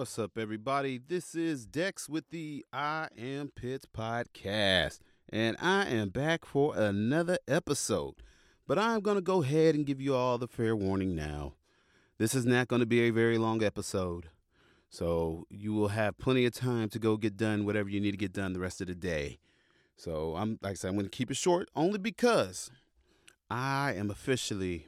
What's 0.00 0.18
up, 0.18 0.38
everybody? 0.38 0.96
This 0.96 1.34
is 1.34 1.66
Dex 1.66 2.08
with 2.08 2.30
the 2.30 2.64
I 2.72 3.08
Am 3.18 3.48
Pitts 3.48 3.84
podcast, 3.84 5.00
and 5.28 5.58
I 5.60 5.84
am 5.88 6.08
back 6.08 6.46
for 6.46 6.74
another 6.74 7.36
episode. 7.46 8.14
But 8.66 8.78
I'm 8.78 9.00
going 9.00 9.16
to 9.16 9.20
go 9.20 9.42
ahead 9.42 9.74
and 9.74 9.84
give 9.84 10.00
you 10.00 10.14
all 10.14 10.38
the 10.38 10.48
fair 10.48 10.74
warning 10.74 11.14
now. 11.14 11.52
This 12.16 12.34
is 12.34 12.46
not 12.46 12.66
going 12.66 12.80
to 12.80 12.86
be 12.86 13.00
a 13.02 13.10
very 13.10 13.36
long 13.36 13.62
episode, 13.62 14.30
so 14.88 15.44
you 15.50 15.74
will 15.74 15.88
have 15.88 16.16
plenty 16.16 16.46
of 16.46 16.54
time 16.54 16.88
to 16.88 16.98
go 16.98 17.18
get 17.18 17.36
done 17.36 17.66
whatever 17.66 17.90
you 17.90 18.00
need 18.00 18.12
to 18.12 18.16
get 18.16 18.32
done 18.32 18.54
the 18.54 18.58
rest 18.58 18.80
of 18.80 18.86
the 18.86 18.94
day. 18.94 19.38
So 19.96 20.34
I'm 20.34 20.58
like 20.62 20.70
I 20.70 20.74
said, 20.76 20.88
I'm 20.88 20.94
going 20.94 21.10
to 21.10 21.10
keep 21.10 21.30
it 21.30 21.36
short 21.36 21.68
only 21.76 21.98
because 21.98 22.70
I 23.50 23.92
am 23.92 24.10
officially 24.10 24.86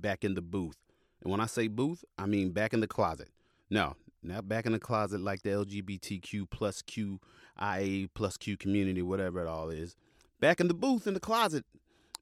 back 0.00 0.24
in 0.24 0.32
the 0.32 0.40
booth. 0.40 0.78
And 1.22 1.30
when 1.30 1.42
I 1.42 1.46
say 1.46 1.68
booth, 1.68 2.02
I 2.16 2.24
mean 2.24 2.52
back 2.52 2.72
in 2.72 2.80
the 2.80 2.88
closet. 2.88 3.28
No, 3.68 3.96
not 4.24 4.48
back 4.48 4.66
in 4.66 4.72
the 4.72 4.78
closet 4.78 5.20
like 5.20 5.42
the 5.42 5.50
LGBTQ 5.50 6.48
plus 6.50 6.82
Q, 6.82 7.20
IA 7.60 8.08
plus 8.14 8.36
Q 8.36 8.56
community, 8.56 9.02
whatever 9.02 9.40
it 9.40 9.46
all 9.46 9.70
is. 9.70 9.96
Back 10.40 10.60
in 10.60 10.68
the 10.68 10.74
booth 10.74 11.06
in 11.06 11.14
the 11.14 11.20
closet, 11.20 11.64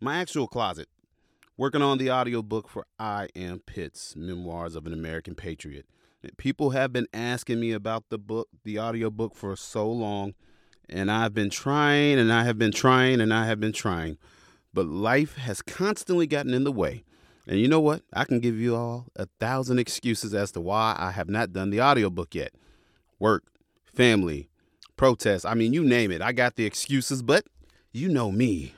my 0.00 0.18
actual 0.18 0.48
closet, 0.48 0.88
working 1.56 1.82
on 1.82 1.98
the 1.98 2.10
audiobook 2.10 2.68
for 2.68 2.86
I 2.98 3.28
Am 3.36 3.60
Pitts, 3.60 4.16
Memoirs 4.16 4.74
of 4.74 4.86
an 4.86 4.92
American 4.92 5.34
Patriot. 5.34 5.86
People 6.36 6.70
have 6.70 6.92
been 6.92 7.06
asking 7.12 7.60
me 7.60 7.72
about 7.72 8.08
the 8.08 8.18
book, 8.18 8.48
the 8.64 8.78
audiobook 8.78 9.34
for 9.34 9.56
so 9.56 9.90
long, 9.90 10.34
and 10.88 11.10
I've 11.10 11.34
been 11.34 11.50
trying 11.50 12.18
and 12.18 12.32
I 12.32 12.44
have 12.44 12.58
been 12.58 12.72
trying 12.72 13.20
and 13.20 13.32
I 13.32 13.46
have 13.46 13.60
been 13.60 13.72
trying. 13.72 14.18
But 14.74 14.86
life 14.86 15.36
has 15.36 15.62
constantly 15.62 16.26
gotten 16.26 16.54
in 16.54 16.64
the 16.64 16.72
way. 16.72 17.04
And 17.46 17.58
you 17.58 17.68
know 17.68 17.80
what? 17.80 18.02
I 18.12 18.24
can 18.24 18.38
give 18.40 18.56
you 18.56 18.76
all 18.76 19.06
a 19.16 19.26
thousand 19.40 19.78
excuses 19.78 20.32
as 20.32 20.52
to 20.52 20.60
why 20.60 20.94
I 20.98 21.10
have 21.10 21.28
not 21.28 21.52
done 21.52 21.70
the 21.70 21.80
audiobook 21.80 22.34
yet. 22.34 22.52
Work, 23.18 23.44
family, 23.84 24.48
protests. 24.96 25.44
I 25.44 25.54
mean, 25.54 25.72
you 25.72 25.82
name 25.82 26.12
it. 26.12 26.22
I 26.22 26.32
got 26.32 26.56
the 26.56 26.66
excuses, 26.66 27.22
but 27.22 27.44
you 27.92 28.08
know 28.08 28.30
me. 28.30 28.74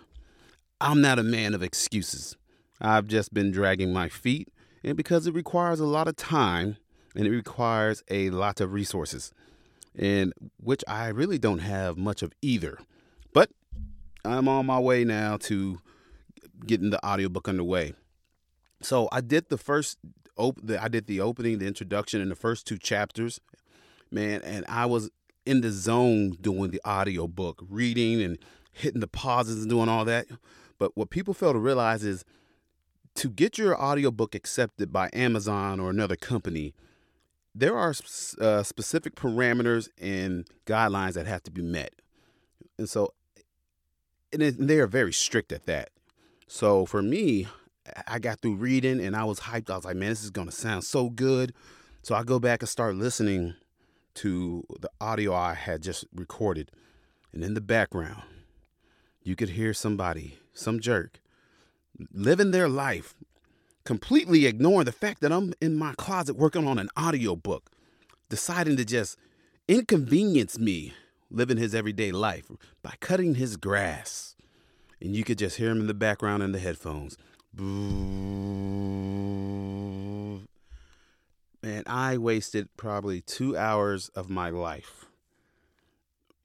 I'm 0.80 1.00
not 1.00 1.18
a 1.18 1.22
man 1.22 1.54
of 1.54 1.62
excuses. 1.62 2.36
I've 2.80 3.06
just 3.06 3.32
been 3.32 3.50
dragging 3.50 3.92
my 3.92 4.08
feet, 4.08 4.48
and 4.82 4.96
because 4.96 5.26
it 5.26 5.34
requires 5.34 5.80
a 5.80 5.86
lot 5.86 6.08
of 6.08 6.16
time 6.16 6.76
and 7.14 7.26
it 7.26 7.30
requires 7.30 8.02
a 8.10 8.30
lot 8.30 8.60
of 8.60 8.72
resources, 8.72 9.32
and 9.96 10.32
which 10.58 10.82
I 10.88 11.08
really 11.08 11.38
don't 11.38 11.60
have 11.60 11.96
much 11.96 12.22
of 12.22 12.32
either. 12.42 12.78
But 13.32 13.50
I'm 14.24 14.48
on 14.48 14.66
my 14.66 14.80
way 14.80 15.04
now 15.04 15.36
to 15.38 15.78
getting 16.66 16.90
the 16.90 17.04
audiobook 17.06 17.48
underway. 17.48 17.94
So 18.84 19.08
I 19.10 19.20
did 19.20 19.48
the 19.48 19.58
first 19.58 19.98
op- 20.36 20.60
the, 20.62 20.82
I 20.82 20.88
did 20.88 21.06
the 21.06 21.20
opening, 21.20 21.58
the 21.58 21.66
introduction, 21.66 22.20
and 22.20 22.30
the 22.30 22.36
first 22.36 22.66
two 22.66 22.78
chapters, 22.78 23.40
man, 24.10 24.42
and 24.44 24.64
I 24.68 24.86
was 24.86 25.10
in 25.46 25.60
the 25.60 25.70
zone 25.70 26.36
doing 26.40 26.70
the 26.70 26.80
audio 26.84 27.26
book, 27.26 27.64
reading 27.68 28.22
and 28.22 28.38
hitting 28.72 29.00
the 29.00 29.08
pauses 29.08 29.62
and 29.62 29.70
doing 29.70 29.88
all 29.88 30.04
that. 30.04 30.26
But 30.78 30.96
what 30.96 31.10
people 31.10 31.34
fail 31.34 31.52
to 31.52 31.58
realize 31.58 32.04
is 32.04 32.24
to 33.16 33.30
get 33.30 33.58
your 33.58 33.80
audiobook 33.80 34.34
accepted 34.34 34.92
by 34.92 35.08
Amazon 35.12 35.80
or 35.80 35.90
another 35.90 36.16
company, 36.16 36.74
there 37.54 37.76
are 37.76 37.94
uh, 38.40 38.62
specific 38.62 39.14
parameters 39.14 39.88
and 40.00 40.46
guidelines 40.66 41.12
that 41.12 41.26
have 41.26 41.42
to 41.44 41.50
be 41.50 41.62
met. 41.62 41.92
And 42.76 42.88
so 42.88 43.14
and 44.32 44.42
they 44.42 44.80
are 44.80 44.88
very 44.88 45.12
strict 45.12 45.52
at 45.52 45.66
that. 45.66 45.90
So 46.48 46.86
for 46.86 47.02
me, 47.02 47.46
I 48.06 48.18
got 48.18 48.40
through 48.40 48.56
reading 48.56 49.00
and 49.00 49.14
I 49.14 49.24
was 49.24 49.40
hyped. 49.40 49.70
I 49.70 49.76
was 49.76 49.84
like, 49.84 49.96
man, 49.96 50.10
this 50.10 50.24
is 50.24 50.30
going 50.30 50.48
to 50.48 50.54
sound 50.54 50.84
so 50.84 51.10
good. 51.10 51.52
So 52.02 52.14
I 52.14 52.22
go 52.22 52.38
back 52.38 52.62
and 52.62 52.68
start 52.68 52.96
listening 52.96 53.54
to 54.14 54.64
the 54.80 54.90
audio 55.00 55.34
I 55.34 55.54
had 55.54 55.82
just 55.82 56.04
recorded. 56.14 56.70
And 57.32 57.42
in 57.42 57.54
the 57.54 57.60
background, 57.60 58.22
you 59.22 59.36
could 59.36 59.50
hear 59.50 59.74
somebody, 59.74 60.38
some 60.52 60.80
jerk, 60.80 61.20
living 62.12 62.50
their 62.50 62.68
life, 62.68 63.14
completely 63.84 64.46
ignoring 64.46 64.84
the 64.84 64.92
fact 64.92 65.20
that 65.20 65.32
I'm 65.32 65.52
in 65.60 65.76
my 65.76 65.94
closet 65.96 66.36
working 66.36 66.66
on 66.66 66.78
an 66.78 66.90
audio 66.96 67.36
book, 67.36 67.70
deciding 68.28 68.76
to 68.76 68.84
just 68.84 69.18
inconvenience 69.66 70.58
me 70.58 70.92
living 71.30 71.56
his 71.56 71.74
everyday 71.74 72.12
life 72.12 72.50
by 72.82 72.94
cutting 73.00 73.34
his 73.34 73.56
grass. 73.56 74.36
And 75.00 75.14
you 75.16 75.24
could 75.24 75.38
just 75.38 75.56
hear 75.56 75.70
him 75.70 75.80
in 75.80 75.86
the 75.86 75.94
background 75.94 76.42
in 76.42 76.52
the 76.52 76.58
headphones. 76.58 77.18
Man, 77.56 78.48
I 81.86 82.18
wasted 82.18 82.68
probably 82.76 83.20
two 83.20 83.56
hours 83.56 84.08
of 84.10 84.28
my 84.28 84.50
life. 84.50 85.06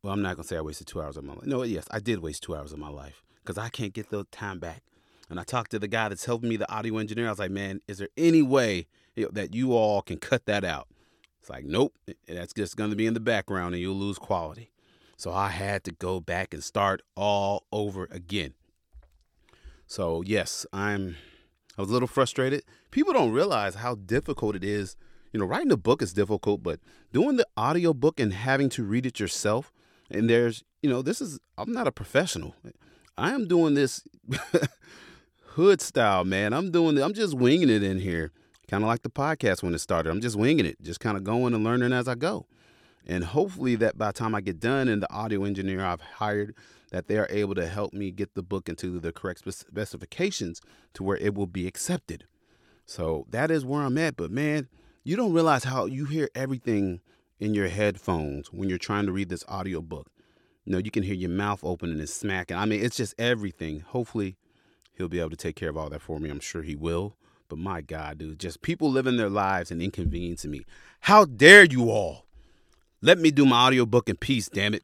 Well, 0.04 0.14
I'm 0.14 0.22
not 0.22 0.36
gonna 0.36 0.48
say 0.48 0.58
I 0.58 0.62
wasted 0.62 0.86
two 0.86 1.02
hours 1.02 1.18
of 1.18 1.24
my 1.24 1.34
life. 1.34 1.46
No, 1.46 1.64
yes, 1.64 1.88
I 1.90 2.00
did 2.00 2.20
waste 2.20 2.44
two 2.44 2.56
hours 2.56 2.74
of 2.74 2.80
my 2.80 2.90
life 2.90 3.24
because 3.42 3.58
I 3.58 3.70
can't 3.70 3.94
get 3.94 4.12
the 4.12 4.26
time 4.26 4.60
back. 4.60 4.84
And 5.30 5.40
I 5.40 5.44
talked 5.44 5.72
to 5.72 5.80
the 5.80 5.88
guy 5.88 6.10
that's 6.10 6.26
helping 6.26 6.50
me, 6.50 6.58
the 6.58 6.72
audio 6.72 6.98
engineer. 6.98 7.28
I 7.28 7.32
was 7.32 7.40
like, 7.40 7.52
man, 7.52 7.82
is 7.88 7.98
there 7.98 8.10
any 8.16 8.42
way 8.42 8.88
that 9.16 9.56
you 9.56 9.74
all 9.74 10.04
can 10.04 10.18
cut 10.18 10.46
that 10.46 10.64
out? 10.64 10.88
It's 11.40 11.50
like, 11.50 11.66
nope, 11.66 11.96
that's 12.28 12.54
just 12.54 12.78
gonna 12.78 12.96
be 12.96 13.08
in 13.08 13.16
the 13.16 13.20
background 13.20 13.74
and 13.74 13.82
you'll 13.82 13.96
lose 13.96 14.20
quality. 14.20 14.70
So 15.18 15.34
I 15.34 15.50
had 15.50 15.84
to 15.86 15.92
go 15.92 16.20
back 16.20 16.54
and 16.54 16.64
start 16.64 17.02
all 17.16 17.66
over 17.72 18.08
again. 18.12 18.54
So 19.90 20.22
yes, 20.22 20.68
I'm 20.72 21.18
I 21.76 21.82
was 21.82 21.90
a 21.90 21.94
little 21.94 22.08
frustrated. 22.08 22.64
People 22.92 23.12
don't 23.12 23.32
realize 23.32 23.76
how 23.76 23.96
difficult 23.96 24.56
it 24.56 24.64
is. 24.64 24.96
You 25.34 25.40
know, 25.40 25.48
writing 25.48 25.72
a 25.72 25.78
book 25.78 26.04
is 26.04 26.14
difficult, 26.14 26.62
but 26.62 26.80
doing 27.12 27.38
the 27.38 27.48
audio 27.58 27.94
book 27.94 28.20
and 28.20 28.32
having 28.32 28.70
to 28.70 28.84
read 28.84 29.08
it 29.08 29.20
yourself, 29.20 29.74
and 30.10 30.30
there's, 30.30 30.64
you 30.84 30.90
know, 30.90 31.02
this 31.02 31.22
is 31.22 31.40
I'm 31.58 31.72
not 31.72 31.88
a 31.88 31.92
professional. 31.92 32.56
I 33.18 33.32
am 33.32 33.48
doing 33.48 33.74
this 33.74 34.04
hood 35.44 35.82
style, 35.82 36.24
man. 36.24 36.54
I'm 36.54 36.70
doing 36.70 37.02
I'm 37.02 37.16
just 37.16 37.34
winging 37.34 37.70
it 37.70 37.82
in 37.82 38.00
here. 38.00 38.32
Kind 38.68 38.84
of 38.84 38.88
like 38.88 39.02
the 39.02 39.10
podcast 39.10 39.64
when 39.64 39.74
it 39.74 39.80
started. 39.80 40.12
I'm 40.12 40.22
just 40.22 40.36
winging 40.36 40.68
it, 40.68 40.80
just 40.84 41.00
kind 41.00 41.18
of 41.18 41.24
going 41.24 41.56
and 41.56 41.64
learning 41.64 41.94
as 41.94 42.08
I 42.08 42.14
go. 42.14 42.46
And 43.08 43.24
hopefully 43.24 43.74
that 43.78 43.98
by 43.98 44.08
the 44.08 44.14
time 44.14 44.36
I 44.36 44.42
get 44.42 44.60
done 44.60 44.88
and 44.88 45.02
the 45.02 45.12
audio 45.12 45.46
engineer 45.46 45.84
I've 45.84 46.02
hired 46.02 46.54
that 46.92 47.08
they 47.08 47.18
are 47.18 47.28
able 47.30 47.56
to 47.56 47.68
help 47.68 47.94
me 47.94 48.12
get 48.12 48.36
the 48.36 48.44
book 48.44 48.68
into 48.68 49.00
the 49.00 49.12
correct 49.12 49.44
specifications 49.46 50.62
to 50.94 51.04
where 51.04 51.18
it 51.18 51.36
will 51.36 51.48
be 51.48 51.68
accepted. 51.68 52.26
So 52.86 53.26
that 53.30 53.52
is 53.52 53.64
where 53.64 53.82
I'm 53.84 53.98
at. 53.98 54.18
But 54.18 54.32
man, 54.32 54.68
you 55.04 55.16
don't 55.16 55.34
realize 55.34 55.64
how 55.64 55.86
you 55.86 56.06
hear 56.06 56.30
everything 56.34 57.02
in 57.40 57.54
your 57.54 57.68
headphones 57.68 58.52
when 58.52 58.70
you're 58.70 58.78
trying 58.78 59.06
to 59.06 59.12
read 59.12 59.30
this 59.30 59.46
audio 59.48 59.82
book. 59.82 60.10
You 60.66 60.74
know, 60.74 60.80
you 60.80 60.92
can 60.92 61.04
hear 61.04 61.16
your 61.16 61.30
mouth 61.30 61.62
opening 61.64 62.00
and 62.00 62.10
smacking. 62.10 62.58
I 62.58 62.66
mean, 62.66 62.84
it's 62.84 62.98
just 62.98 63.16
everything. 63.18 63.80
Hopefully, 63.80 64.38
he'll 64.94 65.08
be 65.08 65.20
able 65.20 65.30
to 65.32 65.36
take 65.36 65.56
care 65.56 65.70
of 65.70 65.78
all 65.78 65.90
that 65.90 66.02
for 66.02 66.20
me. 66.20 66.30
I'm 66.30 66.40
sure 66.40 66.62
he 66.62 66.76
will. 66.76 67.16
But 67.48 67.58
my 67.58 67.82
God, 67.82 68.20
dude, 68.20 68.40
just 68.40 68.62
people 68.62 68.92
living 68.92 69.18
their 69.18 69.30
lives 69.30 69.72
and 69.72 69.82
inconveniencing 69.82 70.52
me. 70.52 70.66
How 71.02 71.26
dare 71.26 71.64
you 71.64 71.90
all? 71.90 72.26
Let 73.02 73.18
me 73.18 73.32
do 73.32 73.46
my 73.46 73.68
audiobook 73.68 74.10
in 74.10 74.18
peace, 74.18 74.50
damn 74.50 74.74
it. 74.74 74.84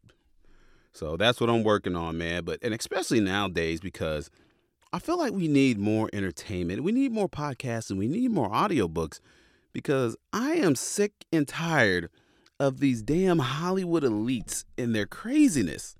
So 0.96 1.18
that's 1.18 1.42
what 1.42 1.50
I'm 1.50 1.64
working 1.64 1.96
on, 1.98 2.18
man. 2.18 2.46
But 2.46 2.60
and 2.62 2.74
especially 2.74 3.20
nowadays 3.20 3.82
because 3.82 4.32
I 4.94 5.00
feel 5.00 5.18
like 5.18 5.34
we 5.34 5.50
need 5.50 5.78
more 5.78 6.10
entertainment. 6.14 6.84
We 6.84 6.94
need 6.94 7.12
more 7.12 7.28
podcasts 7.28 7.90
and 7.90 8.00
we 8.00 8.08
need 8.08 8.32
more 8.32 8.50
audiobooks 8.50 9.20
because 9.74 10.16
I 10.32 10.54
am 10.54 10.74
sick 10.74 11.12
and 11.34 11.46
tired 11.46 12.10
of 12.62 12.80
these 12.80 13.02
damn 13.02 13.40
Hollywood 13.40 14.04
elites 14.04 14.64
and 14.78 14.96
their 14.96 15.06
craziness. 15.06 15.98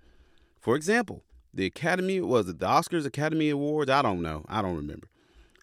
For 0.62 0.78
example, 0.78 1.26
the 1.54 1.66
Academy 1.66 2.22
was 2.22 2.48
it 2.48 2.60
the 2.60 2.66
Oscars 2.66 3.06
Academy 3.06 3.50
Awards? 3.50 3.92
I 3.92 4.02
don't 4.02 4.22
know. 4.22 4.46
I 4.48 4.62
don't 4.62 4.78
remember. 4.78 5.10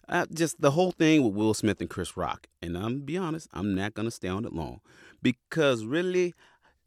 Uh, 0.07 0.27
just 0.31 0.61
the 0.61 0.71
whole 0.71 0.91
thing 0.91 1.23
with 1.23 1.33
Will 1.33 1.55
Smith 1.55 1.81
and 1.81 1.89
Chris 1.89 2.15
Rock. 2.15 2.45
And 2.61 2.77
I'm 2.77 2.99
be 2.99 3.17
honest, 3.17 3.47
I'm 3.51 3.73
not 3.73 3.95
gonna 3.95 4.11
stay 4.11 4.27
on 4.27 4.45
it 4.45 4.53
long 4.53 4.81
because 5.23 5.85
really, 5.85 6.35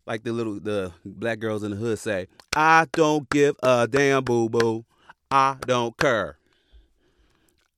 like 0.06 0.22
the 0.24 0.32
little 0.32 0.60
the 0.60 0.92
black 1.04 1.38
girls 1.38 1.62
in 1.62 1.72
the 1.72 1.76
hood 1.76 1.98
say, 1.98 2.28
I 2.54 2.86
don't 2.92 3.28
give 3.30 3.56
a 3.62 3.86
damn 3.86 4.24
boo 4.24 4.48
boo. 4.48 4.84
I 5.30 5.56
don't 5.66 5.96
care. 5.96 6.38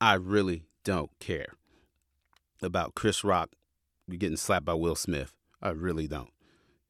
I 0.00 0.14
really 0.14 0.64
don't 0.84 1.10
care 1.18 1.54
about 2.62 2.94
Chris 2.94 3.24
Rock 3.24 3.50
getting 4.08 4.36
slapped 4.36 4.64
by 4.66 4.74
Will 4.74 4.94
Smith. 4.94 5.32
I 5.60 5.70
really 5.70 6.06
don't. 6.06 6.30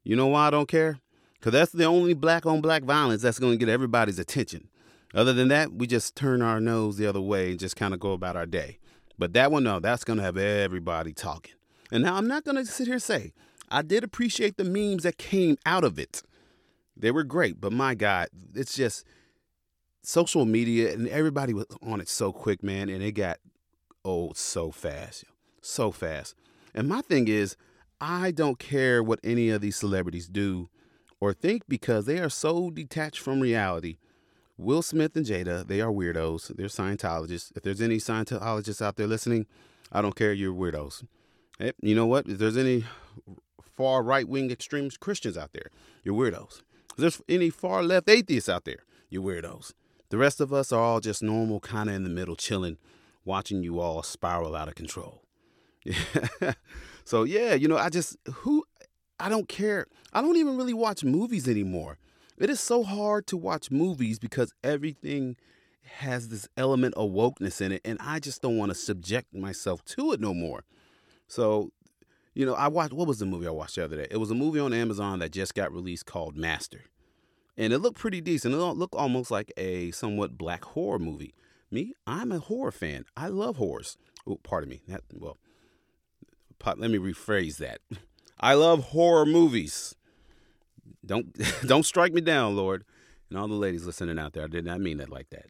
You 0.04 0.16
know 0.16 0.26
why 0.26 0.48
I 0.48 0.50
don't 0.50 0.68
care? 0.68 1.00
Because 1.34 1.52
that's 1.52 1.72
the 1.72 1.84
only 1.84 2.14
black 2.14 2.44
on 2.44 2.60
black 2.60 2.82
violence 2.82 3.22
that's 3.22 3.38
going 3.38 3.52
to 3.52 3.64
get 3.64 3.72
everybody's 3.72 4.18
attention. 4.18 4.68
Other 5.14 5.32
than 5.32 5.48
that, 5.48 5.72
we 5.72 5.86
just 5.86 6.16
turn 6.16 6.42
our 6.42 6.60
nose 6.60 6.96
the 6.96 7.06
other 7.06 7.20
way 7.20 7.50
and 7.50 7.58
just 7.58 7.76
kind 7.76 7.94
of 7.94 8.00
go 8.00 8.12
about 8.12 8.36
our 8.36 8.46
day. 8.46 8.78
But 9.18 9.32
that 9.32 9.50
one, 9.50 9.64
no, 9.64 9.80
that's 9.80 10.04
going 10.04 10.18
to 10.18 10.22
have 10.22 10.36
everybody 10.36 11.12
talking. 11.12 11.54
And 11.90 12.02
now 12.02 12.16
I'm 12.16 12.28
not 12.28 12.44
going 12.44 12.56
to 12.56 12.66
sit 12.66 12.86
here 12.86 12.94
and 12.94 13.02
say, 13.02 13.32
I 13.70 13.82
did 13.82 14.04
appreciate 14.04 14.56
the 14.56 14.64
memes 14.64 15.02
that 15.02 15.18
came 15.18 15.56
out 15.66 15.84
of 15.84 15.98
it. 15.98 16.22
They 16.96 17.10
were 17.10 17.24
great, 17.24 17.60
but 17.60 17.72
my 17.72 17.94
God, 17.94 18.28
it's 18.54 18.74
just 18.74 19.04
social 20.02 20.44
media 20.44 20.92
and 20.92 21.06
everybody 21.08 21.52
was 21.54 21.66
on 21.82 22.00
it 22.00 22.08
so 22.08 22.32
quick, 22.32 22.62
man, 22.62 22.88
and 22.88 23.02
it 23.02 23.12
got 23.12 23.38
old 24.04 24.36
so 24.36 24.70
fast. 24.70 25.24
So 25.60 25.90
fast. 25.90 26.34
And 26.74 26.88
my 26.88 27.02
thing 27.02 27.28
is, 27.28 27.56
I 28.00 28.30
don't 28.30 28.58
care 28.58 29.02
what 29.02 29.20
any 29.22 29.50
of 29.50 29.60
these 29.60 29.76
celebrities 29.76 30.28
do 30.28 30.68
or 31.20 31.32
think 31.32 31.64
because 31.68 32.06
they 32.06 32.18
are 32.18 32.30
so 32.30 32.70
detached 32.70 33.18
from 33.18 33.40
reality. 33.40 33.98
Will 34.56 34.82
Smith 34.82 35.14
and 35.16 35.26
Jada, 35.26 35.66
they 35.66 35.80
are 35.80 35.92
weirdos. 35.92 36.56
They're 36.56 36.66
Scientologists. 36.66 37.52
If 37.56 37.62
there's 37.62 37.80
any 37.80 37.98
Scientologists 37.98 38.82
out 38.82 38.96
there 38.96 39.06
listening, 39.06 39.46
I 39.92 40.02
don't 40.02 40.16
care. 40.16 40.32
You're 40.32 40.54
weirdos. 40.54 41.04
You 41.80 41.94
know 41.94 42.06
what? 42.06 42.28
If 42.28 42.38
there's 42.38 42.56
any 42.56 42.84
far 43.78 44.02
right 44.02 44.28
wing 44.28 44.50
extremist 44.50 44.98
Christians 44.98 45.38
out 45.38 45.52
there, 45.52 45.70
you're 46.02 46.16
weirdos. 46.16 46.62
If 46.90 46.96
there's 46.96 47.22
any 47.28 47.48
far 47.48 47.84
left 47.84 48.10
atheists 48.10 48.48
out 48.48 48.64
there, 48.64 48.80
you're 49.08 49.22
weirdos. 49.22 49.72
The 50.08 50.18
rest 50.18 50.40
of 50.40 50.52
us 50.52 50.72
are 50.72 50.82
all 50.82 50.98
just 50.98 51.22
normal, 51.22 51.60
kind 51.60 51.88
of 51.88 51.94
in 51.94 52.02
the 52.02 52.10
middle, 52.10 52.34
chilling, 52.34 52.76
watching 53.24 53.62
you 53.62 53.78
all 53.78 54.02
spiral 54.02 54.56
out 54.56 54.66
of 54.66 54.74
control. 54.74 55.22
so 57.04 57.22
yeah, 57.22 57.54
you 57.54 57.68
know, 57.68 57.76
I 57.76 57.88
just 57.88 58.16
who 58.26 58.64
I 59.20 59.28
don't 59.28 59.48
care. 59.48 59.86
I 60.12 60.22
don't 60.22 60.36
even 60.36 60.56
really 60.56 60.74
watch 60.74 61.04
movies 61.04 61.46
anymore. 61.46 61.98
It 62.36 62.50
is 62.50 62.58
so 62.58 62.82
hard 62.82 63.28
to 63.28 63.36
watch 63.36 63.70
movies 63.70 64.18
because 64.18 64.52
everything 64.64 65.36
has 65.98 66.30
this 66.30 66.48
element 66.56 66.94
of 66.96 67.10
wokeness 67.10 67.60
in 67.60 67.70
it, 67.70 67.82
and 67.84 67.96
I 68.00 68.18
just 68.18 68.42
don't 68.42 68.58
want 68.58 68.72
to 68.72 68.74
subject 68.74 69.32
myself 69.32 69.84
to 69.84 70.12
it 70.12 70.20
no 70.20 70.34
more. 70.34 70.64
So, 71.28 71.70
you 72.38 72.46
know, 72.46 72.54
I 72.54 72.68
watched 72.68 72.92
what 72.92 73.08
was 73.08 73.18
the 73.18 73.26
movie 73.26 73.48
I 73.48 73.50
watched 73.50 73.74
the 73.74 73.84
other 73.84 73.96
day? 73.96 74.06
It 74.12 74.18
was 74.18 74.30
a 74.30 74.34
movie 74.34 74.60
on 74.60 74.72
Amazon 74.72 75.18
that 75.18 75.32
just 75.32 75.56
got 75.56 75.72
released 75.72 76.06
called 76.06 76.36
Master. 76.36 76.84
And 77.56 77.72
it 77.72 77.78
looked 77.78 77.98
pretty 77.98 78.20
decent. 78.20 78.54
It 78.54 78.58
looked 78.58 78.94
almost 78.94 79.32
like 79.32 79.52
a 79.56 79.90
somewhat 79.90 80.38
black 80.38 80.64
horror 80.64 81.00
movie. 81.00 81.34
Me, 81.68 81.94
I'm 82.06 82.30
a 82.30 82.38
horror 82.38 82.70
fan. 82.70 83.06
I 83.16 83.26
love 83.26 83.56
horrors. 83.56 83.98
Oh, 84.24 84.38
pardon 84.44 84.70
me. 84.70 84.82
That, 84.86 85.02
well, 85.12 85.36
let 86.64 86.78
me 86.78 86.98
rephrase 86.98 87.56
that. 87.56 87.80
I 88.40 88.54
love 88.54 88.84
horror 88.84 89.26
movies. 89.26 89.96
Don't 91.04 91.36
don't 91.66 91.82
strike 91.82 92.12
me 92.12 92.20
down, 92.20 92.54
Lord. 92.54 92.84
And 93.30 93.36
all 93.36 93.48
the 93.48 93.54
ladies 93.54 93.84
listening 93.84 94.16
out 94.16 94.34
there, 94.34 94.44
I 94.44 94.46
did 94.46 94.64
not 94.64 94.80
mean 94.80 94.98
that 94.98 95.10
like 95.10 95.30
that. 95.30 95.46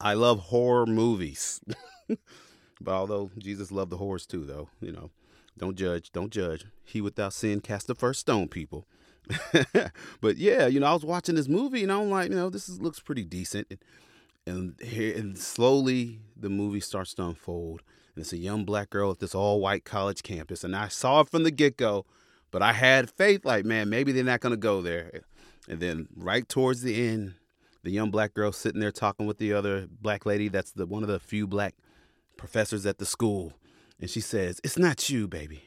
I 0.00 0.14
love 0.14 0.38
horror 0.38 0.86
movies. 0.86 1.60
but 2.08 2.94
although 2.94 3.30
Jesus 3.36 3.70
loved 3.70 3.90
the 3.90 3.98
horrors 3.98 4.24
too, 4.24 4.46
though, 4.46 4.70
you 4.80 4.92
know, 4.92 5.10
don't 5.58 5.76
judge, 5.76 6.12
don't 6.12 6.30
judge. 6.30 6.64
He 6.84 7.00
without 7.00 7.32
sin 7.32 7.60
cast 7.60 7.86
the 7.86 7.94
first 7.94 8.20
stone, 8.20 8.48
people. 8.48 8.86
but 10.20 10.36
yeah, 10.36 10.66
you 10.66 10.80
know, 10.80 10.86
I 10.86 10.92
was 10.92 11.04
watching 11.04 11.34
this 11.34 11.48
movie 11.48 11.82
and 11.82 11.92
I'm 11.92 12.10
like, 12.10 12.30
you 12.30 12.36
know, 12.36 12.50
this 12.50 12.68
is, 12.68 12.80
looks 12.80 13.00
pretty 13.00 13.24
decent. 13.24 13.66
And, 13.70 13.78
and 14.46 14.80
here 14.80 15.16
and 15.16 15.36
slowly 15.38 16.20
the 16.36 16.48
movie 16.48 16.80
starts 16.80 17.14
to 17.14 17.24
unfold. 17.24 17.82
And 18.14 18.22
it's 18.22 18.32
a 18.32 18.38
young 18.38 18.64
black 18.64 18.90
girl 18.90 19.10
at 19.10 19.18
this 19.18 19.34
all 19.34 19.60
white 19.60 19.84
college 19.84 20.22
campus. 20.22 20.62
And 20.62 20.76
I 20.76 20.88
saw 20.88 21.20
it 21.20 21.28
from 21.28 21.42
the 21.42 21.50
get 21.50 21.76
go, 21.76 22.06
but 22.50 22.62
I 22.62 22.72
had 22.72 23.10
faith, 23.10 23.44
like, 23.44 23.64
man, 23.64 23.88
maybe 23.88 24.12
they're 24.12 24.24
not 24.24 24.40
gonna 24.40 24.56
go 24.56 24.80
there. 24.80 25.22
And 25.68 25.80
then 25.80 26.08
right 26.16 26.48
towards 26.48 26.82
the 26.82 27.08
end, 27.08 27.34
the 27.82 27.90
young 27.90 28.10
black 28.10 28.34
girl 28.34 28.52
sitting 28.52 28.80
there 28.80 28.92
talking 28.92 29.26
with 29.26 29.38
the 29.38 29.52
other 29.52 29.86
black 29.88 30.26
lady 30.26 30.48
that's 30.48 30.72
the 30.72 30.86
one 30.86 31.02
of 31.02 31.08
the 31.08 31.20
few 31.20 31.46
black 31.46 31.74
professors 32.36 32.86
at 32.86 32.98
the 32.98 33.06
school. 33.06 33.52
And 34.00 34.10
she 34.10 34.20
says, 34.20 34.60
It's 34.62 34.78
not 34.78 35.08
you, 35.08 35.26
baby. 35.26 35.64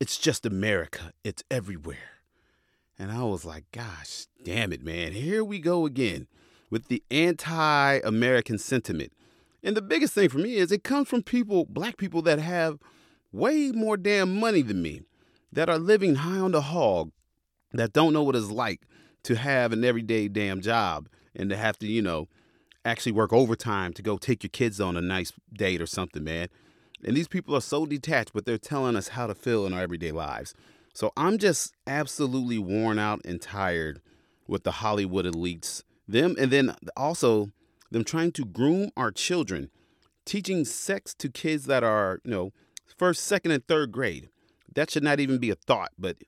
It's 0.00 0.18
just 0.18 0.44
America. 0.44 1.12
It's 1.22 1.42
everywhere. 1.50 2.14
And 2.98 3.10
I 3.10 3.24
was 3.24 3.44
like, 3.44 3.64
gosh, 3.72 4.26
damn 4.44 4.72
it, 4.72 4.82
man. 4.82 5.12
Here 5.12 5.42
we 5.42 5.58
go 5.58 5.86
again 5.86 6.28
with 6.70 6.88
the 6.88 7.02
anti 7.10 8.00
American 8.04 8.58
sentiment. 8.58 9.12
And 9.62 9.76
the 9.76 9.82
biggest 9.82 10.14
thing 10.14 10.28
for 10.28 10.38
me 10.38 10.56
is 10.56 10.70
it 10.70 10.84
comes 10.84 11.08
from 11.08 11.22
people, 11.22 11.64
black 11.64 11.96
people, 11.96 12.22
that 12.22 12.38
have 12.38 12.78
way 13.32 13.72
more 13.72 13.96
damn 13.96 14.38
money 14.38 14.62
than 14.62 14.82
me, 14.82 15.02
that 15.52 15.68
are 15.68 15.78
living 15.78 16.16
high 16.16 16.38
on 16.38 16.52
the 16.52 16.60
hog, 16.60 17.10
that 17.72 17.92
don't 17.92 18.12
know 18.12 18.22
what 18.22 18.36
it's 18.36 18.50
like 18.50 18.82
to 19.24 19.36
have 19.36 19.72
an 19.72 19.84
everyday 19.84 20.28
damn 20.28 20.60
job 20.60 21.08
and 21.34 21.50
to 21.50 21.56
have 21.56 21.78
to, 21.78 21.86
you 21.86 22.02
know, 22.02 22.28
actually 22.84 23.12
work 23.12 23.32
overtime 23.32 23.92
to 23.94 24.02
go 24.02 24.18
take 24.18 24.42
your 24.42 24.50
kids 24.50 24.80
on 24.80 24.96
a 24.96 25.00
nice 25.00 25.32
date 25.52 25.80
or 25.80 25.86
something, 25.86 26.22
man. 26.22 26.48
And 27.04 27.16
these 27.16 27.28
people 27.28 27.54
are 27.54 27.60
so 27.60 27.86
detached, 27.86 28.32
but 28.32 28.46
they're 28.46 28.58
telling 28.58 28.96
us 28.96 29.08
how 29.08 29.26
to 29.26 29.34
feel 29.34 29.66
in 29.66 29.74
our 29.74 29.80
everyday 29.80 30.12
lives. 30.12 30.54
So 30.94 31.12
I'm 31.16 31.38
just 31.38 31.74
absolutely 31.86 32.58
worn 32.58 32.98
out 32.98 33.20
and 33.24 33.40
tired 33.40 34.00
with 34.46 34.64
the 34.64 34.72
Hollywood 34.72 35.24
elites. 35.24 35.82
Them 36.06 36.36
and 36.38 36.50
then 36.50 36.74
also 36.96 37.50
them 37.90 38.04
trying 38.04 38.32
to 38.32 38.44
groom 38.44 38.90
our 38.96 39.10
children, 39.10 39.70
teaching 40.24 40.64
sex 40.64 41.14
to 41.14 41.28
kids 41.28 41.66
that 41.66 41.82
are, 41.82 42.20
you 42.24 42.30
know, 42.30 42.52
first, 42.96 43.24
second, 43.24 43.52
and 43.52 43.66
third 43.66 43.90
grade. 43.92 44.28
That 44.74 44.90
should 44.90 45.04
not 45.04 45.20
even 45.20 45.38
be 45.38 45.50
a 45.50 45.54
thought, 45.54 45.92
but 45.98 46.18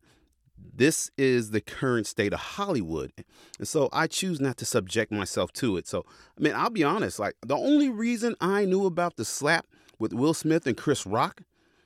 this 0.58 1.10
is 1.16 1.50
the 1.50 1.60
current 1.60 2.06
state 2.06 2.32
of 2.32 2.40
Hollywood. 2.40 3.12
And 3.58 3.68
so 3.68 3.88
I 3.92 4.06
choose 4.06 4.40
not 4.40 4.56
to 4.58 4.64
subject 4.64 5.12
myself 5.12 5.52
to 5.54 5.76
it. 5.76 5.86
So, 5.86 6.04
I 6.38 6.42
mean, 6.42 6.54
I'll 6.54 6.70
be 6.70 6.84
honest, 6.84 7.18
like 7.18 7.34
the 7.44 7.56
only 7.56 7.88
reason 7.88 8.36
I 8.40 8.64
knew 8.64 8.86
about 8.86 9.16
the 9.16 9.24
slap 9.24 9.66
with 9.98 10.12
Will 10.12 10.34
Smith 10.34 10.66
and 10.66 10.76
Chris 10.76 11.06
Rock 11.06 11.42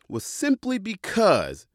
was 0.09 0.25
simply 0.25 0.79
because 0.79 1.67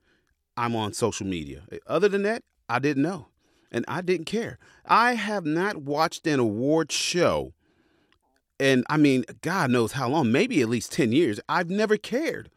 I'm 0.58 0.76
on 0.76 0.94
social 0.94 1.26
media. 1.26 1.64
Eh, 1.72 1.78
other 1.88 2.10
than 2.10 2.24
that, 2.24 2.44
I 2.70 2.80
didn't 2.80 3.04
know. 3.04 3.28
And 3.72 3.84
I 3.88 4.02
didn't 4.02 4.26
care. 4.26 4.58
I 4.86 5.16
have 5.16 5.46
not 5.46 5.78
watched 5.78 6.28
an 6.28 6.40
award 6.40 6.92
show 6.92 7.54
and 8.60 8.86
I 8.90 8.98
mean, 8.98 9.26
God 9.42 9.72
knows 9.72 9.94
how 9.94 10.10
long, 10.10 10.32
maybe 10.32 10.62
at 10.62 10.70
least 10.70 10.92
10 10.94 11.12
years. 11.12 11.40
I've 11.50 11.70
never 11.70 11.98
cared. 11.98 12.50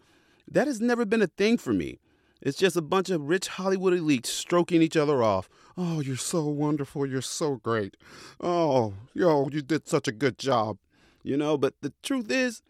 That 0.50 0.66
has 0.66 0.80
never 0.80 1.04
been 1.04 1.22
a 1.22 1.26
thing 1.26 1.58
for 1.58 1.72
me. 1.72 1.98
It's 2.40 2.56
just 2.56 2.76
a 2.76 2.82
bunch 2.82 3.10
of 3.10 3.28
rich 3.28 3.48
Hollywood 3.48 3.92
elites 3.92 4.26
stroking 4.26 4.80
each 4.80 4.96
other 4.96 5.22
off. 5.22 5.48
Oh, 5.76 6.00
you're 6.00 6.16
so 6.16 6.44
wonderful. 6.44 7.04
You're 7.04 7.20
so 7.20 7.56
great. 7.56 7.96
Oh, 8.40 8.94
yo, 9.12 9.48
you 9.50 9.60
did 9.60 9.88
such 9.88 10.06
a 10.06 10.12
good 10.12 10.38
job. 10.38 10.78
You 11.24 11.36
know, 11.36 11.58
but 11.58 11.74
the 11.82 11.92
truth 12.02 12.30
is, 12.30 12.62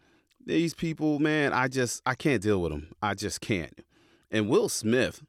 these 0.49 0.73
people, 0.73 1.19
man, 1.19 1.53
I 1.53 1.67
just, 1.67 2.01
I 2.05 2.15
can't 2.15 2.41
deal 2.41 2.61
with 2.61 2.71
them. 2.71 2.89
I 3.01 3.13
just 3.13 3.41
can't. 3.41 3.79
And 4.31 4.49
Will 4.49 4.69
Smith, 4.69 5.23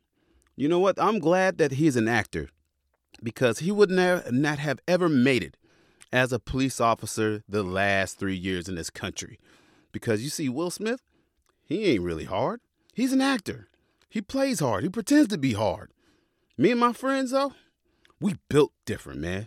you 0.57 0.69
know 0.69 0.79
what? 0.79 1.01
I'm 1.01 1.19
glad 1.19 1.59
that 1.59 1.73
he's 1.73 1.97
an 1.97 2.09
actor 2.09 2.49
because 3.23 3.61
he 3.61 3.71
would 3.71 3.91
never, 3.91 4.31
not 4.31 4.59
have 4.59 4.81
ever 4.89 5.09
made 5.09 5.43
it 5.43 5.57
as 6.13 6.33
a 6.33 6.39
police 6.39 6.81
officer 6.81 7.43
the 7.49 7.63
last 7.63 8.19
three 8.19 8.35
years 8.37 8.69
in 8.69 8.75
this 8.75 8.91
country. 8.91 9.39
Because 9.93 10.23
you 10.23 10.29
see, 10.29 10.49
Will 10.49 10.71
Smith, 10.71 11.01
he 11.65 11.85
ain't 11.87 12.03
really 12.03 12.25
hard. 12.25 12.61
He's 12.95 13.13
an 13.13 13.21
actor. 13.21 13.69
He 14.09 14.21
plays 14.21 14.61
hard. 14.61 14.83
He 14.83 14.91
pretends 14.91 15.29
to 15.29 15.39
be 15.39 15.53
hard. 15.53 15.93
Me 16.59 16.71
and 16.73 16.81
my 16.81 16.93
friends, 16.93 17.31
though, 17.31 17.55
we 18.21 18.35
built 18.49 18.73
different, 18.85 19.21
man. 19.21 19.47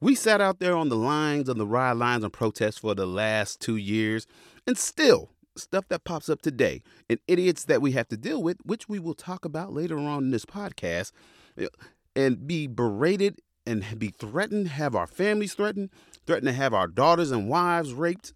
We 0.00 0.14
sat 0.14 0.40
out 0.40 0.58
there 0.58 0.76
on 0.76 0.90
the 0.90 0.96
lines, 0.96 1.48
on 1.48 1.56
the 1.56 1.66
ride 1.66 1.96
lines 1.96 2.22
and 2.22 2.32
protests 2.32 2.78
for 2.78 2.94
the 2.94 3.06
last 3.06 3.60
two 3.60 3.76
years, 3.76 4.26
and 4.66 4.76
still, 4.76 5.30
stuff 5.56 5.88
that 5.88 6.04
pops 6.04 6.28
up 6.28 6.42
today, 6.42 6.82
and 7.08 7.18
idiots 7.26 7.64
that 7.64 7.80
we 7.80 7.92
have 7.92 8.08
to 8.08 8.16
deal 8.16 8.42
with, 8.42 8.58
which 8.64 8.88
we 8.88 8.98
will 8.98 9.14
talk 9.14 9.44
about 9.46 9.72
later 9.72 9.98
on 9.98 10.24
in 10.24 10.30
this 10.30 10.44
podcast, 10.44 11.12
eh, 11.56 11.66
and 12.14 12.46
be 12.46 12.66
berated 12.66 13.40
and 13.66 13.84
be 13.98 14.08
threatened, 14.08 14.68
have 14.68 14.94
our 14.94 15.06
families 15.06 15.54
threatened, 15.54 15.90
threatened 16.26 16.48
to 16.48 16.52
have 16.52 16.74
our 16.74 16.86
daughters 16.86 17.30
and 17.30 17.48
wives 17.48 17.92
raped 17.92 18.32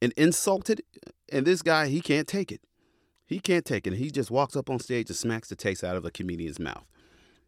and 0.00 0.12
insulted. 0.16 0.82
And 1.32 1.46
this 1.46 1.62
guy, 1.62 1.88
he 1.88 2.00
can't 2.00 2.28
take 2.28 2.52
it. 2.52 2.60
He 3.26 3.40
can't 3.40 3.64
take 3.64 3.86
it. 3.86 3.94
He 3.94 4.10
just 4.10 4.30
walks 4.30 4.56
up 4.56 4.70
on 4.70 4.78
stage 4.78 5.10
and 5.10 5.16
smacks 5.16 5.48
the 5.48 5.56
taste 5.56 5.84
out 5.84 5.96
of 5.96 6.04
a 6.04 6.10
comedian's 6.10 6.60
mouth. 6.60 6.86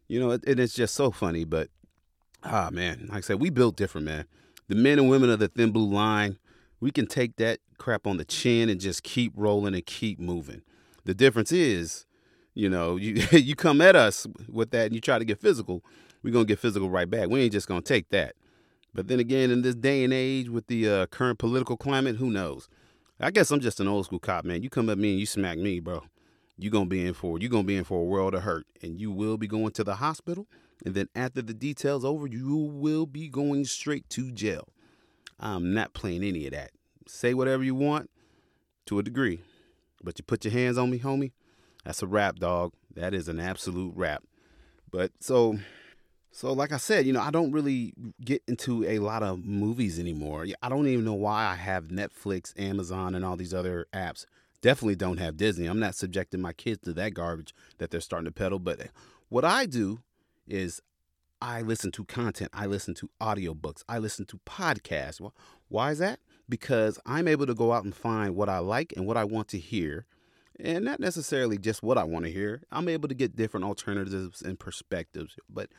You 0.07 0.19
know, 0.19 0.31
and 0.31 0.59
it's 0.59 0.73
just 0.73 0.93
so 0.93 1.09
funny. 1.11 1.45
But 1.45 1.69
ah, 2.43 2.69
man, 2.71 3.07
like 3.09 3.19
I 3.19 3.21
said, 3.21 3.39
we 3.39 3.49
built 3.49 3.75
different, 3.75 4.05
man. 4.05 4.25
The 4.67 4.75
men 4.75 4.99
and 4.99 5.09
women 5.09 5.29
of 5.29 5.39
the 5.39 5.47
thin 5.47 5.71
blue 5.71 5.91
line, 5.91 6.37
we 6.79 6.91
can 6.91 7.05
take 7.05 7.35
that 7.37 7.59
crap 7.77 8.07
on 8.07 8.17
the 8.17 8.25
chin 8.25 8.69
and 8.69 8.79
just 8.79 9.03
keep 9.03 9.33
rolling 9.35 9.73
and 9.73 9.85
keep 9.85 10.19
moving. 10.19 10.61
The 11.05 11.13
difference 11.13 11.51
is, 11.51 12.05
you 12.53 12.69
know, 12.69 12.95
you 12.97 13.25
you 13.31 13.55
come 13.55 13.81
at 13.81 13.95
us 13.95 14.27
with 14.49 14.71
that 14.71 14.87
and 14.87 14.95
you 14.95 15.01
try 15.01 15.19
to 15.19 15.25
get 15.25 15.39
physical, 15.39 15.83
we're 16.23 16.33
gonna 16.33 16.45
get 16.45 16.59
physical 16.59 16.89
right 16.89 17.09
back. 17.09 17.29
We 17.29 17.41
ain't 17.41 17.53
just 17.53 17.67
gonna 17.67 17.81
take 17.81 18.09
that. 18.09 18.35
But 18.93 19.07
then 19.07 19.19
again, 19.19 19.51
in 19.51 19.61
this 19.61 19.75
day 19.75 20.03
and 20.03 20.13
age 20.13 20.49
with 20.49 20.67
the 20.67 20.89
uh, 20.89 21.05
current 21.07 21.39
political 21.39 21.77
climate, 21.77 22.17
who 22.17 22.29
knows? 22.29 22.67
I 23.19 23.31
guess 23.31 23.51
I'm 23.51 23.59
just 23.59 23.79
an 23.79 23.87
old 23.87 24.05
school 24.05 24.19
cop, 24.19 24.45
man. 24.45 24.63
You 24.63 24.69
come 24.69 24.89
at 24.89 24.97
me 24.97 25.11
and 25.11 25.19
you 25.19 25.25
smack 25.25 25.57
me, 25.57 25.79
bro. 25.79 26.03
you're 26.57 26.71
gonna 26.71 26.87
be 26.87 27.05
in 27.05 27.13
for 27.13 27.39
you're 27.39 27.49
gonna 27.49 27.63
be 27.63 27.77
in 27.77 27.83
for 27.83 28.01
a 28.01 28.05
world 28.05 28.33
of 28.33 28.43
hurt, 28.43 28.65
and 28.81 28.99
you 28.99 29.11
will 29.11 29.37
be 29.37 29.47
going 29.47 29.71
to 29.71 29.83
the 29.83 29.95
hospital. 29.95 30.47
And 30.85 30.95
then 30.95 31.09
after 31.15 31.41
the 31.41 31.53
details 31.53 32.03
over, 32.03 32.27
you 32.27 32.55
will 32.55 33.05
be 33.05 33.27
going 33.27 33.65
straight 33.65 34.09
to 34.11 34.31
jail. 34.31 34.69
I'm 35.39 35.73
not 35.73 35.93
playing 35.93 36.23
any 36.23 36.45
of 36.45 36.53
that. 36.53 36.71
Say 37.07 37.33
whatever 37.33 37.63
you 37.63 37.75
want 37.75 38.09
to 38.85 38.99
a 38.99 39.03
degree, 39.03 39.41
but 40.03 40.17
you 40.17 40.23
put 40.23 40.45
your 40.45 40.53
hands 40.53 40.77
on 40.77 40.89
me, 40.89 40.99
homie. 40.99 41.31
That's 41.83 42.01
a 42.01 42.07
rap, 42.07 42.37
dog. 42.37 42.73
That 42.95 43.13
is 43.13 43.27
an 43.27 43.39
absolute 43.39 43.93
rap. 43.95 44.23
But 44.91 45.11
so, 45.19 45.57
so 46.31 46.53
like 46.53 46.71
I 46.71 46.77
said, 46.77 47.05
you 47.05 47.13
know, 47.13 47.21
I 47.21 47.31
don't 47.31 47.51
really 47.51 47.93
get 48.23 48.43
into 48.47 48.83
a 48.85 48.99
lot 48.99 49.23
of 49.23 49.43
movies 49.43 49.99
anymore. 49.99 50.45
I 50.61 50.69
don't 50.69 50.87
even 50.87 51.05
know 51.05 51.13
why 51.13 51.45
I 51.45 51.55
have 51.55 51.85
Netflix, 51.85 52.59
Amazon, 52.59 53.15
and 53.15 53.25
all 53.25 53.35
these 53.35 53.53
other 53.53 53.87
apps. 53.93 54.25
Definitely 54.61 54.95
don't 54.95 55.17
have 55.17 55.37
Disney. 55.37 55.65
I'm 55.65 55.79
not 55.79 55.95
subjecting 55.95 56.41
my 56.41 56.53
kids 56.53 56.81
to 56.83 56.93
that 56.93 57.15
garbage 57.15 57.53
that 57.79 57.89
they're 57.89 57.99
starting 57.99 58.25
to 58.25 58.31
peddle. 58.31 58.59
But 58.59 58.89
what 59.29 59.43
I 59.43 59.65
do 59.65 60.01
is 60.51 60.81
I 61.41 61.61
listen 61.61 61.91
to 61.93 62.05
content. 62.05 62.51
I 62.53 62.67
listen 62.67 62.93
to 62.95 63.09
audiobooks. 63.19 63.83
I 63.89 63.97
listen 63.97 64.25
to 64.27 64.39
podcasts. 64.45 65.19
Well, 65.19 65.33
why 65.69 65.91
is 65.91 65.97
that? 65.99 66.19
Because 66.47 66.99
I'm 67.05 67.27
able 67.27 67.47
to 67.47 67.55
go 67.55 67.71
out 67.71 67.83
and 67.83 67.95
find 67.95 68.35
what 68.35 68.49
I 68.49 68.59
like 68.59 68.93
and 68.95 69.07
what 69.07 69.17
I 69.17 69.23
want 69.23 69.47
to 69.49 69.57
hear, 69.57 70.05
and 70.59 70.85
not 70.85 70.99
necessarily 70.99 71.57
just 71.57 71.81
what 71.81 71.97
I 71.97 72.03
want 72.03 72.25
to 72.25 72.31
hear. 72.31 72.61
I'm 72.71 72.89
able 72.89 73.07
to 73.07 73.15
get 73.15 73.35
different 73.35 73.65
alternatives 73.65 74.41
and 74.41 74.59
perspectives. 74.59 75.35
But 75.49 75.69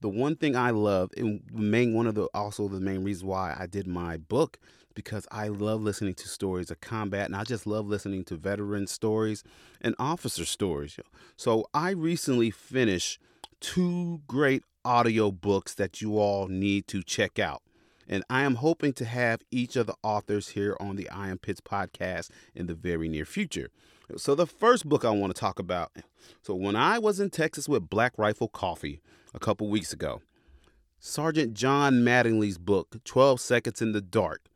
the 0.00 0.08
one 0.08 0.36
thing 0.36 0.54
I 0.54 0.70
love, 0.70 1.10
and 1.16 1.42
the 1.52 1.60
main 1.60 1.94
one 1.94 2.06
of 2.06 2.14
the 2.14 2.28
also 2.34 2.68
the 2.68 2.78
main 2.78 3.02
reason 3.02 3.26
why 3.26 3.56
I 3.58 3.66
did 3.66 3.86
my 3.88 4.18
book, 4.18 4.58
because 4.94 5.26
I 5.32 5.48
love 5.48 5.80
listening 5.80 6.14
to 6.14 6.28
stories 6.28 6.70
of 6.70 6.80
combat, 6.80 7.26
and 7.26 7.34
I 7.34 7.44
just 7.44 7.66
love 7.66 7.86
listening 7.86 8.24
to 8.24 8.36
veteran 8.36 8.86
stories 8.86 9.42
and 9.80 9.94
officer 9.98 10.44
stories. 10.44 10.98
So 11.36 11.66
I 11.72 11.90
recently 11.90 12.50
finished 12.50 13.20
two 13.60 14.22
great 14.26 14.62
audio 14.84 15.30
books 15.30 15.74
that 15.74 16.00
you 16.00 16.18
all 16.18 16.48
need 16.48 16.86
to 16.88 17.02
check 17.02 17.38
out. 17.38 17.62
And 18.08 18.24
I 18.30 18.42
am 18.42 18.56
hoping 18.56 18.94
to 18.94 19.04
have 19.04 19.42
each 19.50 19.76
of 19.76 19.86
the 19.86 19.94
authors 20.02 20.48
here 20.48 20.76
on 20.80 20.96
the 20.96 21.08
I 21.10 21.28
Am 21.28 21.38
Pitts 21.38 21.60
podcast 21.60 22.30
in 22.54 22.66
the 22.66 22.74
very 22.74 23.08
near 23.08 23.26
future. 23.26 23.68
So, 24.16 24.34
the 24.34 24.46
first 24.46 24.88
book 24.88 25.04
I 25.04 25.10
want 25.10 25.34
to 25.34 25.38
talk 25.38 25.58
about. 25.58 25.92
So, 26.40 26.54
when 26.54 26.74
I 26.74 26.98
was 26.98 27.20
in 27.20 27.28
Texas 27.28 27.68
with 27.68 27.90
Black 27.90 28.14
Rifle 28.16 28.48
Coffee 28.48 29.02
a 29.34 29.38
couple 29.38 29.68
weeks 29.68 29.92
ago, 29.92 30.22
Sergeant 30.98 31.52
John 31.52 31.96
Mattingly's 31.96 32.56
book, 32.56 32.96
12 33.04 33.40
Seconds 33.40 33.82
in 33.82 33.92
the 33.92 34.00
Dark, 34.00 34.46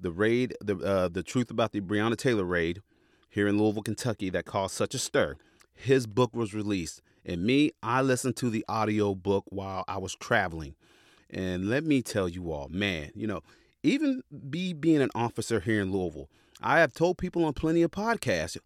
the 0.00 0.10
raid, 0.10 0.54
the, 0.60 0.76
uh, 0.78 1.08
the 1.08 1.22
truth 1.22 1.50
about 1.50 1.70
the 1.70 1.80
Breonna 1.80 2.16
Taylor 2.16 2.44
raid 2.44 2.82
here 3.30 3.46
in 3.46 3.58
Louisville, 3.58 3.82
Kentucky, 3.82 4.28
that 4.30 4.44
caused 4.44 4.74
such 4.74 4.94
a 4.94 4.98
stir, 4.98 5.36
his 5.72 6.06
book 6.06 6.34
was 6.34 6.52
released. 6.52 7.00
And 7.26 7.44
me, 7.44 7.72
I 7.82 8.02
listened 8.02 8.36
to 8.36 8.50
the 8.50 8.64
audio 8.68 9.14
book 9.14 9.44
while 9.48 9.84
I 9.88 9.98
was 9.98 10.14
traveling. 10.14 10.76
And 11.28 11.68
let 11.68 11.84
me 11.84 12.00
tell 12.00 12.28
you 12.28 12.52
all, 12.52 12.68
man, 12.68 13.10
you 13.14 13.26
know, 13.26 13.42
even 13.82 14.22
be 14.48 14.72
being 14.72 15.02
an 15.02 15.10
officer 15.14 15.58
here 15.58 15.82
in 15.82 15.90
Louisville, 15.92 16.30
I 16.62 16.78
have 16.78 16.94
told 16.94 17.18
people 17.18 17.44
on 17.44 17.52
plenty 17.52 17.82
of 17.82 17.90
podcasts, 17.90 18.56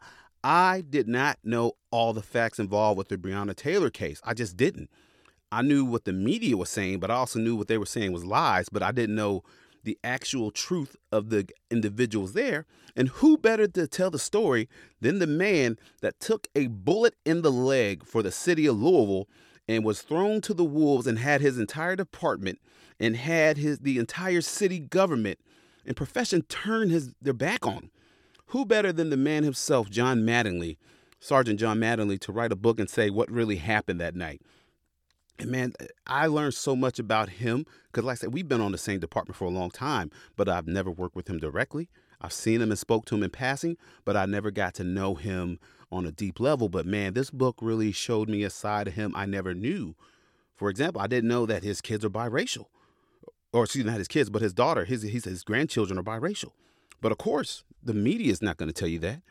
I 0.45 0.83
did 0.88 1.09
not 1.09 1.38
know 1.43 1.73
all 1.90 2.12
the 2.12 2.23
facts 2.23 2.59
involved 2.59 2.99
with 2.99 3.09
the 3.09 3.17
Breonna 3.17 3.57
Taylor 3.57 3.90
case. 3.90 4.21
I 4.25 4.35
just 4.35 4.57
didn't. 4.57 4.90
I 5.50 5.62
knew 5.62 5.85
what 5.85 6.05
the 6.05 6.12
media 6.12 6.57
was 6.57 6.71
saying, 6.71 7.00
but 7.00 7.11
I 7.11 7.14
also 7.14 7.40
knew 7.40 7.57
what 7.57 7.69
they 7.69 7.79
were 7.79 7.87
saying 7.87 8.12
was 8.12 8.25
lies, 8.25 8.69
but 8.69 8.83
I 8.83 8.93
didn't 8.93 9.17
know 9.17 9.43
the 9.82 9.99
actual 10.04 10.50
truth 10.50 10.96
of 11.10 11.30
the 11.30 11.49
individuals 11.70 12.32
there. 12.32 12.66
And 12.96 13.08
who 13.08 13.38
better 13.38 13.66
to 13.68 13.87
tell 13.87 14.10
the 14.10 14.18
story 14.18 14.68
than 15.00 15.18
the 15.18 15.26
man 15.26 15.78
that 16.00 16.20
took 16.20 16.49
a 16.54 16.66
bullet 16.66 17.14
in 17.25 17.42
the 17.42 17.52
leg 17.52 18.04
for 18.04 18.22
the 18.22 18.32
city 18.32 18.66
of 18.66 18.80
Louisville 18.80 19.28
and 19.68 19.84
was 19.84 20.02
thrown 20.02 20.40
to 20.42 20.54
the 20.54 20.64
wolves 20.64 21.06
and 21.06 21.18
had 21.18 21.40
his 21.40 21.58
entire 21.58 21.96
department 21.96 22.58
and 22.99 23.16
had 23.16 23.56
his 23.56 23.78
the 23.78 23.99
entire 23.99 24.40
city 24.40 24.78
government 24.78 25.38
and 25.87 25.96
profession 25.96 26.42
turn 26.42 26.90
his 26.90 27.14
their 27.22 27.32
back 27.32 27.66
on 27.66 27.75
him. 27.75 27.90
Who 28.46 28.66
better 28.66 28.92
than 28.92 29.10
the 29.10 29.16
man 29.16 29.44
himself, 29.44 29.88
John 29.88 30.22
Mattingly, 30.22 30.76
Sergeant 31.20 31.60
John 31.60 31.78
Mattingly, 31.78 32.18
to 32.20 32.32
write 32.32 32.50
a 32.50 32.56
book 32.56 32.80
and 32.80 32.90
say 32.90 33.10
what 33.10 33.30
really 33.30 33.56
happened 33.56 34.00
that 34.00 34.16
night? 34.16 34.42
And 35.40 35.50
man, 35.50 35.73
eh, 35.80 35.87
I 36.06 36.26
learned 36.26 36.54
so 36.54 36.76
much 36.76 36.99
about 36.99 37.30
him 37.30 37.64
because, 37.87 38.04
like 38.04 38.12
I 38.12 38.16
said, 38.16 38.35
we've 38.35 38.49
been 38.49 38.61
on 38.61 38.73
the 38.73 38.78
same 38.78 39.00
department 39.00 39.37
for 39.37 39.47
a 39.47 39.50
long 39.50 39.70
time, 39.70 40.11
but 40.37 40.49
I've 40.49 40.66
never 40.66 40.90
worked 40.90 41.16
with 41.16 41.28
him 41.28 41.38
directly. 41.38 41.88
I've 42.20 42.32
seen 42.32 42.61
him 42.61 42.70
and 42.70 42.78
spoke 42.78 43.06
to 43.06 43.14
him 43.14 43.23
in 43.23 43.30
passing, 43.30 43.78
but 44.04 44.16
I 44.16 44.26
never 44.26 44.50
got 44.50 44.75
to 44.75 44.85
know 44.85 45.14
him 45.14 45.59
on 45.90 46.04
a 46.04 46.12
deep 46.12 46.38
level. 46.38 46.68
But 46.68 46.85
man, 46.85 47.14
this 47.14 47.30
book 47.30 47.56
really 47.62 47.90
showed 47.92 48.28
me 48.28 48.42
a 48.44 48.50
side 48.50 48.88
of 48.88 48.94
him 48.94 49.12
I 49.16 49.25
never 49.25 49.54
knew. 49.54 49.94
For 50.54 50.68
example, 50.68 51.00
I 51.00 51.06
didn't 51.06 51.30
know 51.30 51.47
that 51.47 51.64
his 51.64 51.80
kids 51.80 52.04
are 52.04 52.11
biracial, 52.11 52.66
or 53.50 53.64
excuse 53.64 53.87
me, 53.87 53.90
not 53.90 53.99
his 53.99 54.09
kids, 54.09 54.28
but 54.28 54.42
his 54.42 54.52
daughter, 54.52 54.85
his 54.85 55.02
his, 55.02 55.25
his 55.25 55.42
grandchildren 55.42 55.99
are 55.99 56.02
biracial. 56.02 56.52
But 57.00 57.12
of 57.12 57.18
course, 57.18 57.64
the 57.82 57.94
media 57.94 58.30
is 58.30 58.42
not 58.42 58.59
going 58.59 58.68
to 58.68 58.78
tell 58.78 58.88
you 58.88 58.99
that. 58.99 59.23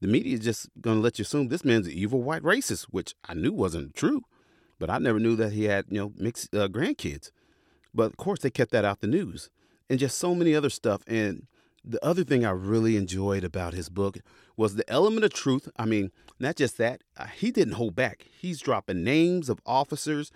The 0.00 0.08
media 0.08 0.32
is 0.32 0.40
just 0.40 0.70
going 0.80 0.96
to 0.96 1.02
let 1.02 1.18
you 1.18 1.24
assume 1.24 1.48
this 1.48 1.64
man's 1.64 1.88
an 1.88 1.92
evil 1.92 2.22
white 2.22 2.42
racist, 2.42 2.84
which 2.84 3.14
I 3.28 3.34
knew 3.34 3.52
wasn't 3.52 3.94
true. 3.94 4.22
But 4.78 4.90
I 4.90 4.98
never 4.98 5.18
knew 5.18 5.36
that 5.36 5.52
he 5.52 5.64
had, 5.64 5.86
you 5.88 5.98
know, 5.98 6.12
mixed 6.16 6.54
uh, 6.54 6.68
grandkids. 6.68 7.30
But 7.94 8.04
of 8.04 8.16
course, 8.16 8.40
they 8.40 8.50
kept 8.50 8.70
that 8.72 8.84
out 8.84 9.00
the 9.00 9.06
news 9.06 9.50
and 9.88 9.98
just 9.98 10.18
so 10.18 10.34
many 10.34 10.54
other 10.54 10.70
stuff. 10.70 11.02
And 11.06 11.46
the 11.84 12.04
other 12.04 12.24
thing 12.24 12.44
I 12.44 12.50
really 12.50 12.96
enjoyed 12.96 13.44
about 13.44 13.74
his 13.74 13.88
book 13.88 14.18
was 14.56 14.74
the 14.74 14.88
element 14.90 15.24
of 15.24 15.32
truth. 15.32 15.68
I 15.76 15.84
mean, 15.84 16.10
not 16.38 16.56
just 16.56 16.78
that, 16.78 17.02
uh, 17.16 17.26
he 17.26 17.50
didn't 17.50 17.74
hold 17.74 17.94
back. 17.94 18.26
He's 18.38 18.60
dropping 18.60 19.04
names 19.04 19.48
of 19.48 19.60
officers, 19.64 20.30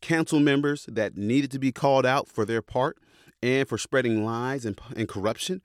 council 0.00 0.40
members 0.40 0.86
that 0.86 1.16
needed 1.16 1.50
to 1.52 1.58
be 1.58 1.72
called 1.72 2.06
out 2.06 2.28
for 2.28 2.44
their 2.44 2.62
part 2.62 2.98
and 3.42 3.68
for 3.68 3.78
spreading 3.78 4.24
lies 4.24 4.64
and, 4.64 4.78
and 4.96 5.08
corruption. 5.08 5.62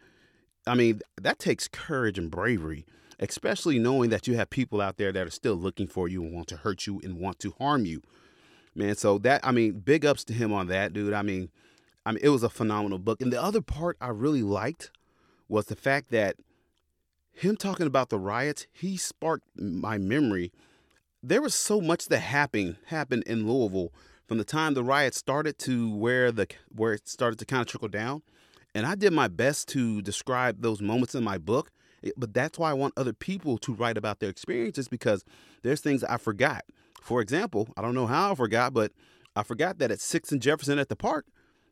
I 0.65 0.75
mean, 0.75 1.01
that 1.21 1.39
takes 1.39 1.67
courage 1.67 2.17
and 2.17 2.31
bravery, 2.31 2.85
especially 3.19 3.79
knowing 3.79 4.09
that 4.11 4.27
you 4.27 4.35
have 4.37 4.49
people 4.49 4.79
out 4.79 4.97
there 4.97 5.11
that 5.11 5.27
are 5.27 5.31
still 5.31 5.55
looking 5.55 5.87
for 5.87 6.07
you 6.07 6.23
and 6.23 6.33
want 6.33 6.47
to 6.49 6.57
hurt 6.57 6.87
you 6.87 7.01
and 7.03 7.19
want 7.19 7.39
to 7.39 7.53
harm 7.59 7.85
you 7.85 8.01
man. 8.75 8.95
So 8.95 9.17
that 9.19 9.41
I 9.43 9.51
mean, 9.51 9.79
big 9.79 10.05
ups 10.05 10.23
to 10.25 10.33
him 10.33 10.51
on 10.51 10.67
that, 10.67 10.93
dude. 10.93 11.13
I 11.13 11.21
mean, 11.21 11.49
I 12.05 12.11
mean, 12.11 12.19
it 12.23 12.29
was 12.29 12.43
a 12.43 12.49
phenomenal 12.49 12.99
book. 12.99 13.21
And 13.21 13.31
the 13.31 13.41
other 13.41 13.61
part 13.61 13.97
I 14.01 14.09
really 14.09 14.43
liked 14.43 14.91
was 15.47 15.65
the 15.65 15.75
fact 15.75 16.11
that 16.11 16.35
him 17.31 17.57
talking 17.57 17.87
about 17.87 18.09
the 18.09 18.19
riots, 18.19 18.67
he 18.71 18.97
sparked 18.97 19.47
my 19.55 19.97
memory. 19.97 20.51
There 21.21 21.41
was 21.41 21.55
so 21.55 21.81
much 21.81 22.07
that 22.07 22.19
happened 22.19 22.77
happened 22.87 23.23
in 23.25 23.47
Louisville 23.47 23.91
from 24.27 24.37
the 24.37 24.43
time 24.43 24.73
the 24.73 24.83
riots 24.83 25.17
started 25.17 25.57
to 25.59 25.93
where 25.95 26.31
the 26.31 26.47
where 26.69 26.93
it 26.93 27.07
started 27.07 27.39
to 27.39 27.45
kind 27.45 27.61
of 27.61 27.67
trickle 27.67 27.87
down. 27.87 28.21
And 28.75 28.85
I 28.85 28.95
did 28.95 29.13
my 29.13 29.27
best 29.27 29.67
to 29.69 30.01
describe 30.01 30.61
those 30.61 30.81
moments 30.81 31.15
in 31.15 31.23
my 31.23 31.37
book. 31.37 31.71
Eh, 32.03 32.11
but 32.17 32.33
that's 32.33 32.57
why 32.57 32.71
I 32.71 32.73
want 32.73 32.93
other 32.97 33.13
people 33.13 33.57
to 33.59 33.73
write 33.73 33.97
about 33.97 34.19
their 34.19 34.29
experiences 34.29 34.87
because 34.87 35.23
there's 35.61 35.81
things 35.81 36.03
I 36.03 36.17
forgot. 36.17 36.65
For 37.03 37.19
example, 37.19 37.67
I 37.75 37.81
don't 37.81 37.95
know 37.95 38.07
how 38.07 38.31
I 38.31 38.35
forgot, 38.35 38.73
but 38.73 38.93
I 39.35 39.43
forgot 39.43 39.77
that 39.79 39.91
at 39.91 39.99
Sixth 39.99 40.31
and 40.31 40.41
Jefferson 40.41 40.79
at 40.79 40.87
the 40.87 40.95
park, 40.95 41.25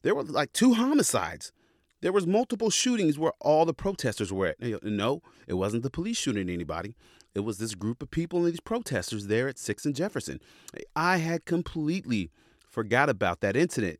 there 0.04 0.14
were 0.14 0.24
like 0.24 0.52
two 0.52 0.74
homicides. 0.74 1.54
There 2.02 2.12
was 2.12 2.28
multiple 2.28 2.70
shootings 2.70 3.18
where 3.18 3.32
all 3.40 3.64
the 3.64 3.74
protesters 3.74 4.34
were 4.34 4.48
at. 4.48 4.84
No, 4.84 5.22
it 5.48 5.54
wasn't 5.54 5.84
the 5.84 5.90
police 5.90 6.18
shooting 6.18 6.50
anybody. 6.50 6.98
It 7.34 7.42
was 7.42 7.60
this 7.60 7.76
group 7.76 8.04
of 8.04 8.12
people 8.12 8.40
and 8.40 8.52
these 8.52 8.60
protesters 8.60 9.28
there 9.28 9.48
at 9.48 9.58
Sixth 9.58 9.86
and 9.86 9.96
Jefferson. 9.96 10.42
I 10.98 11.18
had 11.18 11.46
completely 11.46 12.30
forgot 12.70 13.08
about 13.08 13.40
that 13.40 13.56
incident. 13.56 14.00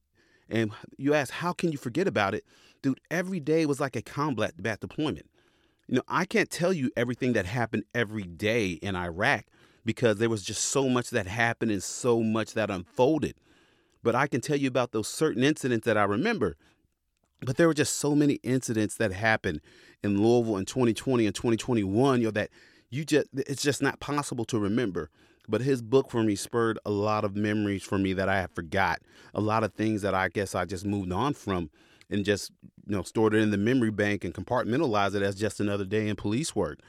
And 0.50 0.72
you 0.98 1.14
ask, 1.14 1.32
how 1.32 1.54
can 1.54 1.72
you 1.72 1.78
forget 1.78 2.08
about 2.08 2.36
it? 2.36 2.44
Dude, 2.82 3.00
every 3.10 3.40
day 3.40 3.66
was 3.66 3.80
like 3.80 3.96
a 3.96 4.02
combat 4.02 4.56
deployment. 4.58 5.30
You 5.88 5.96
know, 5.96 6.04
I 6.10 6.26
can't 6.26 6.50
tell 6.50 6.74
you 6.74 6.92
everything 6.98 7.34
that 7.34 7.46
happened 7.46 7.84
every 7.96 8.24
day 8.24 8.72
in 8.72 8.98
Iraq 8.98 9.46
because 9.86 10.18
there 10.18 10.30
was 10.30 10.44
just 10.44 10.66
so 10.66 10.90
much 10.90 11.10
that 11.10 11.28
happened 11.28 11.72
and 11.72 11.84
so 11.84 12.22
much 12.22 12.54
that 12.54 12.70
unfolded. 12.70 13.36
But 14.04 14.16
I 14.16 14.28
can 14.28 14.42
tell 14.42 14.58
you 14.58 14.68
about 14.68 14.92
those 14.92 15.08
certain 15.08 15.44
incidents 15.44 15.86
that 15.86 15.98
I 15.98 16.04
remember. 16.04 16.56
But 17.42 17.58
there 17.58 17.68
were 17.68 17.74
just 17.74 17.98
so 17.98 18.16
many 18.16 18.36
incidents 18.44 18.96
that 18.98 19.12
happened 19.12 19.62
in 20.04 20.22
Louisville 20.22 20.58
in 20.58 20.66
2020 20.66 21.26
and 21.26 21.36
2021, 21.36 22.20
you 22.20 22.26
know, 22.26 22.32
that 22.32 22.50
you 22.90 23.06
just 23.06 23.28
it's 23.34 23.64
just 23.64 23.82
not 23.82 24.00
possible 24.00 24.46
to 24.46 24.60
remember. 24.60 25.10
But 25.48 25.62
his 25.62 25.82
book 25.82 26.12
for 26.12 26.24
me 26.24 26.36
spurred 26.36 26.78
a 26.86 26.92
lot 26.92 27.26
of 27.26 27.36
memories 27.36 27.84
for 27.84 27.98
me 27.98 28.14
that 28.14 28.30
I 28.30 28.40
have 28.40 28.52
forgot. 28.52 29.02
A 29.34 29.42
lot 29.42 29.64
of 29.64 29.74
things 29.74 30.04
that 30.04 30.14
I 30.14 30.30
guess 30.30 30.54
I 30.54 30.66
just 30.66 30.86
moved 30.86 31.12
on 31.12 31.34
from 31.34 31.72
and 32.12 32.24
just 32.24 32.52
you 32.88 32.96
know 32.96 33.02
stored 33.02 33.34
it 33.34 33.40
in 33.40 33.52
the 33.52 33.58
memory 33.58 33.92
bank 33.92 34.24
and 34.24 34.34
compartmentalized 34.34 35.16
it 35.16 35.24
as 35.24 35.36
just 35.36 35.60
another 35.60 35.86
day 35.86 36.08
in 36.08 36.16
police 36.16 36.56
work. 36.56 36.80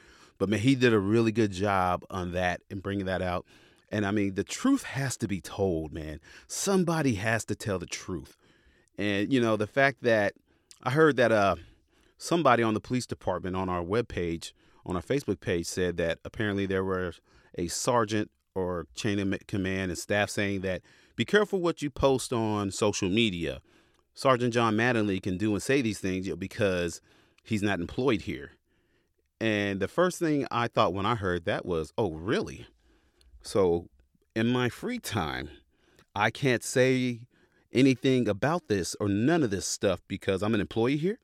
But 0.43 0.49
man, 0.49 0.59
he 0.59 0.75
did 0.75 0.93
a 0.93 0.99
really 0.99 1.31
good 1.31 1.53
job 1.53 2.05
on 2.11 2.33
that 2.33 2.63
and 2.69 2.83
bringing 2.83 3.07
that 3.07 3.23
out. 3.23 3.47
And 3.93 4.05
I 4.05 4.11
mean, 4.11 4.35
the 4.35 4.43
truth 4.43 4.83
has 4.83 5.17
to 5.19 5.29
be 5.29 5.41
told, 5.41 5.93
man. 5.93 6.19
Somebody 6.49 7.15
has 7.15 7.45
to 7.45 7.55
tell 7.55 7.79
the 7.79 7.87
truth. 7.87 8.37
And 8.99 9.33
you 9.33 9.41
know, 9.41 9.57
the 9.57 9.69
fact 9.69 10.03
that 10.03 10.35
I 10.83 10.91
heard 10.91 11.17
that 11.19 11.31
uh 11.31 11.55
somebody 12.19 12.65
on 12.65 12.75
the 12.75 12.81
police 12.81 13.07
department 13.07 13.55
on 13.55 13.69
our 13.69 13.85
webpage, 13.85 14.51
on 14.85 14.97
our 14.97 15.03
Facebook 15.03 15.39
page 15.39 15.67
said 15.67 15.97
that 15.99 16.19
apparently 16.25 16.67
there 16.67 16.83
were 16.83 17.13
a 17.57 17.69
sergeant 17.69 18.29
or 18.57 18.89
chain 18.97 19.21
of 19.21 19.47
command 19.47 19.93
and 19.93 19.99
staff 19.99 20.29
saying 20.29 20.63
that 20.63 20.83
be 21.15 21.25
careful 21.25 21.61
what 21.61 21.83
you 21.83 21.89
post 21.89 22.33
on 22.33 22.73
social 22.73 23.09
media. 23.09 23.61
Sergeant 24.13 24.53
John 24.53 24.75
Mattingly 24.75 25.23
can 25.23 25.37
do 25.37 25.53
and 25.53 25.63
say 25.63 25.83
these 25.83 26.01
things 26.01 26.29
because 26.35 27.01
he's 27.45 27.63
not 27.63 27.79
employed 27.79 28.23
here. 28.23 28.55
And 29.43 29.81
the 29.81 29.89
first 29.89 30.21
thing 30.21 30.47
I 30.53 30.69
thought 30.69 30.95
when 30.95 31.05
I 31.05 31.17
heard 31.17 31.47
that 31.47 31.67
was, 31.67 31.93
oh, 31.99 32.13
really? 32.13 32.69
So 33.43 33.89
in 34.37 34.47
my 34.47 34.69
free 34.69 35.01
time, 35.01 35.51
I 36.15 36.31
can't 36.31 36.63
say 36.63 37.23
anything 37.73 38.29
about 38.29 38.69
this 38.69 38.95
or 39.01 39.09
none 39.09 39.43
of 39.43 39.51
this 39.51 39.67
stuff 39.67 40.01
because 40.07 40.45
I'm 40.45 40.55
an 40.55 40.61
employee 40.61 40.97
here? 40.97 41.19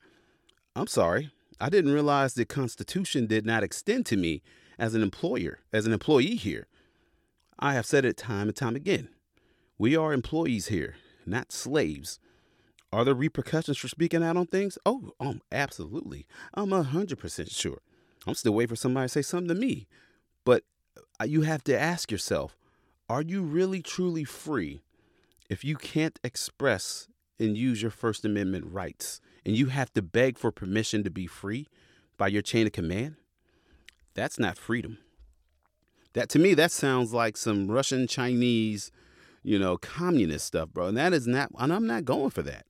I'm 0.74 0.88
sorry. 0.88 1.30
I 1.60 1.68
didn't 1.68 1.92
realize 1.92 2.34
the 2.34 2.44
Constitution 2.44 3.28
did 3.28 3.46
not 3.46 3.62
extend 3.62 4.04
to 4.06 4.16
me 4.16 4.42
as 4.80 4.96
an 4.96 5.02
employer, 5.04 5.60
as 5.72 5.86
an 5.86 5.92
employee 5.92 6.34
here. 6.34 6.66
I 7.56 7.74
have 7.74 7.86
said 7.86 8.04
it 8.04 8.16
time 8.16 8.48
and 8.48 8.56
time 8.56 8.74
again. 8.74 9.10
We 9.78 9.94
are 9.94 10.12
employees 10.12 10.66
here, 10.66 10.96
not 11.24 11.52
slaves. 11.52 12.18
Are 12.92 13.04
there 13.04 13.14
repercussions 13.14 13.78
for 13.78 13.86
speaking 13.86 14.24
out 14.24 14.36
on 14.36 14.46
things? 14.46 14.76
Oh, 14.84 15.12
um, 15.20 15.40
absolutely. 15.52 16.26
I'm 16.52 16.70
100% 16.70 17.54
sure. 17.54 17.78
I'm 18.26 18.34
still 18.34 18.52
waiting 18.52 18.68
for 18.68 18.76
somebody 18.76 19.06
to 19.06 19.08
say 19.08 19.22
something 19.22 19.48
to 19.48 19.54
me. 19.54 19.86
But 20.44 20.64
uh, 21.20 21.24
you 21.24 21.42
have 21.42 21.64
to 21.64 21.78
ask 21.78 22.10
yourself 22.10 22.56
are 23.08 23.22
you 23.22 23.42
really 23.42 23.80
truly 23.80 24.24
free 24.24 24.82
if 25.48 25.64
you 25.64 25.76
can't 25.76 26.18
express 26.22 27.08
and 27.38 27.56
use 27.56 27.80
your 27.80 27.90
First 27.90 28.24
Amendment 28.24 28.66
rights 28.68 29.20
and 29.46 29.56
you 29.56 29.66
have 29.66 29.92
to 29.94 30.02
beg 30.02 30.36
for 30.36 30.52
permission 30.52 31.04
to 31.04 31.10
be 31.10 31.26
free 31.26 31.68
by 32.18 32.28
your 32.28 32.42
chain 32.42 32.66
of 32.66 32.72
command? 32.72 33.16
That's 34.14 34.38
not 34.38 34.58
freedom. 34.58 34.98
That 36.12 36.28
to 36.30 36.38
me, 36.38 36.54
that 36.54 36.72
sounds 36.72 37.14
like 37.14 37.36
some 37.36 37.70
Russian 37.70 38.06
Chinese, 38.06 38.90
you 39.42 39.58
know, 39.58 39.78
communist 39.78 40.46
stuff, 40.46 40.70
bro. 40.70 40.86
And 40.88 40.96
that 40.96 41.12
is 41.12 41.26
not, 41.26 41.50
and 41.58 41.72
I'm 41.72 41.86
not 41.86 42.04
going 42.04 42.30
for 42.30 42.42
that. 42.42 42.66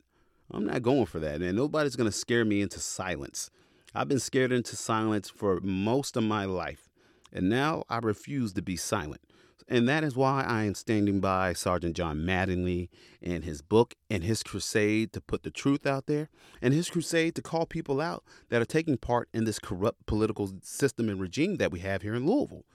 I'm 0.50 0.66
not 0.66 0.82
going 0.82 1.06
for 1.06 1.18
that. 1.18 1.40
And 1.40 1.56
nobody's 1.56 1.96
going 1.96 2.10
to 2.10 2.16
scare 2.16 2.44
me 2.44 2.60
into 2.60 2.80
silence. 2.80 3.50
I've 3.98 4.06
been 4.06 4.20
scared 4.20 4.52
into 4.52 4.76
silence 4.76 5.28
for 5.28 5.58
most 5.60 6.16
of 6.16 6.22
my 6.22 6.44
life. 6.44 6.88
And 7.32 7.48
now 7.48 7.82
I 7.88 7.98
refuse 7.98 8.52
to 8.52 8.62
be 8.62 8.76
silent. 8.76 9.22
And 9.66 9.88
that 9.88 10.04
is 10.04 10.14
why 10.14 10.44
I 10.44 10.62
am 10.62 10.76
standing 10.76 11.18
by 11.18 11.52
Sergeant 11.52 11.96
John 11.96 12.18
Mattingly 12.20 12.90
and 13.20 13.42
his 13.42 13.60
book 13.60 13.96
and 14.08 14.22
his 14.22 14.44
crusade 14.44 15.12
to 15.14 15.20
put 15.20 15.42
the 15.42 15.50
truth 15.50 15.84
out 15.84 16.06
there 16.06 16.28
and 16.62 16.72
his 16.72 16.88
crusade 16.88 17.34
to 17.34 17.42
call 17.42 17.66
people 17.66 18.00
out 18.00 18.22
that 18.50 18.62
are 18.62 18.66
taking 18.66 18.98
part 18.98 19.28
in 19.34 19.46
this 19.46 19.58
corrupt 19.58 20.06
political 20.06 20.48
system 20.62 21.08
and 21.08 21.20
regime 21.20 21.56
that 21.56 21.72
we 21.72 21.80
have 21.80 22.02
here 22.02 22.14
in 22.14 22.24
Louisville. 22.24 22.66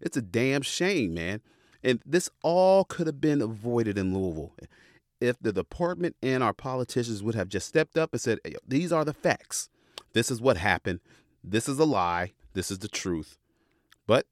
It's 0.00 0.16
a 0.16 0.22
damn 0.22 0.62
shame, 0.62 1.14
man. 1.14 1.42
And 1.84 2.02
this 2.04 2.28
all 2.42 2.82
could 2.82 3.06
have 3.06 3.20
been 3.20 3.40
avoided 3.40 3.96
in 3.96 4.12
Louisville 4.12 4.56
if 5.20 5.38
the 5.40 5.52
department 5.52 6.16
and 6.20 6.42
our 6.42 6.52
politicians 6.52 7.22
would 7.22 7.36
have 7.36 7.48
just 7.48 7.68
stepped 7.68 7.96
up 7.96 8.10
and 8.12 8.20
said, 8.20 8.40
These 8.66 8.90
are 8.90 9.04
the 9.04 9.14
facts. 9.14 9.68
This 10.12 10.30
is 10.30 10.40
what 10.40 10.56
happened. 10.56 11.00
This 11.42 11.68
is 11.68 11.78
a 11.78 11.84
lie. 11.84 12.32
This 12.54 12.70
is 12.70 12.78
the 12.78 12.88
truth. 12.88 13.38
But 14.06 14.26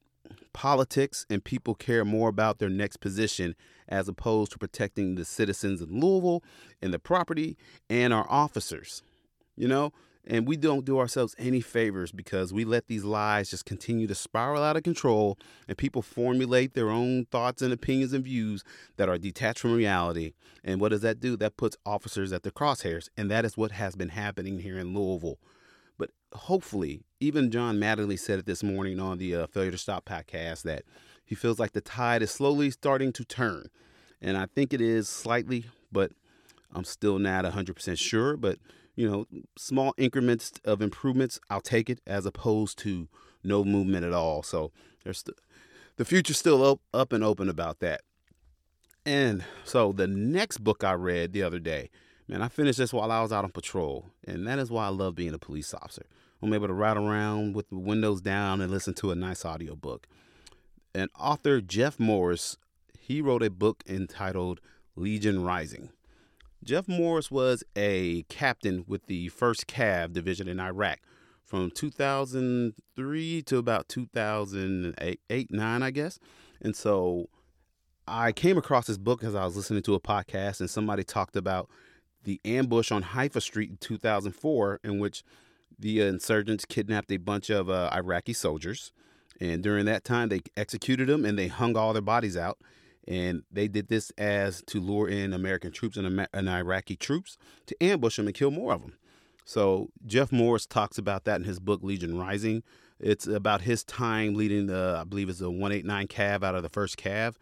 politics 0.53 1.27
and 1.31 1.43
people 1.43 1.75
care 1.75 2.05
more 2.05 2.29
about 2.29 2.59
their 2.59 2.69
next 2.69 2.99
position 2.99 3.55
as 3.89 4.09
opposed 4.09 4.53
to 4.53 4.59
protecting 4.59 5.15
the 5.15 5.25
citizens 5.25 5.81
in 5.81 6.01
Louisville 6.01 6.43
and 6.81 6.93
the 6.93 6.99
property 6.99 7.57
and 7.89 8.13
our 8.13 8.27
officers. 8.29 9.03
You 9.57 9.69
know, 9.69 9.93
and 10.27 10.47
we 10.47 10.57
don't 10.57 10.85
do 10.85 10.99
ourselves 10.99 11.35
any 11.39 11.61
favors 11.61 12.13
because 12.13 12.53
we 12.53 12.65
let 12.65 12.87
these 12.87 13.05
lies 13.05 13.51
just 13.51 13.65
continue 13.65 14.07
to 14.07 14.15
spiral 14.15 14.63
out 14.63 14.77
of 14.77 14.83
control 14.83 15.39
and 15.67 15.77
people 15.77 16.03
formulate 16.03 16.75
their 16.75 16.91
own 16.91 17.27
thoughts 17.27 17.63
and 17.63 17.73
opinions 17.73 18.13
and 18.13 18.25
views 18.25 18.63
that 18.97 19.09
are 19.09 19.19
detached 19.19 19.61
from 19.61 19.75
reality. 19.75 20.33
And 20.63 20.81
what 20.81 20.91
does 20.91 21.01
that 21.01 21.21
do? 21.21 21.37
That 21.37 21.57
puts 21.57 21.77
officers 21.87 22.33
at 22.33 22.43
the 22.43 22.51
crosshairs. 22.51 23.09
And 23.17 23.31
that 23.31 23.45
is 23.45 23.57
what 23.57 23.73
has 23.73 23.97
been 23.97 24.11
happening 24.11 24.59
here 24.59 24.79
in 24.79 24.95
Louisville. 24.95 25.39
But 26.01 26.11
hopefully, 26.33 27.03
even 27.21 27.51
John 27.51 27.79
Mattingly 27.79 28.19
said 28.19 28.39
it 28.39 28.47
this 28.47 28.63
morning 28.63 28.99
on 28.99 29.19
the 29.19 29.37
uh, 29.37 29.47
Failure 29.49 29.71
to 29.71 29.79
Stop 29.79 30.07
podcast 30.07 30.63
that 30.63 30.85
he 31.27 31.35
feels 31.35 31.59
like 31.59 31.73
the 31.73 31.83
tide 31.83 32.23
is 32.23 32.31
slowly 32.31 32.71
starting 32.71 33.13
to 33.13 33.23
turn. 33.23 33.69
And 34.23 34.39
I 34.39 34.47
think 34.47 34.73
it 34.73 34.81
is 34.81 35.11
slightly, 35.11 35.67
but 35.93 36.13
I'm 36.73 36.85
still 36.85 37.19
not 37.19 37.45
100% 37.45 37.99
sure. 37.99 38.39
But, 38.39 38.59
you 38.97 39.11
know, 39.11 39.27
small 39.59 39.93
increments 39.99 40.53
of 40.65 40.81
improvements, 40.81 41.39
I'll 41.51 41.61
take 41.61 41.91
it 41.91 42.01
as 42.07 42.25
opposed 42.25 42.79
to 42.79 43.07
no 43.45 43.63
movement 43.63 44.07
at 44.07 44.15
all. 44.15 44.43
So 44.43 44.73
there's 45.05 45.23
the 45.97 46.05
future's 46.07 46.39
still 46.39 46.65
up, 46.65 46.81
up 46.95 47.13
and 47.13 47.23
open 47.23 47.51
about 47.51 47.81
that. 47.81 48.01
And 49.05 49.45
so 49.65 49.93
the 49.93 50.07
next 50.07 50.65
book 50.65 50.83
I 50.83 50.93
read 50.93 51.35
the 51.35 51.43
other 51.43 51.59
day, 51.59 51.91
Man, 52.31 52.43
I 52.43 52.49
finished 52.49 52.79
this 52.79 52.93
while 52.93 53.11
I 53.11 53.23
was 53.23 53.33
out 53.33 53.43
on 53.43 53.51
patrol, 53.51 54.07
and 54.25 54.47
that 54.47 54.61
is 54.61 54.71
why 54.71 54.87
I 54.87 54.91
love 54.91 55.17
being 55.17 55.35
a 55.35 55.39
police 55.39 55.75
officer. 55.75 56.07
I'm 56.41 56.55
able 56.55 56.69
to 56.69 56.73
ride 56.73 56.97
around 56.97 57.57
with 57.57 57.69
the 57.71 57.77
windows 57.77 58.21
down 58.21 58.61
and 58.61 58.71
listen 58.71 58.95
to 58.95 59.11
a 59.11 59.17
nice 59.17 59.45
audiobook. 59.45 60.07
And 60.95 61.11
author 61.19 61.61
Jeff 61.61 61.99
Morris, 61.99 62.57
he 63.01 63.21
wrote 63.21 63.43
a 63.43 63.51
book 63.51 63.83
entitled 63.89 64.61
Legion 64.95 65.43
Rising. 65.43 65.91
Jeff 66.63 66.87
Morris 66.87 67.33
was 67.33 67.65
a 67.75 68.23
captain 68.29 68.85
with 68.87 69.07
the 69.07 69.29
1st 69.31 69.65
Cav 69.65 70.13
division 70.13 70.47
in 70.47 70.61
Iraq 70.61 71.01
from 71.43 71.73
2003 71.73 73.43
to 73.43 73.57
about 73.57 73.89
2008, 73.89 75.21
8, 75.29 75.51
9, 75.51 75.83
I 75.83 75.91
guess. 75.91 76.21
And 76.63 76.77
so 76.77 77.29
I 78.07 78.31
came 78.31 78.57
across 78.57 78.87
this 78.87 78.99
book 78.99 79.25
as 79.25 79.35
I 79.35 79.45
was 79.45 79.57
listening 79.57 79.83
to 79.83 79.95
a 79.95 80.01
podcast, 80.01 80.61
and 80.61 80.71
somebody 80.71 81.03
talked 81.03 81.35
about 81.35 81.69
the 82.25 82.41
ambush 82.45 82.91
on 82.93 83.03
Haifa 83.03 83.41
Street 83.41 83.71
in 83.71 83.77
2004, 83.79 84.81
in 84.85 84.99
which 84.99 85.23
the 85.79 86.01
insurgents 86.01 86.65
kidnapped 86.65 87.11
a 87.11 87.17
bunch 87.17 87.51
of 87.51 87.71
uh, 87.71 87.91
Iraqi 87.93 88.33
soldiers. 88.33 88.93
And 89.41 89.63
during 89.63 89.87
that 89.87 90.05
time, 90.05 90.29
they 90.29 90.41
executed 90.57 91.09
them 91.09 91.25
and 91.25 91.39
they 91.39 91.49
hung 91.49 91.77
all 91.77 91.93
their 91.93 92.03
bodies 92.03 92.37
out. 92.37 92.59
And 93.09 93.43
they 93.51 93.67
did 93.67 93.89
this 93.89 94.11
as 94.19 94.63
to 94.67 94.79
lure 94.79 95.09
in 95.09 95.33
American 95.33 95.73
troops 95.73 95.97
and, 95.97 96.29
and 96.33 96.49
Iraqi 96.49 96.97
troops 96.97 97.39
to 97.67 97.83
ambush 97.83 98.17
them 98.17 98.27
and 98.27 98.35
kill 98.35 98.51
more 98.51 98.73
of 98.75 98.83
them. 98.83 98.97
So 99.45 99.89
Jeff 100.07 100.31
Morris 100.31 100.67
talks 100.67 100.99
about 100.99 101.25
that 101.25 101.41
in 101.41 101.45
his 101.45 101.59
book 101.59 101.81
Legion 101.83 102.19
Rising. 102.19 102.63
It's 103.01 103.27
about 103.27 103.63
his 103.63 103.83
time 103.83 104.35
leading 104.35 104.67
the, 104.67 104.99
I 105.01 105.05
believe 105.05 105.31
it's 105.31 105.41
a 105.41 105.51
189 105.51 106.09
Cav 106.09 106.45
out 106.45 106.55
of 106.55 106.63
the 106.63 106.69
1st 106.69 106.97
Cav. 106.97 107.35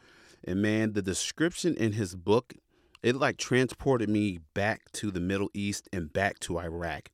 And 0.45 0.63
man, 0.63 0.93
the 0.93 1.03
description 1.03 1.75
in 1.77 1.93
his 1.93 2.15
book 2.15 2.55
it 3.03 3.17
like 3.17 3.37
transported 3.37 4.09
me 4.09 4.41
back 4.55 4.91
to 4.93 5.11
the 5.11 5.21
Middle 5.21 5.51
East 5.55 5.89
and 5.93 6.13
back 6.13 6.39
to 6.41 6.59
Iraq. 6.59 7.11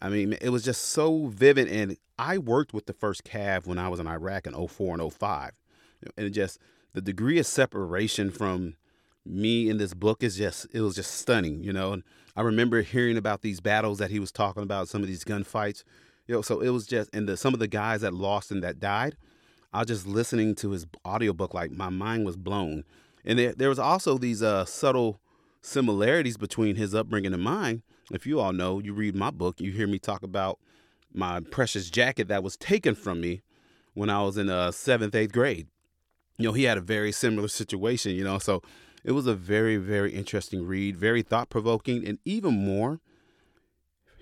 I 0.00 0.08
mean, 0.08 0.34
it 0.40 0.50
was 0.50 0.64
just 0.64 0.82
so 0.86 1.26
vivid. 1.26 1.68
And 1.68 1.96
I 2.18 2.38
worked 2.38 2.72
with 2.72 2.86
the 2.86 2.94
1st 2.94 3.22
Cav 3.22 3.66
when 3.66 3.78
I 3.78 3.88
was 3.88 4.00
in 4.00 4.06
Iraq 4.06 4.46
in 4.46 4.54
04 4.68 5.00
and 5.00 5.12
05. 5.12 5.52
And 6.16 6.32
just, 6.32 6.58
the 6.94 7.00
degree 7.00 7.38
of 7.38 7.46
separation 7.46 8.30
from 8.30 8.76
me 9.26 9.68
in 9.68 9.78
this 9.78 9.94
book 9.94 10.22
is 10.22 10.36
just, 10.36 10.66
it 10.72 10.80
was 10.80 10.94
just 10.94 11.12
stunning, 11.12 11.62
you 11.62 11.72
know. 11.72 11.92
And 11.92 12.02
I 12.36 12.42
remember 12.42 12.82
hearing 12.82 13.16
about 13.16 13.42
these 13.42 13.60
battles 13.60 13.98
that 13.98 14.10
he 14.10 14.20
was 14.20 14.32
talking 14.32 14.62
about, 14.62 14.88
some 14.88 15.02
of 15.02 15.08
these 15.08 15.24
gunfights. 15.24 15.84
You 16.26 16.36
know, 16.36 16.42
so 16.42 16.60
it 16.60 16.70
was 16.70 16.86
just, 16.86 17.14
and 17.14 17.28
the, 17.28 17.36
some 17.36 17.54
of 17.54 17.60
the 17.60 17.68
guys 17.68 18.02
that 18.02 18.14
lost 18.14 18.50
and 18.50 18.62
that 18.62 18.78
died, 18.78 19.16
I 19.72 19.80
was 19.80 19.88
just 19.88 20.06
listening 20.06 20.54
to 20.56 20.70
his 20.70 20.86
audiobook, 21.06 21.54
like 21.54 21.70
my 21.70 21.88
mind 21.88 22.24
was 22.24 22.36
blown. 22.36 22.84
And 23.28 23.38
there, 23.38 23.52
there 23.52 23.68
was 23.68 23.78
also 23.78 24.16
these 24.16 24.42
uh, 24.42 24.64
subtle 24.64 25.20
similarities 25.60 26.38
between 26.38 26.76
his 26.76 26.94
upbringing 26.94 27.34
and 27.34 27.42
mine. 27.42 27.82
If 28.10 28.26
you 28.26 28.40
all 28.40 28.54
know, 28.54 28.78
you 28.78 28.94
read 28.94 29.14
my 29.14 29.30
book, 29.30 29.60
you 29.60 29.70
hear 29.70 29.86
me 29.86 29.98
talk 29.98 30.22
about 30.22 30.58
my 31.12 31.40
precious 31.40 31.90
jacket 31.90 32.28
that 32.28 32.42
was 32.42 32.56
taken 32.56 32.94
from 32.94 33.20
me 33.20 33.42
when 33.92 34.08
I 34.08 34.22
was 34.22 34.38
in 34.38 34.48
uh, 34.48 34.70
seventh, 34.70 35.14
eighth 35.14 35.32
grade. 35.32 35.68
You 36.38 36.46
know, 36.46 36.52
he 36.54 36.64
had 36.64 36.78
a 36.78 36.80
very 36.80 37.12
similar 37.12 37.48
situation, 37.48 38.12
you 38.12 38.24
know, 38.24 38.38
so 38.38 38.62
it 39.04 39.12
was 39.12 39.26
a 39.26 39.34
very, 39.34 39.76
very 39.76 40.14
interesting 40.14 40.66
read, 40.66 40.96
very 40.96 41.20
thought 41.20 41.50
provoking, 41.50 42.06
and 42.06 42.18
even 42.24 42.54
more, 42.64 43.00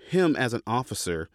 him 0.08 0.34
as 0.34 0.52
an 0.52 0.62
officer, 0.66 1.28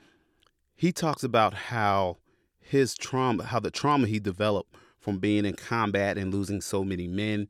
he 0.76 0.92
talks 0.92 1.24
about 1.24 1.54
how 1.54 2.18
his 2.60 2.96
trauma, 2.96 3.46
how 3.46 3.60
the 3.60 3.72
trauma 3.72 4.08
he 4.08 4.20
developed 4.20 4.76
from 5.02 5.18
being 5.18 5.46
in 5.46 5.56
combat 5.56 6.18
and 6.18 6.34
losing 6.34 6.62
so 6.62 6.84
many 6.84 7.08
men 7.08 7.50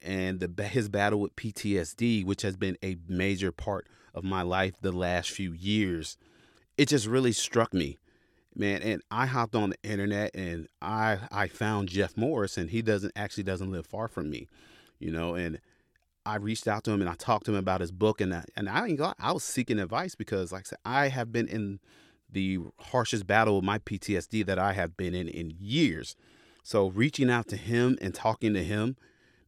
and 0.00 0.40
the, 0.40 0.64
his 0.64 0.88
battle 0.88 1.20
with 1.20 1.36
PTSD, 1.36 2.24
which 2.24 2.42
has 2.42 2.56
been 2.56 2.76
a 2.82 2.96
major 3.08 3.52
part 3.52 3.86
of 4.14 4.24
my 4.24 4.42
life 4.42 4.74
the 4.80 4.92
last 4.92 5.30
few 5.30 5.52
years, 5.52 6.16
it 6.76 6.88
just 6.88 7.06
really 7.06 7.32
struck 7.32 7.72
me, 7.72 7.98
man. 8.54 8.82
And 8.82 9.02
I 9.10 9.26
hopped 9.26 9.54
on 9.54 9.70
the 9.70 9.76
internet 9.82 10.32
and 10.34 10.68
I 10.80 11.18
I 11.30 11.48
found 11.48 11.88
Jeff 11.88 12.16
Morris, 12.16 12.56
and 12.56 12.70
he 12.70 12.82
doesn't 12.82 13.12
actually 13.16 13.44
doesn't 13.44 13.70
live 13.70 13.86
far 13.86 14.08
from 14.08 14.30
me, 14.30 14.48
you 14.98 15.10
know. 15.10 15.34
And 15.34 15.60
I 16.26 16.36
reached 16.36 16.68
out 16.68 16.84
to 16.84 16.92
him 16.92 17.00
and 17.00 17.10
I 17.10 17.14
talked 17.14 17.46
to 17.46 17.52
him 17.52 17.58
about 17.58 17.80
his 17.80 17.92
book, 17.92 18.20
and 18.20 18.34
I, 18.34 18.44
and 18.56 18.68
I 18.68 18.88
I 19.18 19.32
was 19.32 19.44
seeking 19.44 19.78
advice 19.78 20.14
because, 20.14 20.52
like 20.52 20.66
I 20.66 20.70
said, 20.70 20.78
I 20.84 21.08
have 21.08 21.32
been 21.32 21.48
in 21.48 21.80
the 22.30 22.60
harshest 22.78 23.26
battle 23.26 23.56
with 23.56 23.64
my 23.64 23.78
PTSD 23.78 24.44
that 24.46 24.58
I 24.58 24.72
have 24.72 24.96
been 24.96 25.14
in 25.14 25.28
in 25.28 25.54
years 25.58 26.16
So 26.62 26.88
reaching 26.88 27.30
out 27.30 27.48
to 27.48 27.56
him 27.56 27.98
and 28.00 28.14
talking 28.14 28.54
to 28.54 28.62
him, 28.62 28.96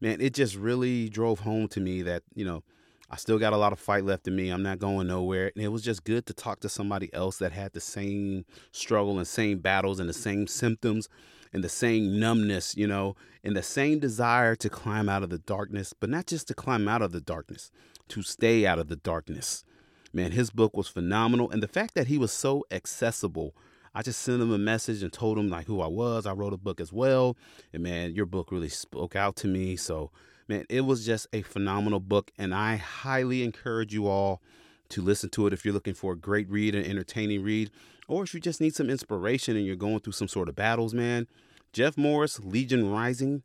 man, 0.01 0.21
it 0.21 0.33
just 0.33 0.55
really 0.55 1.09
drove 1.09 1.39
home 1.41 1.67
to 1.69 1.79
me 1.79 2.01
that, 2.03 2.23
you 2.33 2.45
know, 2.45 2.63
I 3.09 3.17
still 3.17 3.37
got 3.37 3.53
a 3.53 3.57
lot 3.57 3.71
of 3.71 3.79
fight 3.79 4.03
left 4.03 4.27
in 4.27 4.35
me. 4.35 4.49
I'm 4.49 4.63
not 4.63 4.79
going 4.79 5.07
nowhere. 5.07 5.51
And 5.55 5.63
it 5.63 5.69
was 5.69 5.83
just 5.83 6.03
good 6.03 6.25
to 6.25 6.33
talk 6.33 6.59
to 6.61 6.69
somebody 6.69 7.13
else 7.13 7.37
that 7.37 7.51
had 7.51 7.73
the 7.73 7.79
same 7.79 8.45
struggle 8.71 9.17
and 9.17 9.27
same 9.27 9.59
battles 9.59 9.99
and 9.99 10.09
the 10.09 10.13
same 10.13 10.47
symptoms 10.47 11.07
and 11.53 11.63
the 11.63 11.69
same 11.69 12.19
numbness, 12.19 12.75
you 12.75 12.87
know, 12.87 13.15
and 13.43 13.55
the 13.55 13.63
same 13.63 13.99
desire 13.99 14.55
to 14.55 14.69
climb 14.69 15.07
out 15.07 15.23
of 15.23 15.29
the 15.29 15.37
darkness, 15.37 15.93
but 15.97 16.09
not 16.09 16.25
just 16.25 16.47
to 16.47 16.53
climb 16.53 16.87
out 16.87 17.01
of 17.01 17.11
the 17.11 17.21
darkness, 17.21 17.71
to 18.09 18.21
stay 18.23 18.65
out 18.65 18.79
of 18.79 18.87
the 18.87 18.95
darkness. 18.97 19.63
Man, 20.11 20.31
his 20.31 20.49
book 20.49 20.75
was 20.75 20.87
phenomenal. 20.87 21.49
And 21.51 21.61
the 21.61 21.67
fact 21.67 21.93
that 21.93 22.07
he 22.07 22.17
was 22.17 22.31
so 22.31 22.65
accessible, 22.71 23.55
I 23.95 24.01
just 24.01 24.21
sent 24.21 24.41
him 24.41 24.51
a 24.51 24.57
message 24.57 25.01
and 25.01 25.11
told 25.11 25.37
him 25.37 25.49
like 25.49 25.67
who 25.67 25.79
I 25.79 25.87
was. 25.87 26.25
I 26.25 26.33
wrote 26.33 26.51
a 26.53 26.57
book 26.57 26.81
as 26.81 26.91
well. 26.91 27.37
And 27.73 27.81
man, 27.81 28.13
your 28.13 28.25
book 28.25 28.51
really 28.51 28.69
spoke 28.69 29.15
out 29.15 29.37
to 29.37 29.47
me. 29.47 29.77
So, 29.77 30.11
man, 30.49 30.65
it 30.69 30.81
was 30.81 31.05
just 31.05 31.27
a 31.31 31.41
phenomenal 31.43 32.01
book. 32.01 32.29
And 32.37 32.53
I 32.53 32.75
highly 32.75 33.41
encourage 33.41 33.93
you 33.93 34.07
all 34.07 34.41
to 34.89 35.01
listen 35.01 35.29
to 35.31 35.47
it 35.47 35.53
if 35.53 35.63
you're 35.63 35.73
looking 35.73 35.93
for 35.93 36.11
a 36.11 36.17
great 36.17 36.49
read, 36.49 36.75
an 36.75 36.85
entertaining 36.85 37.41
read, 37.41 37.71
or 38.07 38.23
if 38.23 38.33
you 38.33 38.39
just 38.39 38.61
need 38.61 38.75
some 38.75 38.89
inspiration 38.89 39.55
and 39.55 39.65
you're 39.65 39.75
going 39.75 39.99
through 40.01 40.13
some 40.13 40.27
sort 40.27 40.49
of 40.49 40.55
battles, 40.55 40.93
man. 40.93 41.25
Jeff 41.73 41.97
Morris, 41.97 42.39
Legion 42.39 42.91
Rising, 42.91 43.43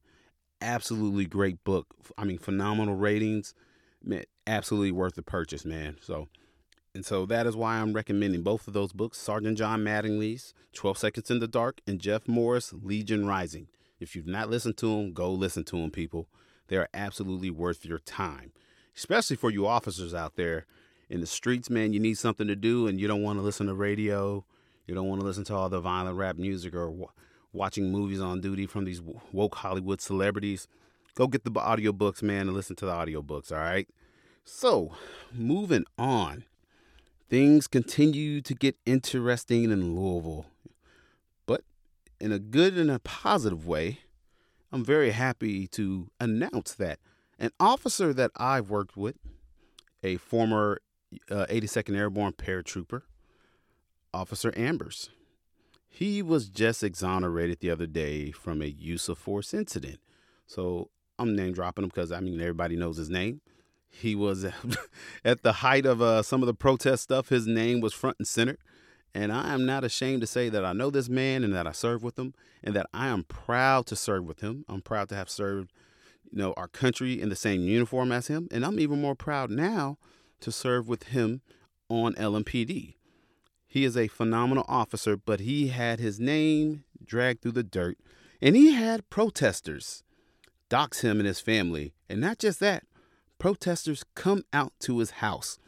absolutely 0.61 1.27
great 1.27 1.63
book. 1.65 1.95
I 2.19 2.25
mean, 2.25 2.39
phenomenal 2.39 2.97
ratings. 2.97 3.55
Man, 4.05 4.25
absolutely 4.47 4.93
worth 4.93 5.15
the 5.15 5.23
purchase, 5.23 5.65
man. 5.65 5.97
So, 6.03 6.29
and 6.95 7.07
so 7.07 7.25
that 7.27 7.47
is 7.47 7.57
why 7.57 7.77
I'm 7.77 7.93
recommending 7.93 8.43
both 8.43 8.67
of 8.67 8.75
those 8.75 8.93
books 8.93 9.19
Sergeant 9.19 9.57
John 9.57 9.85
Mattingly's 9.85 10.55
12 10.73 10.99
Seconds 10.99 11.31
in 11.31 11.39
the 11.39 11.47
Dark 11.47 11.81
and 11.87 12.01
Jeff 12.01 12.27
Morris, 12.27 12.73
Legion 12.73 13.27
Rising. 13.27 13.69
If 14.01 14.17
you've 14.17 14.27
not 14.27 14.51
listened 14.51 14.77
to 14.79 14.87
them, 14.87 15.13
go 15.13 15.31
listen 15.31 15.65
to 15.65 15.77
them, 15.77 15.91
people. 15.91 16.29
They 16.69 16.77
are 16.77 16.89
absolutely 16.95 17.51
worth 17.51 17.85
your 17.85 17.99
time, 17.99 18.53
especially 18.97 19.37
for 19.37 19.51
you 19.51 19.67
officers 19.67 20.15
out 20.15 20.37
there 20.37 20.67
in 21.09 21.21
the 21.21 21.27
streets, 21.27 21.71
man. 21.71 21.93
You 21.93 22.01
need 22.01 22.19
something 22.19 22.47
to 22.47 22.57
do 22.57 22.87
and 22.87 23.01
you 23.01 23.07
don't 23.07 23.23
want 23.23 23.39
to 23.39 23.43
listen 23.43 23.67
to 23.67 23.75
radio. 23.75 24.45
You 24.87 24.95
don't 24.95 25.09
want 25.09 25.21
to 25.21 25.27
listen 25.27 25.45
to 25.45 25.55
all 25.55 25.69
the 25.69 25.81
violent 25.81 26.17
rap 26.17 26.37
music 26.37 26.75
or 26.75 26.87
w- 26.87 27.09
watching 27.53 27.93
movies 27.93 28.21
on 28.21 28.41
duty 28.41 28.67
from 28.67 28.85
these 28.85 29.01
woke 29.33 29.57
Hollywood 29.57 30.01
celebrities. 30.01 30.67
Go 31.15 31.27
get 31.27 31.45
the 31.45 31.51
audiobooks, 31.51 32.23
man, 32.23 32.43
and 32.49 32.55
listen 32.55 32.77
to 32.77 32.87
the 32.87 32.93
audiobooks, 32.93 33.53
all 33.53 33.59
right? 33.59 33.89
So, 34.45 34.93
moving 35.33 35.85
on. 35.99 36.45
Things 37.31 37.69
continue 37.69 38.41
to 38.43 38.55
get 38.55 38.77
interesting 38.85 39.71
in 39.71 39.95
Louisville. 39.95 40.47
But 41.47 41.63
in 42.21 42.33
a 42.33 42.41
good 42.41 42.77
and 42.77 42.91
a 42.91 42.99
positive 42.99 43.67
way, 43.67 44.01
I'm 44.73 44.85
very 44.85 45.13
happy 45.13 45.69
to 45.69 46.11
announce 46.19 46.75
that 46.75 46.99
an 47.39 47.53
officer 47.61 48.13
that 48.13 48.33
I've 48.37 48.69
worked 48.69 48.97
with, 48.97 49.17
a 50.03 50.17
former 50.17 50.81
uh, 51.31 51.47
82nd 51.49 51.97
Airborne 51.97 52.33
paratrooper, 52.33 53.03
Officer 54.13 54.53
Ambers, 54.57 55.11
he 55.89 56.23
was 56.23 56.49
just 56.49 56.83
exonerated 56.83 57.61
the 57.61 57.71
other 57.71 57.87
day 57.87 58.33
from 58.33 58.61
a 58.61 58.67
use 58.67 59.09
of 59.09 59.19
force 59.19 59.55
incident. 59.55 60.01
So 60.47 60.91
I'm 61.19 61.37
name 61.37 61.53
dropping 61.53 61.85
him 61.85 61.91
because 61.91 62.11
I 62.11 62.21
mean 62.21 62.41
everybody 62.41 62.77
knows 62.77 62.97
his 62.97 63.09
name. 63.09 63.41
He 63.91 64.15
was 64.15 64.47
at 65.25 65.43
the 65.43 65.53
height 65.53 65.87
of 65.87 66.01
uh, 66.01 66.23
some 66.23 66.43
of 66.43 66.47
the 66.47 66.55
protest 66.55 67.03
stuff. 67.03 67.29
His 67.29 67.47
name 67.47 67.81
was 67.81 67.93
front 67.93 68.17
and 68.19 68.27
center. 68.27 68.59
And 69.15 69.33
I 69.33 69.53
am 69.53 69.67
not 69.67 69.85
ashamed 69.85 70.21
to 70.21 70.27
say 70.27 70.49
that 70.49 70.65
I 70.65 70.73
know 70.73 70.91
this 70.91 71.09
man 71.09 71.43
and 71.43 71.53
that 71.55 71.67
I 71.67 71.73
serve 71.73 72.03
with 72.03 72.19
him 72.19 72.33
and 72.63 72.75
that 72.77 72.87
I 72.95 73.09
am 73.09 73.25
proud 73.25 73.87
to 73.87 73.97
serve 73.97 74.25
with 74.25 74.41
him. 74.41 74.65
I'm 74.69 74.83
proud 74.83 75.09
to 75.09 75.17
have 75.17 75.29
served, 75.29 75.73
you 76.31 76.39
know, 76.39 76.55
our 76.57 76.69
country 76.69 77.21
in 77.21 77.29
the 77.29 77.37
same 77.37 77.63
uniform 77.63 78.13
as 78.13 78.29
him. 78.29 78.47
And 78.53 78.65
I'm 78.65 78.79
even 78.79 79.01
more 79.01 79.17
proud 79.17 79.51
now 79.51 79.99
to 80.41 80.53
serve 80.53 80.89
with 80.89 81.05
him 81.05 81.41
on 81.89 82.15
LMPD. 82.15 82.95
He 83.67 83.85
is 83.85 83.97
a 83.97 84.09
phenomenal 84.09 84.65
officer, 84.69 85.17
but 85.17 85.41
he 85.41 85.69
had 85.69 85.99
his 85.99 86.21
name 86.21 86.85
dragged 87.05 87.43
through 87.43 87.53
the 87.53 87.63
dirt 87.65 87.99
and 88.41 88.57
he 88.57 88.73
had 88.73 89.09
protesters 89.11 90.03
dox 90.69 91.01
him 91.01 91.19
and 91.19 91.27
his 91.27 91.41
family. 91.41 91.93
And 92.09 92.21
not 92.21 92.39
just 92.39 92.61
that, 92.61 92.85
protesters 93.41 94.05
come 94.15 94.45
out 94.53 94.73
to 94.79 94.99
his 94.99 95.13
house 95.13 95.59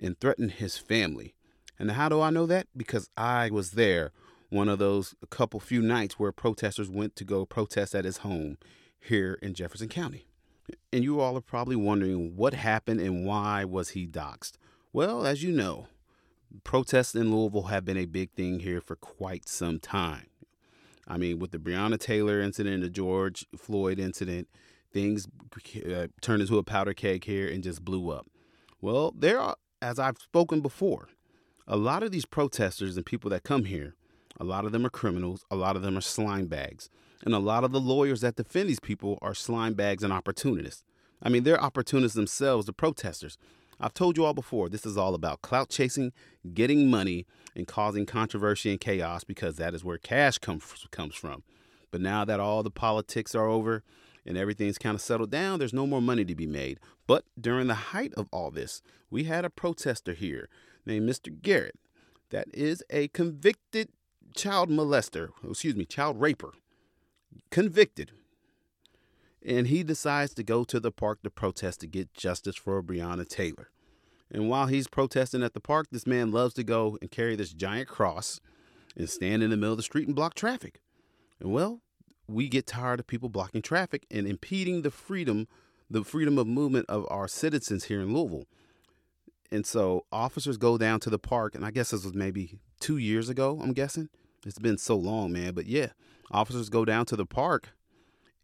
and 0.00 0.18
threaten 0.18 0.48
his 0.48 0.76
family. 0.78 1.34
And 1.78 1.92
how 1.92 2.08
do 2.08 2.20
I 2.20 2.30
know 2.30 2.46
that? 2.46 2.66
Because 2.76 3.08
I 3.16 3.50
was 3.50 3.72
there 3.72 4.10
one 4.48 4.68
of 4.68 4.78
those 4.78 5.14
a 5.22 5.26
couple 5.26 5.60
few 5.60 5.82
nights 5.82 6.18
where 6.18 6.32
protesters 6.32 6.88
went 6.88 7.14
to 7.16 7.24
go 7.24 7.44
protest 7.44 7.94
at 7.94 8.06
his 8.06 8.18
home 8.18 8.56
here 8.98 9.38
in 9.42 9.52
Jefferson 9.54 9.88
County. 9.88 10.26
And 10.92 11.04
you 11.04 11.20
all 11.20 11.36
are 11.36 11.42
probably 11.42 11.76
wondering 11.76 12.34
what 12.34 12.54
happened 12.54 13.00
and 13.00 13.26
why 13.26 13.64
was 13.64 13.90
he 13.90 14.06
doxxed? 14.06 14.52
Well, 14.92 15.26
as 15.26 15.42
you 15.42 15.52
know, 15.52 15.86
protests 16.64 17.14
in 17.14 17.30
Louisville 17.30 17.64
have 17.64 17.84
been 17.84 17.98
a 17.98 18.06
big 18.06 18.32
thing 18.32 18.60
here 18.60 18.80
for 18.80 18.96
quite 18.96 19.48
some 19.48 19.78
time. 19.78 20.28
I 21.06 21.18
mean, 21.18 21.38
with 21.38 21.50
the 21.50 21.58
Breonna 21.58 21.98
Taylor 21.98 22.40
incident, 22.40 22.82
the 22.82 22.90
George 22.90 23.46
Floyd 23.56 23.98
incident, 23.98 24.48
things 24.98 25.28
uh, 25.86 26.08
turned 26.20 26.42
into 26.42 26.58
a 26.58 26.62
powder 26.62 26.94
keg 26.94 27.24
here 27.24 27.48
and 27.48 27.62
just 27.62 27.84
blew 27.84 28.10
up. 28.10 28.26
Well, 28.80 29.12
there 29.16 29.40
are, 29.40 29.56
as 29.80 29.98
I've 29.98 30.18
spoken 30.18 30.60
before, 30.60 31.08
a 31.66 31.76
lot 31.76 32.02
of 32.02 32.10
these 32.10 32.24
protesters 32.24 32.96
and 32.96 33.06
people 33.06 33.30
that 33.30 33.44
come 33.44 33.64
here, 33.64 33.94
a 34.40 34.44
lot 34.44 34.64
of 34.64 34.72
them 34.72 34.84
are 34.86 34.90
criminals, 34.90 35.44
a 35.50 35.56
lot 35.56 35.76
of 35.76 35.82
them 35.82 35.96
are 35.96 36.02
slime 36.02 36.46
bags, 36.46 36.90
and 37.24 37.34
a 37.34 37.38
lot 37.38 37.64
of 37.64 37.72
the 37.72 37.80
lawyers 37.80 38.20
that 38.22 38.36
defend 38.36 38.68
these 38.68 38.80
people 38.80 39.18
are 39.22 39.34
slime 39.34 39.74
bags 39.74 40.02
and 40.02 40.12
opportunists. 40.12 40.84
I 41.22 41.28
mean, 41.28 41.42
they're 41.42 41.60
opportunists 41.60 42.14
themselves, 42.14 42.66
the 42.66 42.72
protesters. 42.72 43.38
I've 43.80 43.94
told 43.94 44.16
you 44.16 44.24
all 44.24 44.34
before, 44.34 44.68
this 44.68 44.86
is 44.86 44.96
all 44.96 45.14
about 45.14 45.42
clout 45.42 45.68
chasing, 45.68 46.12
getting 46.54 46.90
money, 46.90 47.26
and 47.54 47.66
causing 47.66 48.06
controversy 48.06 48.70
and 48.70 48.80
chaos 48.80 49.24
because 49.24 49.56
that 49.56 49.74
is 49.74 49.84
where 49.84 49.98
cash 49.98 50.38
comes 50.38 50.86
comes 50.90 51.14
from. 51.14 51.42
But 51.90 52.00
now 52.00 52.24
that 52.24 52.40
all 52.40 52.62
the 52.62 52.70
politics 52.70 53.34
are 53.34 53.46
over 53.46 53.82
and 54.28 54.36
everything's 54.36 54.76
kind 54.76 54.94
of 54.94 55.00
settled 55.00 55.30
down, 55.30 55.58
there's 55.58 55.72
no 55.72 55.86
more 55.86 56.02
money 56.02 56.22
to 56.22 56.34
be 56.34 56.46
made. 56.46 56.78
But 57.06 57.24
during 57.40 57.66
the 57.66 57.74
height 57.74 58.12
of 58.14 58.28
all 58.30 58.50
this, 58.50 58.82
we 59.10 59.24
had 59.24 59.46
a 59.46 59.50
protester 59.50 60.12
here 60.12 60.50
named 60.84 61.08
Mr. 61.08 61.34
Garrett 61.40 61.78
that 62.28 62.46
is 62.52 62.84
a 62.90 63.08
convicted 63.08 63.88
child 64.36 64.68
molester, 64.68 65.30
excuse 65.48 65.74
me, 65.74 65.86
child 65.86 66.20
raper, 66.20 66.52
convicted. 67.50 68.12
And 69.44 69.68
he 69.68 69.82
decides 69.82 70.34
to 70.34 70.42
go 70.42 70.62
to 70.62 70.78
the 70.78 70.92
park 70.92 71.22
to 71.22 71.30
protest 71.30 71.80
to 71.80 71.86
get 71.86 72.12
justice 72.12 72.56
for 72.56 72.82
Breonna 72.82 73.26
Taylor. 73.26 73.70
And 74.30 74.50
while 74.50 74.66
he's 74.66 74.88
protesting 74.88 75.42
at 75.42 75.54
the 75.54 75.60
park, 75.60 75.86
this 75.90 76.06
man 76.06 76.32
loves 76.32 76.52
to 76.54 76.64
go 76.64 76.98
and 77.00 77.10
carry 77.10 77.34
this 77.34 77.54
giant 77.54 77.88
cross 77.88 78.40
and 78.94 79.08
stand 79.08 79.42
in 79.42 79.48
the 79.48 79.56
middle 79.56 79.72
of 79.72 79.78
the 79.78 79.82
street 79.82 80.06
and 80.06 80.14
block 80.14 80.34
traffic. 80.34 80.82
And 81.40 81.50
well, 81.50 81.80
we 82.28 82.48
get 82.48 82.66
tired 82.66 83.00
of 83.00 83.06
people 83.06 83.28
blocking 83.28 83.62
traffic 83.62 84.06
and 84.10 84.26
impeding 84.26 84.82
the 84.82 84.90
freedom, 84.90 85.48
the 85.90 86.04
freedom 86.04 86.38
of 86.38 86.46
movement 86.46 86.86
of 86.88 87.06
our 87.10 87.26
citizens 87.26 87.84
here 87.84 88.00
in 88.00 88.14
Louisville. 88.14 88.46
And 89.50 89.64
so 89.64 90.04
officers 90.12 90.58
go 90.58 90.76
down 90.76 91.00
to 91.00 91.10
the 91.10 91.18
park, 91.18 91.54
and 91.54 91.64
I 91.64 91.70
guess 91.70 91.90
this 91.90 92.04
was 92.04 92.14
maybe 92.14 92.58
two 92.80 92.98
years 92.98 93.30
ago, 93.30 93.58
I'm 93.62 93.72
guessing. 93.72 94.10
It's 94.44 94.58
been 94.58 94.78
so 94.78 94.96
long, 94.96 95.32
man. 95.32 95.54
But 95.54 95.66
yeah, 95.66 95.88
officers 96.30 96.68
go 96.68 96.84
down 96.84 97.06
to 97.06 97.16
the 97.16 97.26
park 97.26 97.70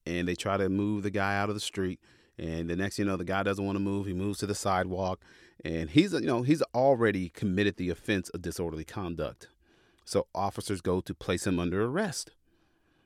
and 0.06 0.26
they 0.26 0.34
try 0.34 0.56
to 0.56 0.68
move 0.68 1.02
the 1.02 1.10
guy 1.10 1.36
out 1.38 1.48
of 1.48 1.54
the 1.54 1.60
street. 1.60 2.00
And 2.38 2.68
the 2.68 2.76
next, 2.76 2.98
you 2.98 3.04
know, 3.04 3.16
the 3.16 3.24
guy 3.24 3.42
doesn't 3.42 3.64
want 3.64 3.76
to 3.76 3.82
move. 3.82 4.06
He 4.06 4.12
moves 4.12 4.38
to 4.40 4.46
the 4.46 4.56
sidewalk, 4.56 5.20
and 5.64 5.90
he's, 5.90 6.12
you 6.12 6.22
know, 6.22 6.42
he's 6.42 6.62
already 6.74 7.28
committed 7.28 7.76
the 7.76 7.90
offense 7.90 8.28
of 8.30 8.42
disorderly 8.42 8.84
conduct. 8.84 9.48
So 10.04 10.26
officers 10.34 10.80
go 10.80 11.00
to 11.00 11.14
place 11.14 11.46
him 11.46 11.60
under 11.60 11.84
arrest. 11.84 12.32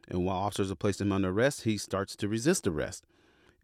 And 0.08 0.24
while 0.24 0.36
officers 0.36 0.70
are 0.70 0.76
placing 0.76 1.06
him 1.06 1.12
under 1.12 1.30
arrest, 1.30 1.62
he 1.62 1.76
starts 1.76 2.16
to 2.16 2.28
resist 2.28 2.66
arrest. 2.66 3.04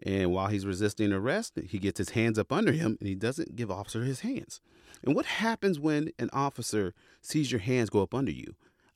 And 0.02 0.32
while 0.32 0.48
he's 0.48 0.66
resisting 0.66 1.12
arrest, 1.12 1.58
he 1.68 1.78
gets 1.78 1.98
his 1.98 2.10
hands 2.10 2.38
up 2.38 2.52
under 2.52 2.72
him 2.72 2.96
and 3.00 3.08
he 3.08 3.14
doesn't 3.14 3.56
give 3.56 3.70
officer 3.70 4.04
his 4.04 4.20
hands. 4.20 4.60
And 5.02 5.14
what 5.14 5.26
happens 5.26 5.78
when 5.78 6.10
an 6.18 6.30
officer 6.32 6.94
sees 7.22 7.50
your 7.50 7.60
hands 7.60 7.90
go 7.90 8.02
up 8.02 8.14
under 8.14 8.32
you? 8.32 8.54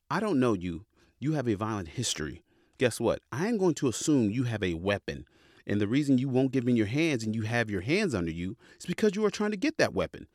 I 0.09 0.19
don't 0.19 0.39
know 0.39 0.53
you. 0.53 0.85
You 1.19 1.33
have 1.33 1.47
a 1.47 1.55
violent 1.55 1.89
history. 1.89 2.43
Guess 2.77 2.99
what? 2.99 3.21
I'm 3.31 3.57
going 3.57 3.75
to 3.75 3.87
assume 3.87 4.31
you 4.31 4.43
have 4.43 4.63
a 4.63 4.75
weapon. 4.75 5.25
And 5.65 5.79
the 5.79 5.87
reason 5.87 6.17
you 6.17 6.29
won't 6.29 6.51
give 6.51 6.65
me 6.65 6.73
your 6.73 6.87
hands 6.87 7.23
and 7.23 7.35
you 7.35 7.43
have 7.43 7.69
your 7.69 7.81
hands 7.81 8.15
under 8.15 8.31
you 8.31 8.57
is 8.79 8.85
because 8.85 9.15
you 9.15 9.25
are 9.25 9.31
trying 9.31 9.51
to 9.51 9.57
get 9.57 9.77
that 9.77 9.93
weapon. 9.93 10.27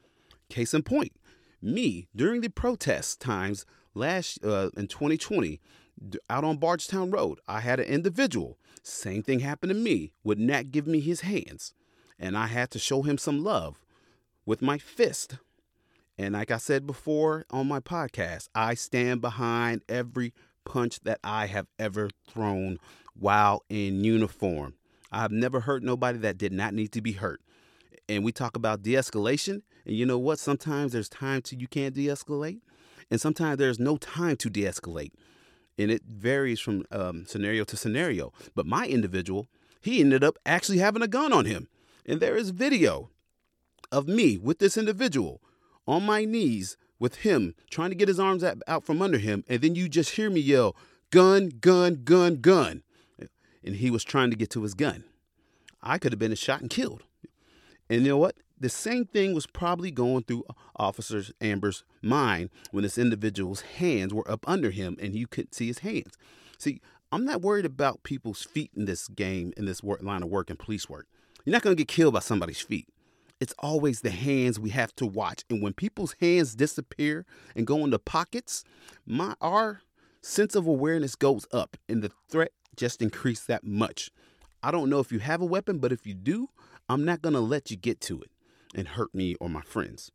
Case 0.49 0.75
in 0.75 0.83
point, 0.83 1.13
me 1.61 2.09
during 2.15 2.41
the 2.41 2.51
protest 2.51 3.21
times 3.21 3.65
last 3.95 4.45
uh, 4.45 4.71
in 4.77 4.87
2020 4.87 5.49
d- 5.49 5.61
out 6.29 6.45
on 6.45 6.59
Bardstown 6.59 7.11
Road, 7.11 7.41
I 7.47 7.61
had 7.61 7.81
an 7.81 7.87
individual. 7.87 8.59
Same 8.83 9.23
thing 9.23 9.41
happened 9.41 9.71
to 9.71 9.79
me. 9.79 10.13
Would 10.25 10.39
not 10.39 10.71
give 10.71 10.87
me 10.87 11.01
his 11.01 11.23
hands, 11.23 11.73
and 12.19 12.37
I 12.37 12.47
had 12.47 12.71
to 12.73 12.79
show 12.79 13.03
him 13.03 13.19
some 13.19 13.43
love 13.43 13.81
with 14.47 14.63
my 14.63 14.79
fist. 14.79 15.39
And 16.19 16.35
like 16.35 16.51
I 16.51 16.59
said 16.59 16.87
before 16.87 17.45
on 17.51 17.67
my 17.67 17.81
podcast, 17.81 18.49
I 18.55 18.75
stand 18.75 19.21
behind 19.21 19.83
every 19.89 20.33
punch 20.65 21.01
that 21.01 21.19
I 21.25 21.47
have 21.47 21.67
ever 21.79 22.11
thrown 22.29 22.79
while 23.19 23.63
in 23.69 24.05
uniform. 24.05 24.75
I've 25.11 25.33
never 25.33 25.61
hurt 25.61 25.83
nobody 25.83 26.19
that 26.19 26.39
did 26.39 26.53
not 26.53 26.75
need 26.75 26.93
to 26.93 27.01
be 27.01 27.13
hurt. 27.13 27.41
And 28.09 28.25
we 28.25 28.33
talk 28.33 28.57
about 28.57 28.83
de 28.83 28.93
escalation. 28.93 29.63
And 29.87 29.97
you 29.97 30.07
know 30.07 30.19
what? 30.19 30.39
Sometimes 30.39 30.93
there's 30.93 31.09
time 31.09 31.43
to 31.43 31.57
you 31.57 31.69
can't 31.69 31.95
de 31.95 32.07
escalate, 32.07 32.61
and 33.11 33.21
sometimes 33.21 33.59
there's 33.59 33.79
no 33.79 33.97
time 33.97 34.37
to 34.37 34.51
de 34.51 34.63
escalate. 34.63 35.13
And 35.79 35.91
it 35.91 36.03
varies 36.05 36.61
from 36.61 36.85
um, 36.91 37.27
scenario 37.27 37.65
to 37.65 37.77
scenario. 37.77 38.33
But 38.55 38.67
my 38.67 38.87
individual, 38.87 39.49
he 39.81 40.01
ended 40.01 40.23
up 40.23 40.39
actually 40.47 40.79
having 40.79 41.03
a 41.03 41.09
gun 41.09 41.33
on 41.33 41.47
him. 41.47 41.69
And 42.07 42.21
there 42.21 42.37
is 42.37 42.51
video 42.51 43.11
of 43.91 44.07
me 44.07 44.39
with 44.39 44.59
this 44.59 44.77
individual 44.77 45.41
on 45.87 46.05
my 46.05 46.25
knees 46.25 46.77
with 46.99 47.17
him 47.17 47.55
trying 47.71 47.91
to 47.91 47.97
get 47.97 48.09
his 48.09 48.21
arms 48.21 48.45
out, 48.45 48.85
from 48.85 49.03
under 49.03 49.19
him. 49.19 49.45
And 49.49 49.61
then 49.61 49.75
you 49.75 49.89
just 49.89 50.13
hear 50.13 50.31
me 50.31 50.41
yell, 50.41 50.77
gun, 51.11 51.51
gun, 51.61 52.03
gun, 52.05 52.37
gun. 52.41 52.83
And 53.63 53.77
he 53.77 53.91
was 53.91 54.05
trying 54.05 54.31
to 54.31 54.37
get 54.37 54.51
to 54.51 54.63
his 54.63 54.75
gun. 54.75 55.05
I 55.83 55.99
could 55.99 56.13
have 56.13 56.19
been 56.19 56.35
shot 56.35 56.61
and 56.61 56.71
killed. 56.71 57.03
And 57.89 58.03
you 58.03 58.09
know 58.09 58.17
what? 58.17 58.37
The 58.59 58.69
same 58.69 59.05
thing 59.05 59.35
was 59.35 59.47
probably 59.47 59.91
going 59.91 60.23
through 60.23 60.45
Officer 60.77 61.23
Amber's 61.41 61.85
mind 62.03 62.51
when 62.71 62.83
this 62.83 62.99
individual's 62.99 63.63
hands 63.63 64.15
were 64.15 64.31
up 64.31 64.49
under 64.49 64.71
him 64.71 64.97
and 65.01 65.15
you 65.15 65.27
couldn't 65.27 65.55
see 65.55 65.67
his 65.67 65.81
hands. 65.81 66.17
See, 66.59 66.81
I'm 67.11 67.25
not 67.25 67.43
worried 67.43 67.65
about 67.65 68.05
people's 68.05 68.45
feet 68.45 68.71
in 68.77 68.85
this 68.85 69.09
game, 69.09 69.53
in 69.57 69.67
this 69.67 69.83
work, 69.83 70.03
line 70.03 70.23
of 70.23 70.29
work 70.29 70.51
and 70.51 70.59
police 70.59 70.89
work. 70.89 71.07
You're 71.45 71.53
not 71.53 71.63
going 71.63 71.77
to 71.77 71.81
get 71.81 71.89
killed 71.89 72.15
by 72.15 72.21
somebody's 72.21 72.61
feet. 72.61 72.89
It's 73.41 73.55
always 73.59 74.01
the 74.01 74.11
hands 74.11 74.61
we 74.61 74.71
have 74.71 74.95
to 74.97 75.07
watch. 75.07 75.45
And 75.51 75.61
when 75.61 75.73
people's 75.73 76.15
hands 76.21 76.55
disappear 76.55 77.27
and 77.57 77.67
go 77.67 77.85
into 77.85 77.99
pockets, 77.99 78.65
my 79.05 79.35
our 79.41 79.83
sense 80.23 80.55
of 80.55 80.67
awareness 80.67 81.17
goes 81.17 81.47
up 81.53 81.77
and 81.89 82.03
the 82.03 82.13
threat 82.31 82.53
just 82.77 83.03
increased 83.03 83.49
that 83.49 83.65
much. 83.65 84.11
I 84.63 84.71
don't 84.71 84.89
know 84.89 85.01
if 85.01 85.13
you 85.13 85.19
have 85.19 85.43
a 85.43 85.47
weapon, 85.47 85.79
but 85.79 85.93
if 85.93 86.07
you 86.07 86.15
do, 86.15 86.49
I'm 86.89 87.05
not 87.05 87.21
going 87.21 87.35
to 87.35 87.41
let 87.41 87.71
you 87.71 87.77
get 87.77 88.01
to 88.03 88.23
it 88.23 88.31
and 88.75 88.89
hurt 88.89 89.15
me 89.15 89.35
or 89.41 89.49
my 89.49 89.63
friends. 89.63 90.11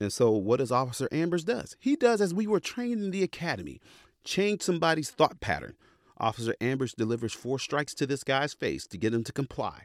And 0.00 0.12
so, 0.12 0.30
what 0.30 0.58
does 0.58 0.72
Officer 0.72 1.08
Ambers 1.12 1.44
does? 1.44 1.76
He 1.78 1.96
does 1.96 2.20
as 2.20 2.34
we 2.34 2.46
were 2.46 2.60
trained 2.60 3.02
in 3.02 3.10
the 3.10 3.22
academy, 3.22 3.80
change 4.24 4.62
somebody's 4.62 5.10
thought 5.10 5.40
pattern. 5.40 5.74
Officer 6.18 6.54
Ambers 6.60 6.94
delivers 6.94 7.32
four 7.32 7.58
strikes 7.58 7.94
to 7.94 8.06
this 8.06 8.24
guy's 8.24 8.54
face 8.54 8.86
to 8.88 8.98
get 8.98 9.14
him 9.14 9.24
to 9.24 9.32
comply, 9.32 9.82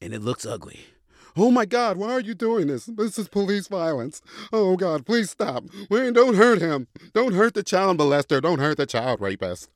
and 0.00 0.12
it 0.12 0.22
looks 0.22 0.46
ugly. 0.46 0.80
Oh 1.36 1.50
my 1.50 1.66
God, 1.66 1.96
why 1.96 2.10
are 2.10 2.20
you 2.20 2.34
doing 2.34 2.66
this? 2.66 2.86
This 2.86 3.18
is 3.18 3.28
police 3.28 3.68
violence. 3.68 4.22
Oh 4.52 4.76
God, 4.76 5.06
please 5.06 5.30
stop. 5.30 5.64
Wayne, 5.88 6.12
don't 6.12 6.34
hurt 6.34 6.60
him. 6.60 6.88
Don't 7.12 7.34
hurt 7.34 7.54
the 7.54 7.62
child 7.62 7.98
molester. 7.98 8.40
Don't 8.42 8.58
hurt 8.58 8.76
the 8.76 8.86
child 8.86 9.20
rapist. 9.20 9.68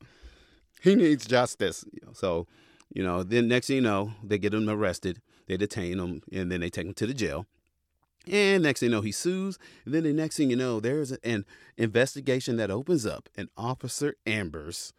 He 0.81 0.95
needs 0.95 1.25
justice. 1.25 1.85
So, 2.13 2.47
you 2.93 3.03
know, 3.03 3.23
then 3.23 3.47
next 3.47 3.67
thing 3.67 3.77
you 3.77 3.81
know, 3.81 4.11
they 4.21 4.37
get 4.37 4.53
him 4.53 4.69
arrested, 4.69 5.21
they 5.47 5.55
detain 5.55 5.99
him, 5.99 6.21
and 6.31 6.51
then 6.51 6.59
they 6.59 6.69
take 6.69 6.85
him 6.85 6.93
to 6.95 7.07
the 7.07 7.13
jail. 7.13 7.45
And 8.31 8.63
next 8.63 8.79
thing 8.79 8.89
you 8.89 8.95
know, 8.95 9.01
he 9.01 9.11
sues. 9.11 9.59
And 9.85 9.93
then 9.93 10.03
the 10.03 10.13
next 10.13 10.37
thing 10.37 10.49
you 10.49 10.55
know, 10.55 10.79
there's 10.79 11.11
an 11.11 11.45
investigation 11.77 12.57
that 12.57 12.71
opens 12.71 13.05
up, 13.05 13.29
and 13.35 13.49
Officer 13.57 14.15
Ambers 14.25 14.93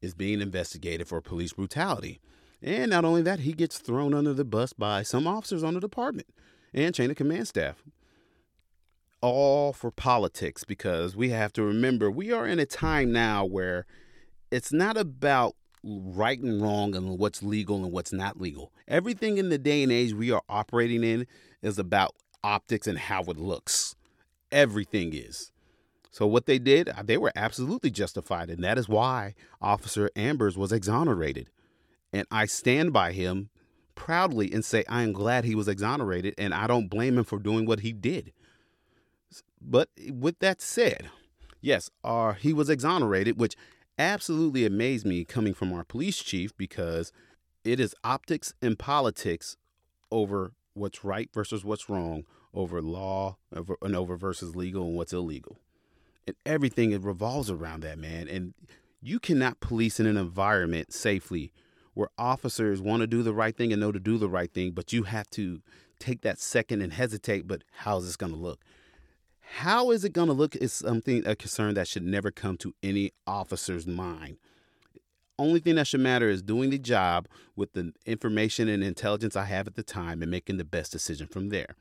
is 0.00 0.14
being 0.14 0.40
investigated 0.40 1.08
for 1.08 1.20
police 1.20 1.52
brutality. 1.52 2.20
And 2.60 2.90
not 2.90 3.04
only 3.04 3.22
that, 3.22 3.40
he 3.40 3.52
gets 3.52 3.78
thrown 3.78 4.14
under 4.14 4.32
the 4.32 4.44
bus 4.44 4.72
by 4.72 5.02
some 5.02 5.26
officers 5.26 5.62
on 5.62 5.74
the 5.74 5.80
department 5.80 6.28
and 6.72 6.94
chain 6.94 7.10
of 7.10 7.16
command 7.16 7.48
staff. 7.48 7.82
All 9.20 9.72
for 9.72 9.90
politics, 9.90 10.64
because 10.64 11.16
we 11.16 11.30
have 11.30 11.52
to 11.54 11.62
remember 11.62 12.10
we 12.10 12.32
are 12.32 12.46
in 12.46 12.58
a 12.58 12.66
time 12.66 13.12
now 13.12 13.44
where 13.44 13.86
it's 14.50 14.72
not 14.72 14.96
about 14.96 15.54
right 15.82 16.40
and 16.40 16.62
wrong 16.62 16.94
and 16.94 17.18
what's 17.18 17.42
legal 17.42 17.76
and 17.76 17.92
what's 17.92 18.12
not 18.12 18.40
legal. 18.40 18.72
Everything 18.88 19.38
in 19.38 19.48
the 19.48 19.58
day 19.58 19.82
and 19.82 19.92
age 19.92 20.12
we 20.12 20.30
are 20.30 20.42
operating 20.48 21.04
in 21.04 21.26
is 21.62 21.78
about 21.78 22.14
optics 22.44 22.86
and 22.86 22.98
how 22.98 23.22
it 23.22 23.38
looks. 23.38 23.96
Everything 24.52 25.12
is. 25.12 25.50
So 26.12 26.28
what 26.28 26.46
they 26.46 26.60
did, 26.60 26.88
uh, 26.88 27.02
they 27.02 27.16
were 27.16 27.32
absolutely 27.34 27.90
justified, 27.90 28.48
and 28.48 28.62
that 28.62 28.78
is 28.78 28.88
why 28.88 29.34
Officer 29.60 30.10
Ambers 30.14 30.56
was 30.56 30.70
exonerated. 30.70 31.50
And 32.12 32.24
I 32.30 32.46
stand 32.46 32.92
by 32.92 33.10
him 33.10 33.50
proudly 33.96 34.52
and 34.52 34.64
say 34.64 34.84
I 34.88 35.02
am 35.02 35.12
glad 35.12 35.44
he 35.44 35.56
was 35.56 35.66
exonerated, 35.66 36.34
and 36.38 36.54
I 36.54 36.68
don't 36.68 36.88
blame 36.88 37.18
him 37.18 37.24
for 37.24 37.40
doing 37.40 37.66
what 37.66 37.80
he 37.80 37.92
did. 37.92 38.32
But 39.60 39.88
with 40.08 40.38
that 40.38 40.60
said, 40.60 41.10
yes, 41.60 41.90
uh, 42.04 42.34
he 42.34 42.52
was 42.52 42.70
exonerated, 42.70 43.40
which 43.40 43.56
absolutely 43.98 44.64
amazed 44.64 45.06
me 45.06 45.24
coming 45.24 45.54
from 45.54 45.72
our 45.72 45.84
police 45.84 46.18
chief 46.18 46.56
because 46.56 47.10
it 47.64 47.80
is 47.80 47.94
optics 48.04 48.54
and 48.62 48.78
politics 48.78 49.56
over 50.12 50.52
what's 50.74 51.04
right 51.04 51.30
versus 51.32 51.64
what's 51.64 51.88
wrong, 51.88 52.24
over 52.52 52.82
law 52.82 53.36
over, 53.54 53.76
and 53.82 53.96
over 53.96 54.16
versus 54.16 54.54
legal 54.54 54.86
and 54.86 54.96
what's 54.96 55.12
illegal. 55.12 55.58
And 56.26 56.36
everything 56.44 56.92
it 56.92 57.02
revolves 57.02 57.50
around 57.50 57.80
that, 57.82 57.98
man. 57.98 58.28
And 58.28 58.54
you 59.02 59.18
cannot 59.18 59.60
police 59.60 60.00
in 60.00 60.06
an 60.06 60.16
environment 60.16 60.92
safely 60.92 61.52
where 61.94 62.08
officers 62.18 62.80
want 62.80 63.00
to 63.02 63.06
do 63.06 63.22
the 63.22 63.34
right 63.34 63.56
thing 63.56 63.72
and 63.72 63.80
know 63.80 63.92
to 63.92 64.00
do 64.00 64.18
the 64.18 64.28
right 64.28 64.52
thing, 64.52 64.72
but 64.72 64.92
you 64.92 65.04
have 65.04 65.30
to 65.30 65.60
take 65.98 66.22
that 66.22 66.40
second 66.40 66.82
and 66.82 66.92
hesitate. 66.92 67.46
But 67.46 67.62
how's 67.78 68.06
this 68.06 68.16
going 68.16 68.32
to 68.32 68.38
look? 68.38 68.60
How 69.58 69.90
is 69.90 70.04
it 70.04 70.12
going 70.12 70.28
to 70.28 70.34
look 70.34 70.56
is 70.56 70.72
something, 70.72 71.26
a 71.26 71.36
concern 71.36 71.74
that 71.74 71.86
should 71.86 72.02
never 72.02 72.30
come 72.30 72.56
to 72.58 72.74
any 72.82 73.12
officer's 73.26 73.86
mind. 73.86 74.38
Only 75.38 75.58
thing 75.60 75.74
that 75.76 75.86
should 75.86 76.00
matter 76.00 76.28
is 76.28 76.42
doing 76.42 76.70
the 76.70 76.78
job 76.78 77.26
with 77.56 77.72
the 77.72 77.92
information 78.06 78.68
and 78.68 78.84
intelligence 78.84 79.34
I 79.34 79.44
have 79.44 79.66
at 79.66 79.74
the 79.74 79.82
time 79.82 80.22
and 80.22 80.30
making 80.30 80.58
the 80.58 80.64
best 80.64 80.92
decision 80.92 81.26
from 81.26 81.48
there. 81.48 81.74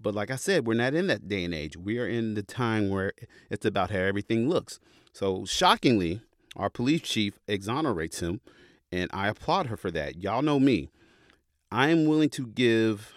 But 0.00 0.14
like 0.14 0.30
I 0.30 0.36
said, 0.36 0.66
we're 0.66 0.74
not 0.74 0.94
in 0.94 1.06
that 1.08 1.28
day 1.28 1.44
and 1.44 1.54
age. 1.54 1.76
We 1.76 1.98
are 1.98 2.08
in 2.08 2.34
the 2.34 2.42
time 2.42 2.88
where 2.88 3.12
it's 3.50 3.66
about 3.66 3.90
how 3.90 3.98
everything 3.98 4.48
looks. 4.48 4.80
So 5.12 5.44
shockingly, 5.44 6.20
our 6.56 6.70
police 6.70 7.02
chief 7.02 7.38
exonerates 7.46 8.20
him, 8.20 8.40
and 8.90 9.10
I 9.12 9.28
applaud 9.28 9.66
her 9.66 9.76
for 9.76 9.90
that. 9.92 10.22
Y'all 10.22 10.42
know 10.42 10.58
me. 10.58 10.90
I 11.70 11.88
am 11.88 12.06
willing 12.06 12.30
to 12.30 12.46
give 12.46 13.12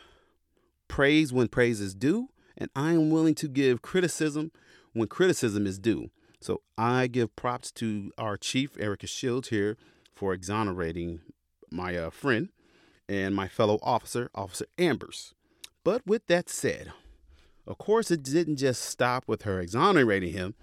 praise 0.88 1.32
when 1.32 1.48
praise 1.48 1.80
is 1.80 1.96
due, 1.96 2.30
and 2.58 2.70
I 2.76 2.94
am 2.94 3.10
willing 3.10 3.36
to 3.36 3.48
give 3.48 3.82
criticism 3.82 4.52
when 4.94 5.08
criticism 5.08 5.66
is 5.66 5.80
due. 5.80 6.10
So 6.42 6.62
I 6.78 7.06
give 7.06 7.36
props 7.36 7.72
to 7.74 8.12
our 8.18 8.36
chief, 8.36 8.76
Erika 8.80 9.06
Shields, 9.06 9.50
here 9.50 9.78
for 10.16 10.34
exonerating 10.34 11.22
my 11.72 11.96
uh, 11.96 12.10
friend 12.10 12.50
and 13.08 13.36
my 13.36 13.48
fellow 13.48 13.80
officer, 13.84 14.32
Officer 14.34 14.66
Ambers. 14.78 15.36
But 15.84 16.06
with 16.06 16.26
that 16.28 16.50
said, 16.50 16.92
of 17.68 17.78
course, 17.78 18.10
it 18.10 18.24
didn't 18.24 18.58
just 18.58 18.82
stop 18.82 19.28
with 19.28 19.44
her 19.44 19.60
exonerating 19.60 20.34
him. 20.34 20.56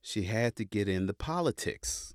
She 0.00 0.22
had 0.22 0.54
to 0.56 0.64
get 0.64 0.88
in 0.88 1.06
the 1.06 1.14
politics. 1.14 2.14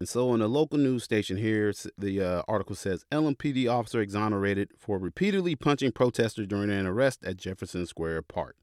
And 0.00 0.08
so, 0.08 0.34
in 0.34 0.40
a 0.40 0.48
local 0.48 0.78
news 0.78 1.04
station 1.04 1.36
here, 1.36 1.72
the 1.98 2.22
uh, 2.22 2.42
article 2.48 2.74
says 2.74 3.04
LMPD 3.12 3.70
officer 3.70 4.00
exonerated 4.00 4.70
for 4.78 4.98
repeatedly 4.98 5.54
punching 5.54 5.92
protesters 5.92 6.46
during 6.46 6.70
an 6.70 6.86
arrest 6.86 7.22
at 7.22 7.36
Jefferson 7.36 7.86
Square 7.86 8.22
Park. 8.22 8.56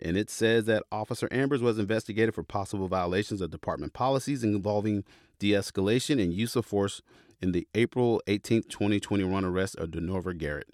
And 0.00 0.16
it 0.16 0.30
says 0.30 0.64
that 0.66 0.84
Officer 0.92 1.28
Ambers 1.30 1.62
was 1.62 1.78
investigated 1.78 2.34
for 2.34 2.42
possible 2.42 2.88
violations 2.88 3.40
of 3.40 3.50
department 3.50 3.92
policies 3.92 4.44
involving 4.44 5.04
de 5.38 5.52
escalation 5.52 6.22
and 6.22 6.32
use 6.32 6.56
of 6.56 6.66
force 6.66 7.02
in 7.40 7.52
the 7.52 7.66
April 7.74 8.22
18, 8.26 8.64
2021 8.64 9.44
arrest 9.44 9.76
of 9.76 9.90
Denorver 9.90 10.36
Garrett. 10.36 10.68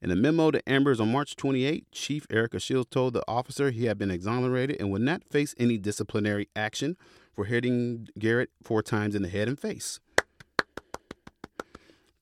In 0.00 0.10
a 0.10 0.16
memo 0.16 0.50
to 0.50 0.68
Ambers 0.68 1.00
on 1.00 1.12
March 1.12 1.36
28, 1.36 1.86
Chief 1.92 2.26
Erika 2.28 2.58
Shields 2.58 2.88
told 2.90 3.12
the 3.12 3.22
officer 3.28 3.70
he 3.70 3.84
had 3.84 3.98
been 3.98 4.10
exonerated 4.10 4.80
and 4.80 4.90
would 4.90 5.02
not 5.02 5.22
face 5.22 5.54
any 5.58 5.78
disciplinary 5.78 6.48
action 6.56 6.96
for 7.32 7.44
hitting 7.44 8.08
Garrett 8.18 8.50
four 8.62 8.82
times 8.82 9.14
in 9.14 9.22
the 9.22 9.28
head 9.28 9.46
and 9.46 9.60
face. 9.60 10.00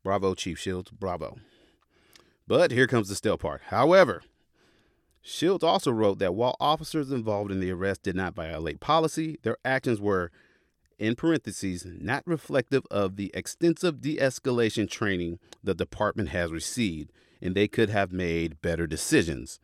Bravo, 0.03 0.35
Chief 0.35 0.59
Shields. 0.59 0.91
Bravo. 0.91 1.39
But 2.47 2.71
here 2.71 2.87
comes 2.87 3.09
the 3.09 3.15
still 3.15 3.39
part. 3.39 3.63
However, 3.69 4.23
Shields 5.23 5.63
also 5.63 5.91
wrote 5.91 6.19
that 6.19 6.35
while 6.35 6.57
officers 6.61 7.11
involved 7.11 7.51
in 7.51 7.61
the 7.61 7.71
arrest 7.71 8.03
did 8.03 8.17
not 8.17 8.35
violate 8.35 8.81
policy, 8.81 9.39
their 9.43 9.59
actions 9.65 10.01
were, 10.01 10.31
in 10.99 11.15
parentheses, 11.15 11.87
not 11.87 12.23
reflective 12.27 12.85
of 12.91 13.17
the 13.17 13.31
extensive 13.35 14.01
de 14.01 14.17
escalation 14.17 14.89
training 14.89 15.39
the 15.63 15.75
department 15.75 16.31
has 16.31 16.53
received, 16.53 17.13
and 17.43 17.55
they 17.55 17.69
could 17.69 17.91
have 17.91 18.13
made 18.13 18.61
better 18.63 18.87
decisions. 18.87 19.61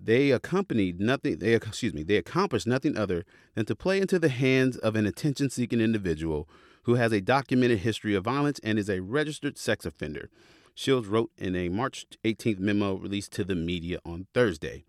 They 0.00 0.30
accompanied 0.30 1.00
nothing, 1.00 1.38
they, 1.38 1.54
excuse 1.54 1.94
me, 1.94 2.02
they 2.02 2.16
accomplished 2.16 2.66
nothing 2.66 2.96
other 2.96 3.24
than 3.54 3.66
to 3.66 3.74
play 3.74 4.00
into 4.00 4.18
the 4.18 4.28
hands 4.28 4.76
of 4.76 4.96
an 4.96 5.06
attention 5.06 5.50
seeking 5.50 5.80
individual 5.80 6.48
who 6.84 6.94
has 6.94 7.12
a 7.12 7.20
documented 7.20 7.80
history 7.80 8.14
of 8.14 8.24
violence 8.24 8.60
and 8.62 8.78
is 8.78 8.88
a 8.88 9.02
registered 9.02 9.58
sex 9.58 9.84
offender. 9.84 10.30
Shields 10.78 11.08
wrote 11.08 11.32
in 11.36 11.56
a 11.56 11.68
March 11.70 12.06
18th 12.22 12.60
memo 12.60 12.94
released 12.94 13.32
to 13.32 13.42
the 13.42 13.56
media 13.56 13.98
on 14.04 14.28
Thursday. 14.32 14.84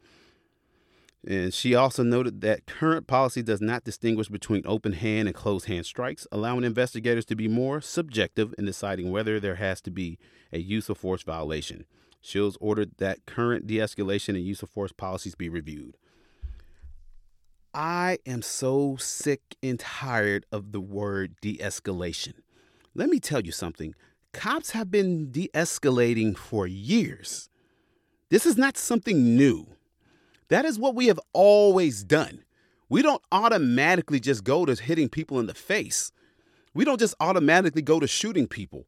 And 1.28 1.52
she 1.52 1.73
also 1.73 2.04
noted 2.04 2.41
that 2.41 2.67
current 2.67 3.08
policy 3.08 3.41
does 3.41 3.60
not 3.60 3.86
distinguish 3.86 4.28
between 4.28 4.62
open 4.67 4.93
hand 4.93 5.28
and 5.28 5.36
closed 5.36 5.65
hand 5.65 5.88
strikes, 5.88 6.28
allowing 6.32 6.63
investigators 6.63 7.25
to 7.25 7.36
be 7.36 7.47
more 7.47 7.82
subjective 7.82 8.54
in 8.60 8.65
deciding 8.65 9.10
whether 9.10 9.39
there 9.39 9.56
has 9.56 9.82
to 9.82 9.89
be 9.89 10.19
a 10.54 10.60
use 10.60 10.89
of 10.89 10.99
force 10.99 11.23
violation. 11.23 11.86
Shields 12.21 12.56
ordered 12.62 12.91
that 12.99 13.25
current 13.25 13.65
de 13.65 13.78
escalation 13.78 14.36
and 14.36 14.45
use 14.45 14.62
of 14.62 14.69
force 14.69 14.91
policies 14.91 15.34
be 15.34 15.49
reviewed. 15.49 15.97
I 17.73 18.19
am 18.28 18.43
so 18.43 18.95
sick 18.97 19.41
and 19.63 19.80
tired 19.80 20.45
of 20.52 20.71
the 20.71 20.82
word 20.82 21.34
de 21.41 21.58
escalation. 21.58 22.34
Let 22.93 23.10
me 23.10 23.19
tell 23.19 23.41
you 23.41 23.52
something 23.52 23.95
cops 24.33 24.71
have 24.71 24.91
been 24.91 25.31
de 25.31 25.49
escalating 25.53 26.37
for 26.37 26.67
years. 26.67 27.49
This 28.29 28.45
is 28.45 28.57
not 28.57 28.77
something 28.77 29.35
new. 29.35 29.67
That 30.49 30.65
is 30.65 30.79
what 30.79 30.95
we 30.95 31.07
have 31.07 31.19
always 31.33 32.03
done. 32.03 32.43
We 32.89 33.01
don't 33.01 33.21
automatically 33.31 34.19
just 34.19 34.43
go 34.43 34.65
to 34.65 34.81
hitting 34.81 35.09
people 35.09 35.39
in 35.39 35.45
the 35.45 35.53
face. 35.53 36.11
We 36.73 36.85
don't 36.85 36.99
just 36.99 37.15
automatically 37.19 37.81
go 37.81 37.99
to 37.99 38.07
shooting 38.07 38.47
people. 38.47 38.85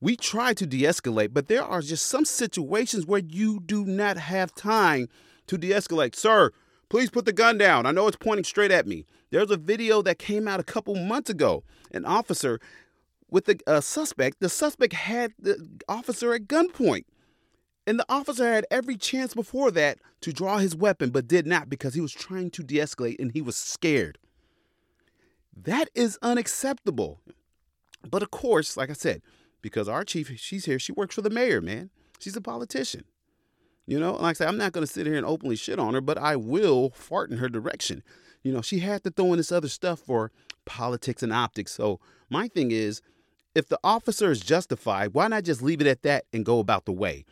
We 0.00 0.16
try 0.16 0.52
to 0.54 0.66
de 0.66 0.82
escalate, 0.82 1.32
but 1.32 1.48
there 1.48 1.62
are 1.62 1.80
just 1.80 2.06
some 2.06 2.24
situations 2.24 3.06
where 3.06 3.20
you 3.20 3.60
do 3.60 3.84
not 3.84 4.16
have 4.16 4.54
time 4.54 5.08
to 5.46 5.56
de 5.56 5.70
escalate. 5.70 6.14
Sir, 6.14 6.50
please 6.88 7.10
put 7.10 7.24
the 7.24 7.32
gun 7.32 7.56
down. 7.56 7.86
I 7.86 7.92
know 7.92 8.06
it's 8.08 8.16
pointing 8.16 8.44
straight 8.44 8.70
at 8.70 8.86
me. 8.86 9.06
There's 9.30 9.50
a 9.50 9.56
video 9.56 10.02
that 10.02 10.18
came 10.18 10.46
out 10.48 10.60
a 10.60 10.64
couple 10.64 10.94
months 10.94 11.30
ago. 11.30 11.62
An 11.92 12.04
officer 12.04 12.60
with 13.32 13.46
the 13.46 13.58
uh, 13.66 13.80
suspect, 13.80 14.40
the 14.40 14.48
suspect 14.50 14.92
had 14.92 15.32
the 15.38 15.66
officer 15.88 16.34
at 16.34 16.42
gunpoint. 16.42 17.06
And 17.84 17.98
the 17.98 18.06
officer 18.08 18.44
had 18.44 18.66
every 18.70 18.96
chance 18.96 19.34
before 19.34 19.72
that 19.72 19.98
to 20.20 20.32
draw 20.32 20.58
his 20.58 20.76
weapon, 20.76 21.10
but 21.10 21.26
did 21.26 21.46
not 21.46 21.68
because 21.68 21.94
he 21.94 22.00
was 22.00 22.12
trying 22.12 22.50
to 22.50 22.62
de 22.62 22.76
escalate 22.76 23.18
and 23.18 23.32
he 23.32 23.42
was 23.42 23.56
scared. 23.56 24.18
That 25.56 25.88
is 25.94 26.18
unacceptable. 26.22 27.20
But 28.08 28.22
of 28.22 28.30
course, 28.30 28.76
like 28.76 28.90
I 28.90 28.92
said, 28.92 29.22
because 29.62 29.88
our 29.88 30.04
chief, 30.04 30.30
she's 30.38 30.66
here, 30.66 30.78
she 30.78 30.92
works 30.92 31.14
for 31.14 31.22
the 31.22 31.30
mayor, 31.30 31.60
man. 31.60 31.90
She's 32.20 32.36
a 32.36 32.40
politician. 32.40 33.04
You 33.86 33.98
know, 33.98 34.12
like 34.12 34.30
I 34.30 34.32
said, 34.34 34.48
I'm 34.48 34.58
not 34.58 34.72
going 34.72 34.86
to 34.86 34.92
sit 34.92 35.06
here 35.06 35.16
and 35.16 35.26
openly 35.26 35.56
shit 35.56 35.80
on 35.80 35.94
her, 35.94 36.00
but 36.00 36.18
I 36.18 36.36
will 36.36 36.90
fart 36.90 37.30
in 37.30 37.38
her 37.38 37.48
direction. 37.48 38.04
You 38.42 38.52
know, 38.52 38.62
she 38.62 38.78
had 38.80 39.02
to 39.04 39.10
throw 39.10 39.32
in 39.32 39.38
this 39.38 39.50
other 39.50 39.68
stuff 39.68 40.00
for 40.00 40.30
politics 40.66 41.22
and 41.22 41.32
optics. 41.32 41.72
So 41.72 41.98
my 42.30 42.46
thing 42.46 42.70
is, 42.70 43.02
if 43.54 43.68
the 43.68 43.78
officer 43.84 44.30
is 44.30 44.40
justified, 44.40 45.14
why 45.14 45.28
not 45.28 45.44
just 45.44 45.62
leave 45.62 45.80
it 45.80 45.86
at 45.86 46.02
that 46.02 46.24
and 46.32 46.44
go 46.44 46.58
about 46.58 46.84
the 46.84 46.92
way? 46.92 47.24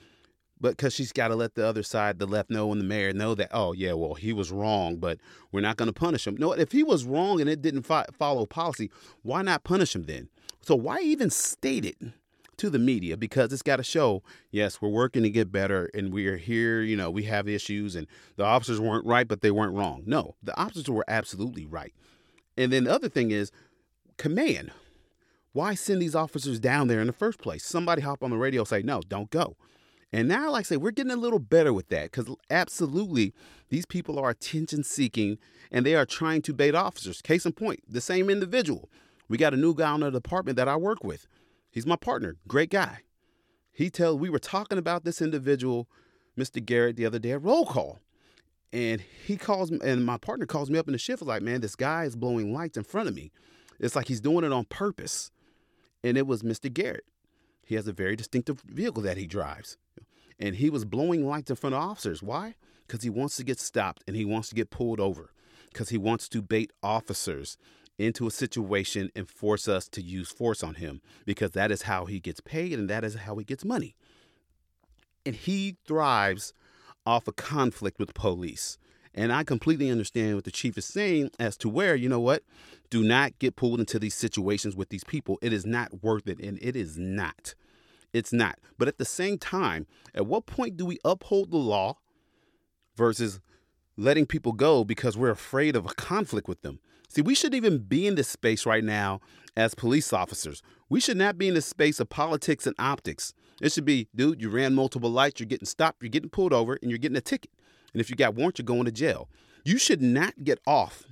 But 0.60 0.76
because 0.76 0.92
she's 0.92 1.12
got 1.12 1.28
to 1.28 1.34
let 1.34 1.54
the 1.54 1.66
other 1.66 1.82
side, 1.82 2.18
the 2.18 2.26
left 2.26 2.50
know 2.50 2.70
and 2.70 2.80
the 2.80 2.84
mayor 2.84 3.14
know 3.14 3.34
that, 3.34 3.48
oh, 3.50 3.72
yeah, 3.72 3.94
well, 3.94 4.14
he 4.14 4.32
was 4.32 4.52
wrong, 4.52 4.96
but 4.96 5.18
we're 5.50 5.62
not 5.62 5.78
going 5.78 5.86
to 5.86 5.92
punish 5.98 6.26
him. 6.26 6.36
No, 6.36 6.52
if 6.52 6.72
he 6.72 6.82
was 6.82 7.06
wrong 7.06 7.40
and 7.40 7.48
it 7.48 7.62
didn't 7.62 7.84
fi- 7.84 8.04
follow 8.12 8.44
policy, 8.44 8.90
why 9.22 9.40
not 9.40 9.64
punish 9.64 9.94
him 9.94 10.02
then? 10.02 10.28
So 10.60 10.74
why 10.74 10.98
even 11.00 11.30
state 11.30 11.86
it 11.86 11.96
to 12.58 12.68
the 12.68 12.78
media? 12.78 13.16
Because 13.16 13.54
it's 13.54 13.62
got 13.62 13.76
to 13.76 13.82
show, 13.82 14.22
yes, 14.50 14.82
we're 14.82 14.90
working 14.90 15.22
to 15.22 15.30
get 15.30 15.50
better 15.50 15.90
and 15.94 16.12
we 16.12 16.26
are 16.26 16.36
here, 16.36 16.82
you 16.82 16.94
know, 16.94 17.10
we 17.10 17.22
have 17.22 17.48
issues 17.48 17.96
and 17.96 18.06
the 18.36 18.44
officers 18.44 18.78
weren't 18.78 19.06
right, 19.06 19.26
but 19.26 19.40
they 19.40 19.50
weren't 19.50 19.74
wrong. 19.74 20.02
No, 20.04 20.36
the 20.42 20.54
officers 20.60 20.90
were 20.90 21.06
absolutely 21.08 21.64
right. 21.64 21.94
And 22.58 22.70
then 22.70 22.84
the 22.84 22.92
other 22.92 23.08
thing 23.08 23.30
is 23.30 23.50
command. 24.18 24.72
Why 25.52 25.74
send 25.74 26.00
these 26.00 26.14
officers 26.14 26.60
down 26.60 26.88
there 26.88 27.00
in 27.00 27.06
the 27.08 27.12
first 27.12 27.38
place? 27.38 27.64
Somebody 27.64 28.02
hop 28.02 28.22
on 28.22 28.30
the 28.30 28.36
radio 28.36 28.60
and 28.62 28.68
say, 28.68 28.82
no, 28.82 29.00
don't 29.00 29.30
go. 29.30 29.56
And 30.12 30.28
now, 30.28 30.50
like 30.50 30.60
I 30.60 30.62
say, 30.64 30.76
we're 30.76 30.90
getting 30.90 31.12
a 31.12 31.16
little 31.16 31.38
better 31.38 31.72
with 31.72 31.88
that 31.88 32.10
because 32.10 32.28
absolutely 32.50 33.32
these 33.68 33.86
people 33.86 34.18
are 34.18 34.30
attention 34.30 34.82
seeking 34.82 35.38
and 35.70 35.86
they 35.86 35.94
are 35.94 36.06
trying 36.06 36.42
to 36.42 36.52
bait 36.52 36.74
officers. 36.74 37.22
Case 37.22 37.46
in 37.46 37.52
point, 37.52 37.80
the 37.88 38.00
same 38.00 38.28
individual. 38.28 38.90
We 39.28 39.38
got 39.38 39.54
a 39.54 39.56
new 39.56 39.74
guy 39.74 39.90
on 39.90 40.00
the 40.00 40.10
department 40.10 40.56
that 40.56 40.68
I 40.68 40.76
work 40.76 41.04
with. 41.04 41.26
He's 41.70 41.86
my 41.86 41.96
partner, 41.96 42.36
great 42.48 42.70
guy. 42.70 43.00
He 43.72 43.88
tell 43.88 44.18
we 44.18 44.30
were 44.30 44.40
talking 44.40 44.78
about 44.78 45.04
this 45.04 45.22
individual, 45.22 45.88
Mr. 46.36 46.64
Garrett, 46.64 46.96
the 46.96 47.06
other 47.06 47.20
day 47.20 47.30
at 47.32 47.42
roll 47.42 47.64
call. 47.64 48.00
And 48.72 49.00
he 49.24 49.36
calls 49.36 49.70
me, 49.70 49.78
and 49.82 50.04
my 50.04 50.16
partner 50.16 50.46
calls 50.46 50.70
me 50.70 50.78
up 50.78 50.86
in 50.86 50.92
the 50.92 50.98
shift, 50.98 51.20
was 51.22 51.28
like, 51.28 51.42
man, 51.42 51.60
this 51.60 51.76
guy 51.76 52.04
is 52.04 52.16
blowing 52.16 52.52
lights 52.52 52.76
in 52.76 52.84
front 52.84 53.08
of 53.08 53.14
me. 53.14 53.30
It's 53.78 53.96
like 53.96 54.08
he's 54.08 54.20
doing 54.20 54.44
it 54.44 54.52
on 54.52 54.64
purpose. 54.64 55.30
And 56.02 56.16
it 56.16 56.26
was 56.26 56.42
Mr. 56.42 56.72
Garrett. 56.72 57.04
He 57.64 57.74
has 57.74 57.86
a 57.86 57.92
very 57.92 58.16
distinctive 58.16 58.60
vehicle 58.62 59.02
that 59.02 59.16
he 59.16 59.26
drives. 59.26 59.76
And 60.38 60.56
he 60.56 60.70
was 60.70 60.84
blowing 60.84 61.26
lights 61.26 61.50
in 61.50 61.56
front 61.56 61.74
of 61.74 61.82
officers. 61.82 62.22
Why? 62.22 62.54
Because 62.86 63.02
he 63.02 63.10
wants 63.10 63.36
to 63.36 63.44
get 63.44 63.60
stopped 63.60 64.02
and 64.06 64.16
he 64.16 64.24
wants 64.24 64.48
to 64.48 64.54
get 64.54 64.70
pulled 64.70 65.00
over. 65.00 65.30
Because 65.70 65.90
he 65.90 65.98
wants 65.98 66.28
to 66.30 66.42
bait 66.42 66.72
officers 66.82 67.56
into 67.98 68.26
a 68.26 68.30
situation 68.30 69.10
and 69.14 69.28
force 69.28 69.68
us 69.68 69.86
to 69.90 70.02
use 70.02 70.30
force 70.30 70.62
on 70.62 70.76
him. 70.76 71.00
Because 71.26 71.52
that 71.52 71.70
is 71.70 71.82
how 71.82 72.06
he 72.06 72.18
gets 72.18 72.40
paid 72.40 72.78
and 72.78 72.88
that 72.88 73.04
is 73.04 73.14
how 73.14 73.36
he 73.36 73.44
gets 73.44 73.64
money. 73.64 73.94
And 75.24 75.34
he 75.34 75.76
thrives 75.86 76.54
off 77.06 77.28
a 77.28 77.32
conflict 77.32 77.98
with 77.98 78.14
police. 78.14 78.78
And 79.14 79.32
I 79.32 79.42
completely 79.42 79.90
understand 79.90 80.36
what 80.36 80.44
the 80.44 80.50
chief 80.50 80.78
is 80.78 80.84
saying 80.84 81.30
as 81.38 81.56
to 81.58 81.68
where, 81.68 81.96
you 81.96 82.08
know 82.08 82.20
what, 82.20 82.42
do 82.90 83.02
not 83.02 83.38
get 83.38 83.56
pulled 83.56 83.80
into 83.80 83.98
these 83.98 84.14
situations 84.14 84.76
with 84.76 84.88
these 84.88 85.04
people. 85.04 85.38
It 85.42 85.52
is 85.52 85.66
not 85.66 86.02
worth 86.02 86.28
it, 86.28 86.38
and 86.40 86.58
it 86.62 86.76
is 86.76 86.96
not. 86.96 87.54
It's 88.12 88.32
not. 88.32 88.58
But 88.78 88.88
at 88.88 88.98
the 88.98 89.04
same 89.04 89.38
time, 89.38 89.86
at 90.14 90.26
what 90.26 90.46
point 90.46 90.76
do 90.76 90.86
we 90.86 90.98
uphold 91.04 91.50
the 91.50 91.56
law 91.56 91.98
versus 92.96 93.40
letting 93.96 94.26
people 94.26 94.52
go 94.52 94.84
because 94.84 95.16
we're 95.16 95.30
afraid 95.30 95.76
of 95.76 95.86
a 95.86 95.94
conflict 95.94 96.48
with 96.48 96.62
them? 96.62 96.80
See, 97.08 97.22
we 97.22 97.34
shouldn't 97.34 97.56
even 97.56 97.78
be 97.78 98.06
in 98.06 98.14
this 98.14 98.28
space 98.28 98.64
right 98.64 98.84
now 98.84 99.20
as 99.56 99.74
police 99.74 100.12
officers. 100.12 100.62
We 100.90 101.00
should 101.00 101.16
not 101.16 101.38
be 101.38 101.48
in 101.48 101.54
the 101.54 101.62
space 101.62 102.00
of 102.00 102.10
politics 102.10 102.66
and 102.66 102.74
optics. 102.78 103.32
It 103.62 103.72
should 103.72 103.84
be, 103.84 104.08
dude, 104.14 104.42
you 104.42 104.50
ran 104.50 104.74
multiple 104.74 105.08
lights, 105.08 105.38
you're 105.38 105.46
getting 105.46 105.66
stopped, 105.66 106.02
you're 106.02 106.10
getting 106.10 106.30
pulled 106.30 106.52
over, 106.52 106.78
and 106.82 106.90
you're 106.90 106.98
getting 106.98 107.16
a 107.16 107.22
ticket. 107.22 107.52
And 107.94 108.00
if 108.00 108.10
you 108.10 108.16
got 108.16 108.34
warrant, 108.34 108.58
you're 108.58 108.66
going 108.66 108.86
to 108.86 108.92
jail. 108.92 109.28
You 109.64 109.78
should 109.78 110.02
not 110.02 110.42
get 110.42 110.58
off 110.66 111.04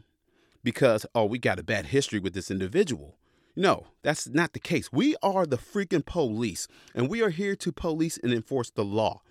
because, 0.64 1.06
oh, 1.14 1.26
we 1.26 1.38
got 1.38 1.60
a 1.60 1.62
bad 1.62 1.86
history 1.86 2.18
with 2.18 2.34
this 2.34 2.50
individual. 2.50 3.16
No, 3.54 3.86
that's 4.02 4.28
not 4.28 4.52
the 4.52 4.60
case. 4.60 4.90
We 4.92 5.14
are 5.22 5.46
the 5.46 5.58
freaking 5.58 6.04
police, 6.04 6.66
and 6.94 7.08
we 7.08 7.22
are 7.22 7.30
here 7.30 7.54
to 7.56 7.72
police 7.72 8.18
and 8.18 8.32
enforce 8.32 8.70
the 8.70 8.84
law. 8.84 9.22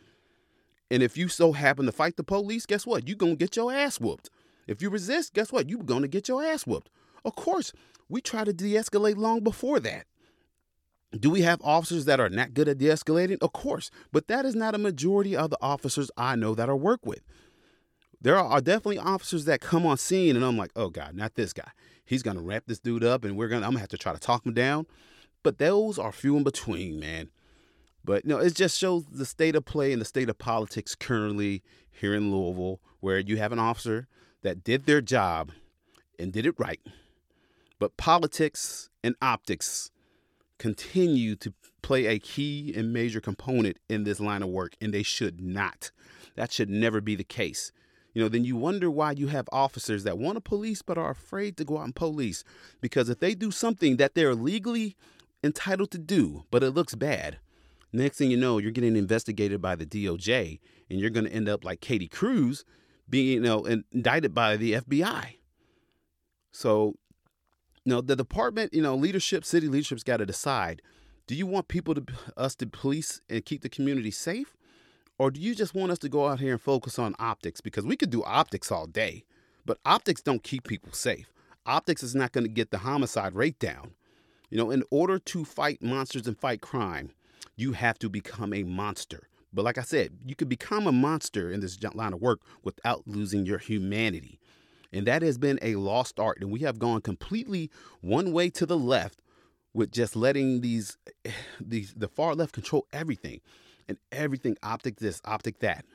And 0.90 1.04
if 1.04 1.18
you 1.18 1.28
so 1.28 1.52
happen 1.52 1.86
to 1.86 1.92
fight 1.92 2.16
the 2.16 2.24
police, 2.24 2.66
guess 2.66 2.86
what? 2.86 3.08
You're 3.08 3.18
going 3.18 3.34
to 3.34 3.46
get 3.46 3.58
your 3.58 3.74
ass 3.74 4.00
whooped. 4.00 4.30
If 4.66 4.82
you 4.82 4.90
resist, 4.90 5.34
guess 5.34 5.52
what? 5.52 5.70
You're 5.70 5.84
going 5.84 6.04
to 6.04 6.08
get 6.08 6.30
your 6.30 6.44
ass 6.44 6.66
whooped. 6.66 6.90
Of 7.26 7.36
course, 7.36 7.74
we 8.08 8.22
try 8.22 8.46
to 8.46 8.54
de 8.54 8.74
escalate 8.76 9.18
long 9.18 9.42
before 9.42 9.80
that. 9.82 10.06
Do 11.18 11.30
we 11.30 11.42
have 11.42 11.62
officers 11.64 12.06
that 12.06 12.20
are 12.20 12.30
not 12.30 12.54
good 12.54 12.68
at 12.68 12.78
de 12.78 12.86
escalating? 12.86 13.38
Of 13.42 13.54
course, 13.54 13.90
but 14.12 14.28
that 14.28 14.46
is 14.46 14.56
not 14.56 14.76
a 14.76 14.80
majority 14.80 15.36
of 15.36 15.50
the 15.50 15.58
officers 15.62 16.12
I 16.18 16.36
know 16.36 16.54
that 16.56 16.70
I 16.70 16.74
work 16.74 17.06
with. 17.06 17.22
There 18.20 18.38
are 18.38 18.62
definitely 18.62 18.98
officers 18.98 19.46
that 19.46 19.62
come 19.62 19.86
on 19.86 19.98
scene 19.98 20.36
and 20.36 20.44
I'm 20.44 20.58
like, 20.58 20.72
oh 20.76 20.90
God, 20.90 21.16
not 21.16 21.36
this 21.36 21.54
guy. 21.54 21.72
He's 22.04 22.24
gonna 22.24 22.42
wrap 22.42 22.64
this 22.68 22.80
dude 22.80 23.04
up 23.04 23.24
and 23.24 23.38
we're 23.38 23.48
gonna 23.48 23.66
I'm 23.66 23.72
gonna 23.72 23.80
have 23.80 23.90
to 23.90 23.98
try 23.98 24.12
to 24.12 24.20
talk 24.20 24.46
him 24.46 24.54
down. 24.54 24.86
But 25.44 25.60
those 25.60 25.98
are 25.98 26.12
few 26.12 26.36
in 26.36 26.44
between, 26.44 27.00
man. 27.00 27.30
But 28.04 28.26
you 28.26 28.30
know, 28.30 28.40
it 28.40 28.56
just 28.56 28.78
shows 28.78 29.06
the 29.06 29.26
state 29.26 29.56
of 29.56 29.66
play 29.66 29.94
and 29.94 30.02
the 30.02 30.06
state 30.06 30.30
of 30.30 30.38
politics 30.38 30.96
currently 30.96 31.64
here 31.90 32.14
in 32.16 32.32
Louisville, 32.32 32.80
where 33.00 33.20
you 33.20 33.38
have 33.38 33.52
an 33.52 33.60
officer 33.60 34.08
that 34.42 34.64
did 34.64 34.86
their 34.86 35.02
job 35.02 35.52
and 36.18 36.34
did 36.34 36.46
it 36.46 36.56
right. 36.58 36.80
But 37.80 37.98
politics 37.98 38.90
and 39.04 39.16
optics 39.22 39.92
continue 40.58 41.36
to 41.38 41.54
play 41.82 42.06
a 42.08 42.20
key 42.20 42.74
and 42.76 42.92
major 42.92 43.22
component 43.22 43.78
in 43.90 44.04
this 44.04 44.20
line 44.20 44.44
of 44.44 44.50
work, 44.50 44.76
and 44.82 44.94
they 44.94 45.04
should 45.04 45.42
not. 45.42 45.92
That 46.36 46.52
should 46.52 46.70
never 46.70 47.02
be 47.02 47.16
the 47.16 47.24
case. 47.24 47.72
You 48.14 48.24
know, 48.24 48.30
then 48.30 48.44
you 48.44 48.56
wonder 48.56 48.90
why 48.90 49.12
you 49.12 49.28
have 49.28 49.48
officers 49.52 50.04
that 50.04 50.18
want 50.18 50.38
to 50.38 50.42
police 50.42 50.82
but 50.82 50.98
are 50.98 51.12
afraid 51.12 51.56
to 51.58 51.66
go 51.66 51.78
out 51.78 51.86
and 51.86 51.96
police. 51.96 52.44
Because 52.82 53.10
if 53.10 53.20
they 53.20 53.36
do 53.36 53.52
something 53.52 53.98
that 53.98 54.16
they're 54.16 54.34
legally 54.34 54.96
entitled 55.44 55.92
to 55.92 56.00
do, 56.00 56.44
but 56.50 56.64
it 56.64 56.72
looks 56.72 56.96
bad, 56.96 57.38
next 57.94 58.18
thing 58.18 58.32
you 58.32 58.38
know, 58.38 58.58
you're 58.58 58.72
getting 58.72 58.96
investigated 58.96 59.62
by 59.62 59.76
the 59.76 59.86
DOJ 59.86 60.60
and 60.90 61.00
you're 61.00 61.12
going 61.12 61.26
to 61.26 61.32
end 61.32 61.48
up 61.48 61.64
like 61.64 61.80
Katie 61.80 62.08
Crews 62.08 62.66
being, 63.10 63.28
you 63.28 63.40
know, 63.40 63.66
indicted 63.66 64.34
by 64.34 64.58
the 64.58 64.74
FBI. 64.74 65.36
So, 66.52 66.96
you 67.88 67.94
know, 67.94 68.02
the 68.02 68.18
department, 68.18 68.74
you 68.74 68.82
know, 68.82 68.98
leadership, 68.98 69.46
city 69.46 69.70
leadership's 69.70 70.04
got 70.04 70.18
to 70.18 70.26
decide 70.26 70.82
do 71.26 71.34
you 71.36 71.48
want 71.48 71.70
people 71.70 71.96
to 71.96 72.04
us 72.36 72.54
to 72.56 72.68
police 72.68 73.22
and 73.30 73.46
keep 73.46 73.62
the 73.62 73.70
community 73.70 74.12
safe? 74.12 74.58
Or 75.18 75.32
do 75.32 75.40
you 75.40 75.56
just 75.56 75.74
want 75.74 75.94
us 75.94 76.00
to 76.00 76.10
go 76.10 76.28
out 76.28 76.42
here 76.42 76.52
and 76.52 76.62
focus 76.62 77.00
on 77.00 77.16
optics? 77.18 77.62
Because 77.62 77.86
we 77.86 77.96
could 77.96 78.10
do 78.10 78.24
optics 78.26 78.74
all 78.74 78.88
day, 78.88 79.24
but 79.66 79.80
optics 79.86 80.22
don't 80.22 80.44
keep 80.44 80.68
people 80.68 80.92
safe. 80.92 81.32
Optics 81.66 82.04
is 82.04 82.14
not 82.14 82.34
going 82.34 82.44
to 82.44 82.50
get 82.50 82.72
the 82.72 82.80
homicide 82.80 83.34
rate 83.34 83.58
down. 83.58 83.94
You 84.50 84.58
know, 84.58 84.70
in 84.70 84.84
order 84.92 85.18
to 85.20 85.46
fight 85.46 85.82
monsters 85.82 86.28
and 86.28 86.38
fight 86.38 86.60
crime, 86.60 87.12
you 87.56 87.72
have 87.72 87.98
to 88.00 88.10
become 88.10 88.54
a 88.54 88.64
monster. 88.64 89.30
But 89.54 89.64
like 89.64 89.78
I 89.78 89.84
said, 89.84 90.12
you 90.26 90.36
could 90.36 90.50
become 90.50 90.88
a 90.88 90.92
monster 90.92 91.50
in 91.50 91.62
this 91.62 91.82
line 91.94 92.12
of 92.12 92.22
work 92.22 92.42
without 92.64 93.04
losing 93.08 93.46
your 93.46 93.60
humanity. 93.60 94.42
And 94.98 95.06
that 95.06 95.22
has 95.22 95.38
been 95.38 95.60
a 95.62 95.76
lost 95.76 96.20
art. 96.20 96.40
And 96.42 96.52
we 96.52 96.62
have 96.62 96.80
gone 96.80 97.02
completely 97.02 97.70
one 98.02 98.32
way 98.32 98.50
to 98.50 98.66
the 98.66 98.78
left 98.78 99.22
with 99.74 99.92
just 99.92 100.16
letting 100.16 100.62
these 100.62 100.98
these 101.62 101.94
the 101.96 102.08
far 102.08 102.34
left 102.36 102.54
control 102.54 102.88
everything 102.92 103.42
and 103.88 103.98
everything 104.12 104.58
optic 104.64 104.98
this, 104.98 105.22
optic 105.24 105.60
that. 105.60 105.86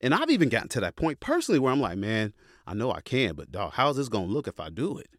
And 0.00 0.14
I've 0.14 0.30
even 0.30 0.48
gotten 0.48 0.68
to 0.70 0.80
that 0.80 0.96
point 0.96 1.20
personally 1.20 1.58
where 1.58 1.72
I'm 1.72 1.80
like, 1.80 1.98
man, 1.98 2.32
I 2.66 2.74
know 2.74 2.92
I 2.92 3.00
can, 3.02 3.34
but 3.34 3.52
dog, 3.52 3.72
how's 3.74 3.96
this 3.96 4.08
gonna 4.08 4.26
look 4.26 4.48
if 4.48 4.58
I 4.58 4.70
do 4.70 4.98
it? 4.98 5.10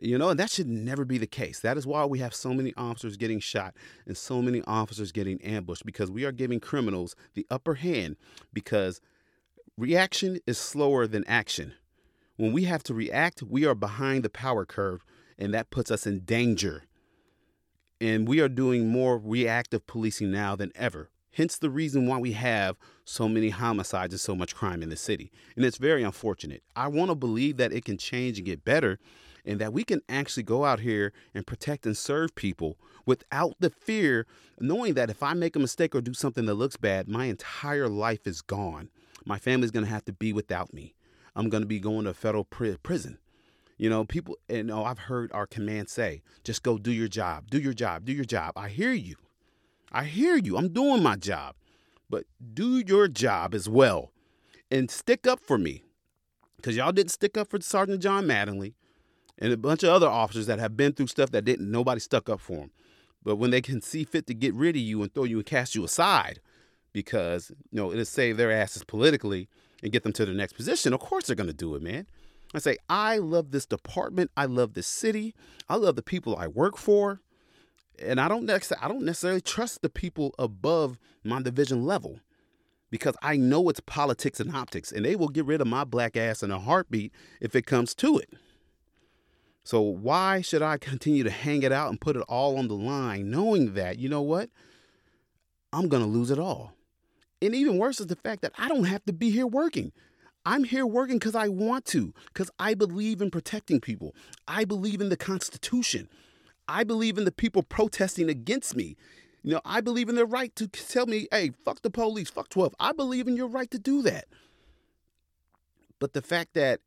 You 0.00 0.16
know, 0.16 0.28
and 0.28 0.38
that 0.38 0.50
should 0.50 0.68
never 0.68 1.04
be 1.04 1.18
the 1.18 1.26
case. 1.26 1.58
That 1.58 1.76
is 1.76 1.86
why 1.86 2.04
we 2.04 2.20
have 2.20 2.32
so 2.32 2.54
many 2.54 2.72
officers 2.76 3.16
getting 3.16 3.40
shot 3.40 3.74
and 4.06 4.16
so 4.16 4.40
many 4.40 4.62
officers 4.62 5.10
getting 5.10 5.42
ambushed 5.42 5.84
because 5.84 6.10
we 6.10 6.24
are 6.24 6.30
giving 6.30 6.60
criminals 6.60 7.16
the 7.34 7.46
upper 7.50 7.74
hand 7.74 8.16
because 8.52 9.00
reaction 9.76 10.38
is 10.46 10.58
slower 10.58 11.08
than 11.08 11.24
action. 11.26 11.74
When 12.38 12.52
we 12.52 12.64
have 12.64 12.84
to 12.84 12.94
react, 12.94 13.42
we 13.42 13.66
are 13.66 13.74
behind 13.74 14.22
the 14.22 14.30
power 14.30 14.64
curve 14.64 15.04
and 15.38 15.52
that 15.52 15.70
puts 15.70 15.90
us 15.90 16.06
in 16.06 16.20
danger. 16.20 16.84
And 18.00 18.28
we 18.28 18.38
are 18.38 18.48
doing 18.48 18.88
more 18.88 19.18
reactive 19.18 19.88
policing 19.88 20.30
now 20.30 20.54
than 20.54 20.70
ever. 20.76 21.10
Hence 21.32 21.58
the 21.58 21.68
reason 21.68 22.06
why 22.06 22.18
we 22.18 22.32
have 22.32 22.76
so 23.04 23.28
many 23.28 23.48
homicides 23.48 24.14
and 24.14 24.20
so 24.20 24.36
much 24.36 24.54
crime 24.54 24.84
in 24.84 24.88
the 24.88 24.96
city. 24.96 25.32
And 25.56 25.64
it's 25.64 25.78
very 25.78 26.04
unfortunate. 26.04 26.62
I 26.76 26.86
want 26.86 27.10
to 27.10 27.16
believe 27.16 27.56
that 27.56 27.72
it 27.72 27.84
can 27.84 27.98
change 27.98 28.38
and 28.38 28.46
get 28.46 28.64
better 28.64 29.00
and 29.44 29.60
that 29.60 29.72
we 29.72 29.82
can 29.82 30.00
actually 30.08 30.44
go 30.44 30.64
out 30.64 30.78
here 30.78 31.12
and 31.34 31.44
protect 31.44 31.86
and 31.86 31.96
serve 31.96 32.36
people 32.36 32.78
without 33.04 33.56
the 33.58 33.70
fear, 33.70 34.28
knowing 34.60 34.94
that 34.94 35.10
if 35.10 35.24
I 35.24 35.34
make 35.34 35.56
a 35.56 35.60
mistake 35.60 35.92
or 35.92 36.00
do 36.00 36.14
something 36.14 36.46
that 36.46 36.54
looks 36.54 36.76
bad, 36.76 37.08
my 37.08 37.24
entire 37.24 37.88
life 37.88 38.28
is 38.28 38.42
gone. 38.42 38.90
My 39.24 39.40
family's 39.40 39.72
going 39.72 39.84
to 39.84 39.90
have 39.90 40.04
to 40.04 40.12
be 40.12 40.32
without 40.32 40.72
me. 40.72 40.94
I'm 41.34 41.48
going 41.48 41.62
to 41.62 41.66
be 41.66 41.80
going 41.80 42.04
to 42.04 42.14
federal 42.14 42.44
pri- 42.44 42.76
prison. 42.82 43.18
You 43.76 43.88
know, 43.88 44.04
people, 44.04 44.36
you 44.48 44.58
oh, 44.58 44.62
know, 44.62 44.84
I've 44.84 44.98
heard 44.98 45.30
our 45.32 45.46
command 45.46 45.88
say, 45.88 46.22
just 46.42 46.62
go 46.62 46.78
do 46.78 46.92
your 46.92 47.08
job, 47.08 47.48
do 47.48 47.58
your 47.58 47.72
job, 47.72 48.04
do 48.04 48.12
your 48.12 48.24
job. 48.24 48.54
I 48.56 48.68
hear 48.68 48.92
you. 48.92 49.14
I 49.92 50.04
hear 50.04 50.36
you. 50.36 50.56
I'm 50.56 50.72
doing 50.72 51.02
my 51.02 51.16
job. 51.16 51.54
But 52.10 52.24
do 52.54 52.82
your 52.86 53.06
job 53.06 53.54
as 53.54 53.68
well 53.68 54.12
and 54.70 54.90
stick 54.90 55.26
up 55.26 55.40
for 55.40 55.58
me. 55.58 55.84
Because 56.56 56.76
y'all 56.76 56.90
didn't 56.90 57.12
stick 57.12 57.36
up 57.36 57.50
for 57.50 57.60
Sergeant 57.60 58.02
John 58.02 58.26
Mattingly 58.26 58.74
and 59.38 59.52
a 59.52 59.56
bunch 59.56 59.84
of 59.84 59.90
other 59.90 60.08
officers 60.08 60.46
that 60.46 60.58
have 60.58 60.76
been 60.76 60.92
through 60.92 61.06
stuff 61.06 61.30
that 61.30 61.44
didn't 61.44 61.70
nobody 61.70 62.00
stuck 62.00 62.28
up 62.28 62.40
for 62.40 62.56
them. 62.56 62.70
But 63.22 63.36
when 63.36 63.50
they 63.50 63.60
can 63.60 63.80
see 63.80 64.04
fit 64.04 64.26
to 64.26 64.34
get 64.34 64.54
rid 64.54 64.74
of 64.74 64.82
you 64.82 65.02
and 65.02 65.14
throw 65.14 65.24
you 65.24 65.36
and 65.36 65.46
cast 65.46 65.74
you 65.74 65.84
aside 65.84 66.40
because, 66.92 67.50
you 67.70 67.76
know, 67.76 67.92
it'll 67.92 68.04
save 68.04 68.36
their 68.36 68.50
asses 68.50 68.82
politically 68.82 69.48
and 69.82 69.92
get 69.92 70.02
them 70.02 70.12
to 70.14 70.26
the 70.26 70.32
next 70.32 70.54
position, 70.54 70.92
of 70.92 71.00
course 71.00 71.26
they're 71.26 71.36
going 71.36 71.48
to 71.48 71.52
do 71.52 71.74
it, 71.74 71.82
man. 71.82 72.06
I 72.54 72.58
say, 72.58 72.78
I 72.88 73.18
love 73.18 73.50
this 73.50 73.66
department. 73.66 74.30
I 74.36 74.46
love 74.46 74.74
this 74.74 74.86
city. 74.86 75.34
I 75.68 75.76
love 75.76 75.96
the 75.96 76.02
people 76.02 76.36
I 76.36 76.46
work 76.46 76.78
for. 76.78 77.20
And 78.02 78.20
I 78.20 78.28
don't 78.28 78.48
I 78.48 78.88
don't 78.88 79.04
necessarily 79.04 79.40
trust 79.40 79.82
the 79.82 79.90
people 79.90 80.34
above 80.38 80.98
my 81.24 81.42
division 81.42 81.84
level 81.84 82.20
because 82.90 83.16
I 83.22 83.36
know 83.36 83.68
it's 83.68 83.80
politics 83.80 84.40
and 84.40 84.54
optics, 84.54 84.92
and 84.92 85.04
they 85.04 85.16
will 85.16 85.28
get 85.28 85.44
rid 85.44 85.60
of 85.60 85.66
my 85.66 85.84
black 85.84 86.16
ass 86.16 86.42
in 86.42 86.50
a 86.50 86.58
heartbeat 86.58 87.12
if 87.40 87.54
it 87.54 87.66
comes 87.66 87.94
to 87.96 88.18
it. 88.18 88.30
So 89.64 89.82
why 89.82 90.40
should 90.40 90.62
I 90.62 90.78
continue 90.78 91.22
to 91.24 91.30
hang 91.30 91.62
it 91.62 91.72
out 91.72 91.90
and 91.90 92.00
put 92.00 92.16
it 92.16 92.22
all 92.28 92.56
on 92.56 92.68
the 92.68 92.74
line, 92.74 93.30
knowing 93.30 93.74
that, 93.74 93.98
you 93.98 94.08
know 94.08 94.22
what? 94.22 94.48
I'm 95.72 95.88
going 95.88 96.02
to 96.02 96.08
lose 96.08 96.30
it 96.30 96.38
all. 96.38 96.72
And 97.40 97.54
even 97.54 97.78
worse 97.78 98.00
is 98.00 98.08
the 98.08 98.16
fact 98.16 98.42
that 98.42 98.52
I 98.58 98.68
don't 98.68 98.84
have 98.84 99.04
to 99.04 99.12
be 99.12 99.30
here 99.30 99.46
working. 99.46 99.92
I'm 100.44 100.64
here 100.64 100.86
working 100.86 101.18
because 101.18 101.34
I 101.34 101.48
want 101.48 101.84
to, 101.86 102.14
because 102.32 102.50
I 102.58 102.74
believe 102.74 103.20
in 103.20 103.30
protecting 103.30 103.80
people. 103.80 104.14
I 104.46 104.64
believe 104.64 105.00
in 105.00 105.08
the 105.08 105.16
Constitution. 105.16 106.08
I 106.66 106.84
believe 106.84 107.18
in 107.18 107.24
the 107.24 107.32
people 107.32 107.62
protesting 107.62 108.28
against 108.28 108.74
me. 108.74 108.96
You 109.42 109.52
know, 109.52 109.60
I 109.64 109.80
believe 109.80 110.08
in 110.08 110.14
their 110.14 110.26
right 110.26 110.54
to 110.56 110.66
tell 110.66 111.06
me, 111.06 111.28
hey, 111.30 111.52
fuck 111.64 111.82
the 111.82 111.90
police, 111.90 112.30
fuck 112.30 112.48
12. 112.48 112.74
I 112.80 112.92
believe 112.92 113.28
in 113.28 113.36
your 113.36 113.46
right 113.46 113.70
to 113.70 113.78
do 113.78 114.02
that. 114.02 114.26
But 115.98 116.12
the 116.12 116.22
fact 116.22 116.54
that 116.54 116.80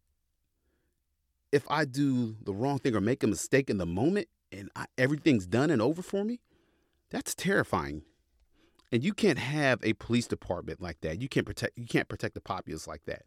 if 1.51 1.65
I 1.69 1.85
do 1.85 2.35
the 2.43 2.53
wrong 2.53 2.79
thing 2.79 2.95
or 2.95 3.01
make 3.01 3.23
a 3.23 3.27
mistake 3.27 3.69
in 3.69 3.77
the 3.77 3.85
moment 3.85 4.27
and 4.51 4.69
I, 4.75 4.85
everything's 4.97 5.45
done 5.45 5.69
and 5.69 5.81
over 5.81 6.01
for 6.01 6.23
me, 6.23 6.39
that's 7.09 7.35
terrifying. 7.35 8.03
And 8.91 9.03
you 9.03 9.13
can't 9.13 9.39
have 9.39 9.79
a 9.83 9.93
police 9.93 10.27
department 10.27 10.81
like 10.81 10.99
that. 11.01 11.21
You 11.21 11.29
can't 11.29 11.45
protect 11.45 11.77
you 11.77 11.85
can't 11.85 12.09
protect 12.09 12.33
the 12.33 12.41
populace 12.41 12.87
like 12.87 13.05
that. 13.05 13.23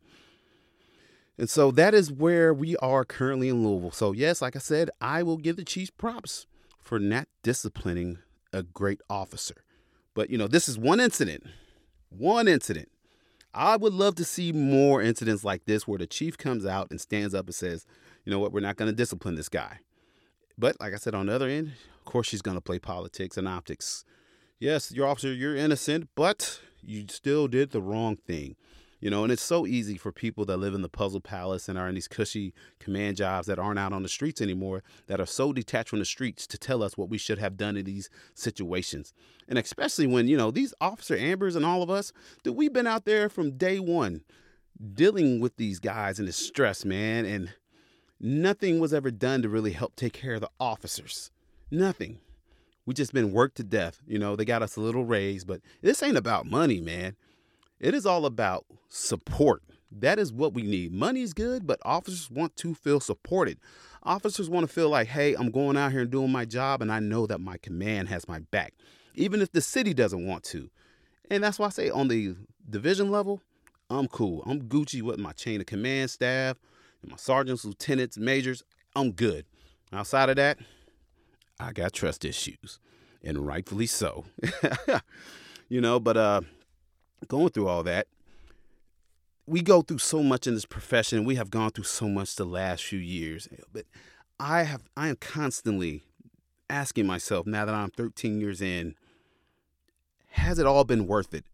And 1.38 1.50
so 1.50 1.70
that 1.72 1.94
is 1.94 2.12
where 2.12 2.54
we 2.54 2.76
are 2.76 3.04
currently 3.04 3.48
in 3.48 3.64
Louisville. 3.64 3.90
So 3.90 4.12
yes, 4.12 4.42
like 4.42 4.54
I 4.54 4.60
said, 4.60 4.90
I 5.00 5.22
will 5.22 5.36
give 5.36 5.56
the 5.56 5.64
Chiefs 5.64 5.90
props 5.90 6.46
for 6.80 6.98
not 6.98 7.28
disciplining 7.42 8.18
a 8.52 8.62
great 8.62 9.00
officer. 9.08 9.64
But 10.14 10.30
you 10.30 10.38
know, 10.38 10.46
this 10.46 10.68
is 10.68 10.78
one 10.78 11.00
incident. 11.00 11.44
One 12.10 12.46
incident. 12.46 12.88
I 13.54 13.76
would 13.76 13.92
love 13.92 14.16
to 14.16 14.24
see 14.24 14.52
more 14.52 15.00
incidents 15.00 15.44
like 15.44 15.64
this 15.64 15.86
where 15.86 15.98
the 15.98 16.08
chief 16.08 16.36
comes 16.36 16.66
out 16.66 16.88
and 16.90 17.00
stands 17.00 17.34
up 17.34 17.46
and 17.46 17.54
says, 17.54 17.86
you 18.24 18.32
know 18.32 18.40
what, 18.40 18.52
we're 18.52 18.60
not 18.60 18.76
going 18.76 18.90
to 18.90 18.96
discipline 18.96 19.36
this 19.36 19.48
guy. 19.48 19.78
But 20.58 20.80
like 20.80 20.92
I 20.92 20.96
said, 20.96 21.14
on 21.14 21.26
the 21.26 21.34
other 21.34 21.48
end, 21.48 21.72
of 21.98 22.04
course, 22.04 22.26
she's 22.26 22.42
going 22.42 22.56
to 22.56 22.60
play 22.60 22.80
politics 22.80 23.36
and 23.36 23.46
optics. 23.46 24.04
Yes, 24.64 24.90
your 24.92 25.06
officer, 25.06 25.30
you're 25.30 25.54
innocent, 25.54 26.08
but 26.14 26.58
you 26.82 27.04
still 27.10 27.48
did 27.48 27.72
the 27.72 27.82
wrong 27.82 28.16
thing. 28.16 28.56
You 28.98 29.10
know, 29.10 29.22
and 29.22 29.30
it's 29.30 29.42
so 29.42 29.66
easy 29.66 29.98
for 29.98 30.10
people 30.10 30.46
that 30.46 30.56
live 30.56 30.72
in 30.72 30.80
the 30.80 30.88
puzzle 30.88 31.20
palace 31.20 31.68
and 31.68 31.78
are 31.78 31.86
in 31.86 31.94
these 31.94 32.08
cushy 32.08 32.54
command 32.80 33.18
jobs 33.18 33.46
that 33.46 33.58
aren't 33.58 33.78
out 33.78 33.92
on 33.92 34.02
the 34.02 34.08
streets 34.08 34.40
anymore, 34.40 34.82
that 35.06 35.20
are 35.20 35.26
so 35.26 35.52
detached 35.52 35.90
from 35.90 35.98
the 35.98 36.06
streets 36.06 36.46
to 36.46 36.56
tell 36.56 36.82
us 36.82 36.96
what 36.96 37.10
we 37.10 37.18
should 37.18 37.38
have 37.38 37.58
done 37.58 37.76
in 37.76 37.84
these 37.84 38.08
situations. 38.32 39.12
And 39.46 39.58
especially 39.58 40.06
when, 40.06 40.28
you 40.28 40.36
know, 40.38 40.50
these 40.50 40.72
officer 40.80 41.14
Ambers 41.14 41.56
and 41.56 41.66
all 41.66 41.82
of 41.82 41.90
us, 41.90 42.10
that 42.44 42.54
we've 42.54 42.72
been 42.72 42.86
out 42.86 43.04
there 43.04 43.28
from 43.28 43.58
day 43.58 43.78
one 43.78 44.22
dealing 44.94 45.40
with 45.40 45.58
these 45.58 45.78
guys 45.78 46.18
and 46.18 46.26
the 46.26 46.32
stress, 46.32 46.86
man. 46.86 47.26
And 47.26 47.52
nothing 48.18 48.78
was 48.78 48.94
ever 48.94 49.10
done 49.10 49.42
to 49.42 49.50
really 49.50 49.72
help 49.72 49.94
take 49.94 50.14
care 50.14 50.36
of 50.36 50.40
the 50.40 50.50
officers. 50.58 51.30
Nothing. 51.70 52.20
We 52.86 52.94
just 52.94 53.12
been 53.12 53.32
worked 53.32 53.56
to 53.56 53.62
death. 53.64 54.00
You 54.06 54.18
know, 54.18 54.36
they 54.36 54.44
got 54.44 54.62
us 54.62 54.76
a 54.76 54.80
little 54.80 55.04
raise, 55.04 55.44
but 55.44 55.60
this 55.82 56.02
ain't 56.02 56.16
about 56.16 56.46
money, 56.46 56.80
man. 56.80 57.16
It 57.80 57.94
is 57.94 58.06
all 58.06 58.26
about 58.26 58.66
support. 58.88 59.62
That 59.90 60.18
is 60.18 60.32
what 60.32 60.54
we 60.54 60.62
need. 60.62 60.92
Money's 60.92 61.32
good, 61.32 61.66
but 61.66 61.80
officers 61.84 62.30
want 62.30 62.56
to 62.56 62.74
feel 62.74 63.00
supported. 63.00 63.58
Officers 64.02 64.50
want 64.50 64.66
to 64.66 64.72
feel 64.72 64.90
like, 64.90 65.08
hey, 65.08 65.34
I'm 65.34 65.50
going 65.50 65.76
out 65.76 65.92
here 65.92 66.02
and 66.02 66.10
doing 66.10 66.32
my 66.32 66.44
job, 66.44 66.82
and 66.82 66.92
I 66.92 67.00
know 67.00 67.26
that 67.26 67.40
my 67.40 67.56
command 67.58 68.08
has 68.08 68.28
my 68.28 68.40
back, 68.40 68.74
even 69.14 69.40
if 69.40 69.52
the 69.52 69.60
city 69.60 69.94
doesn't 69.94 70.26
want 70.26 70.44
to. 70.44 70.68
And 71.30 71.42
that's 71.42 71.58
why 71.58 71.66
I 71.66 71.70
say 71.70 71.90
on 71.90 72.08
the 72.08 72.34
division 72.68 73.10
level, 73.10 73.40
I'm 73.88 74.08
cool. 74.08 74.42
I'm 74.46 74.62
Gucci 74.62 75.00
with 75.00 75.18
my 75.18 75.32
chain 75.32 75.60
of 75.60 75.66
command 75.66 76.10
staff, 76.10 76.58
and 77.02 77.10
my 77.10 77.16
sergeants, 77.16 77.64
lieutenants, 77.64 78.18
majors. 78.18 78.62
I'm 78.96 79.12
good. 79.12 79.46
Outside 79.92 80.28
of 80.28 80.36
that, 80.36 80.58
I 81.58 81.72
got 81.72 81.92
trust 81.92 82.24
issues, 82.24 82.78
and 83.22 83.46
rightfully 83.46 83.86
so. 83.86 84.24
you 85.68 85.80
know, 85.80 86.00
but 86.00 86.16
uh, 86.16 86.40
going 87.28 87.50
through 87.50 87.68
all 87.68 87.82
that, 87.84 88.06
we 89.46 89.62
go 89.62 89.82
through 89.82 89.98
so 89.98 90.22
much 90.22 90.46
in 90.46 90.54
this 90.54 90.66
profession. 90.66 91.24
We 91.24 91.36
have 91.36 91.50
gone 91.50 91.70
through 91.70 91.84
so 91.84 92.08
much 92.08 92.36
the 92.36 92.44
last 92.44 92.84
few 92.84 92.98
years, 92.98 93.48
but 93.72 93.84
I 94.40 94.64
have 94.64 94.82
I 94.96 95.08
am 95.08 95.16
constantly 95.16 96.02
asking 96.70 97.06
myself 97.06 97.46
now 97.46 97.64
that 97.64 97.74
I'm 97.74 97.90
13 97.90 98.40
years 98.40 98.60
in, 98.60 98.94
has 100.30 100.58
it 100.58 100.66
all 100.66 100.84
been 100.84 101.06
worth 101.06 101.34
it? 101.34 101.44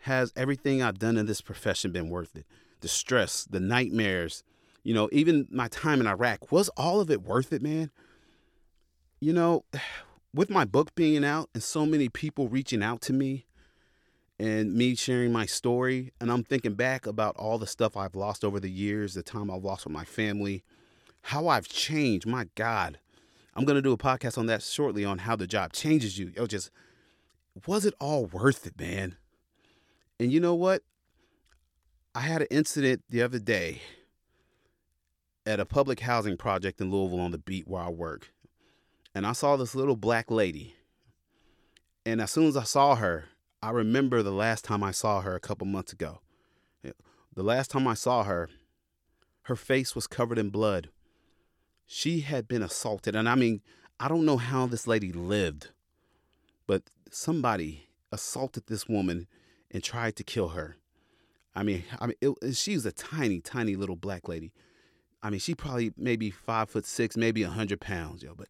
Has 0.00 0.32
everything 0.34 0.82
I've 0.82 0.98
done 0.98 1.16
in 1.16 1.26
this 1.26 1.40
profession 1.40 1.92
been 1.92 2.08
worth 2.08 2.34
it? 2.34 2.46
The 2.80 2.88
stress, 2.88 3.44
the 3.44 3.60
nightmares, 3.60 4.42
you 4.82 4.94
know, 4.94 5.08
even 5.12 5.46
my 5.50 5.68
time 5.68 6.00
in 6.00 6.08
Iraq, 6.08 6.50
was 6.50 6.68
all 6.70 7.00
of 7.00 7.10
it 7.10 7.22
worth 7.22 7.52
it, 7.52 7.62
man? 7.62 7.90
You 9.22 9.32
know, 9.32 9.64
with 10.34 10.50
my 10.50 10.64
book 10.64 10.94
being 10.96 11.24
out 11.24 11.48
and 11.54 11.62
so 11.62 11.86
many 11.86 12.08
people 12.08 12.48
reaching 12.48 12.82
out 12.82 13.00
to 13.02 13.12
me, 13.12 13.46
and 14.42 14.74
me 14.74 14.96
sharing 14.96 15.30
my 15.30 15.46
story. 15.46 16.12
And 16.20 16.32
I'm 16.32 16.42
thinking 16.42 16.74
back 16.74 17.06
about 17.06 17.36
all 17.36 17.58
the 17.58 17.66
stuff 17.66 17.96
I've 17.96 18.16
lost 18.16 18.44
over 18.44 18.58
the 18.58 18.70
years, 18.70 19.14
the 19.14 19.22
time 19.22 19.48
I've 19.48 19.62
lost 19.62 19.84
with 19.84 19.92
my 19.92 20.04
family, 20.04 20.64
how 21.22 21.46
I've 21.46 21.68
changed. 21.68 22.26
My 22.26 22.48
God. 22.56 22.98
I'm 23.54 23.64
going 23.64 23.76
to 23.76 23.82
do 23.82 23.92
a 23.92 23.98
podcast 23.98 24.36
on 24.38 24.46
that 24.46 24.62
shortly 24.62 25.04
on 25.04 25.18
how 25.18 25.36
the 25.36 25.46
job 25.46 25.72
changes 25.72 26.18
you. 26.18 26.32
It 26.34 26.48
just, 26.48 26.70
was 27.66 27.86
it 27.86 27.94
all 28.00 28.26
worth 28.26 28.66
it, 28.66 28.80
man? 28.80 29.16
And 30.18 30.32
you 30.32 30.40
know 30.40 30.54
what? 30.54 30.82
I 32.14 32.22
had 32.22 32.40
an 32.40 32.48
incident 32.50 33.04
the 33.10 33.22
other 33.22 33.38
day 33.38 33.82
at 35.46 35.60
a 35.60 35.66
public 35.66 36.00
housing 36.00 36.36
project 36.36 36.80
in 36.80 36.90
Louisville 36.90 37.20
on 37.20 37.30
the 37.30 37.38
beat 37.38 37.68
where 37.68 37.82
I 37.82 37.90
work. 37.90 38.32
And 39.14 39.26
I 39.26 39.32
saw 39.32 39.56
this 39.56 39.74
little 39.74 39.96
black 39.96 40.30
lady. 40.30 40.74
And 42.04 42.20
as 42.20 42.30
soon 42.30 42.46
as 42.46 42.56
I 42.56 42.64
saw 42.64 42.96
her, 42.96 43.26
I 43.62 43.70
remember 43.70 44.22
the 44.22 44.32
last 44.32 44.64
time 44.64 44.82
I 44.82 44.90
saw 44.90 45.20
her 45.20 45.34
a 45.34 45.40
couple 45.40 45.66
months 45.66 45.92
ago. 45.92 46.20
The 47.34 47.42
last 47.42 47.70
time 47.70 47.88
I 47.88 47.94
saw 47.94 48.24
her, 48.24 48.50
her 49.42 49.56
face 49.56 49.94
was 49.94 50.06
covered 50.06 50.38
in 50.38 50.50
blood. 50.50 50.90
She 51.86 52.20
had 52.20 52.46
been 52.46 52.62
assaulted. 52.62 53.16
And 53.16 53.28
I 53.28 53.36
mean, 53.36 53.62
I 53.98 54.08
don't 54.08 54.26
know 54.26 54.36
how 54.36 54.66
this 54.66 54.86
lady 54.86 55.12
lived, 55.12 55.68
but 56.66 56.82
somebody 57.10 57.88
assaulted 58.10 58.66
this 58.66 58.86
woman 58.86 59.28
and 59.70 59.82
tried 59.82 60.16
to 60.16 60.24
kill 60.24 60.48
her. 60.48 60.76
I 61.54 61.62
mean, 61.62 61.84
I 61.98 62.06
mean, 62.06 62.16
it, 62.20 62.54
she 62.54 62.74
was 62.74 62.84
a 62.84 62.92
tiny, 62.92 63.40
tiny 63.40 63.76
little 63.76 63.96
black 63.96 64.28
lady. 64.28 64.52
I 65.22 65.30
mean, 65.30 65.40
she 65.40 65.54
probably 65.54 65.92
maybe 65.96 66.30
five 66.30 66.68
foot 66.68 66.84
six, 66.84 67.16
maybe 67.16 67.42
a 67.42 67.50
hundred 67.50 67.80
pounds, 67.80 68.22
yo. 68.22 68.34
But 68.34 68.48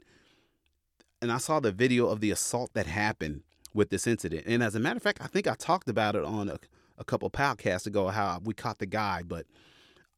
and 1.22 1.30
I 1.32 1.38
saw 1.38 1.60
the 1.60 1.72
video 1.72 2.08
of 2.08 2.20
the 2.20 2.32
assault 2.32 2.74
that 2.74 2.86
happened 2.86 3.42
with 3.72 3.90
this 3.90 4.06
incident. 4.06 4.44
And 4.46 4.62
as 4.62 4.74
a 4.74 4.80
matter 4.80 4.96
of 4.96 5.02
fact, 5.02 5.22
I 5.22 5.28
think 5.28 5.46
I 5.46 5.54
talked 5.54 5.88
about 5.88 6.16
it 6.16 6.24
on 6.24 6.48
a, 6.48 6.58
a 6.98 7.04
couple 7.04 7.30
podcasts 7.30 7.86
ago 7.86 8.08
how 8.08 8.40
we 8.44 8.52
caught 8.52 8.80
the 8.80 8.86
guy. 8.86 9.22
But 9.22 9.46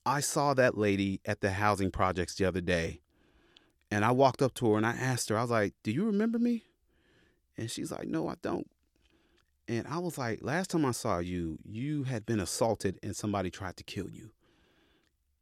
I 0.06 0.20
saw 0.20 0.54
that 0.54 0.78
lady 0.78 1.20
at 1.26 1.42
the 1.42 1.52
housing 1.52 1.90
projects 1.90 2.34
the 2.34 2.46
other 2.46 2.62
day, 2.62 3.02
and 3.90 4.04
I 4.04 4.10
walked 4.12 4.42
up 4.42 4.54
to 4.54 4.72
her 4.72 4.76
and 4.78 4.86
I 4.86 4.92
asked 4.92 5.28
her, 5.28 5.36
I 5.38 5.42
was 5.42 5.50
like, 5.50 5.74
"Do 5.82 5.92
you 5.92 6.06
remember 6.06 6.38
me?" 6.38 6.64
And 7.56 7.70
she's 7.70 7.92
like, 7.92 8.08
"No, 8.08 8.26
I 8.28 8.34
don't." 8.42 8.68
And 9.68 9.86
I 9.86 9.98
was 9.98 10.18
like, 10.18 10.40
last 10.42 10.70
time 10.70 10.84
I 10.84 10.90
saw 10.90 11.18
you, 11.18 11.58
you 11.64 12.04
had 12.04 12.26
been 12.26 12.40
assaulted 12.40 12.98
and 13.02 13.16
somebody 13.16 13.50
tried 13.50 13.78
to 13.78 13.84
kill 13.84 14.10
you. 14.10 14.30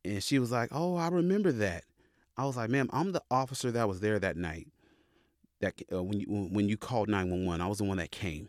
And 0.05 0.23
she 0.23 0.39
was 0.39 0.53
like, 0.53 0.69
oh, 0.71 0.95
I 0.97 1.09
remember 1.09 1.51
that. 1.51 1.85
I 2.37 2.45
was 2.45 2.57
like, 2.57 2.71
ma'am, 2.71 2.89
I'm 2.93 3.11
the 3.11 3.23
officer 3.33 3.73
that 3.73 3.89
was 3.89 3.99
there 3.99 4.21
that 4.21 4.37
night. 4.37 4.69
That 5.63 5.81
uh, 5.91 6.03
when 6.03 6.21
you 6.21 6.27
when 6.27 6.69
you 6.69 6.77
called 6.77 7.09
911, 7.09 7.61
I 7.61 7.67
was 7.67 7.79
the 7.79 7.85
one 7.85 7.97
that 7.97 8.11
came. 8.11 8.49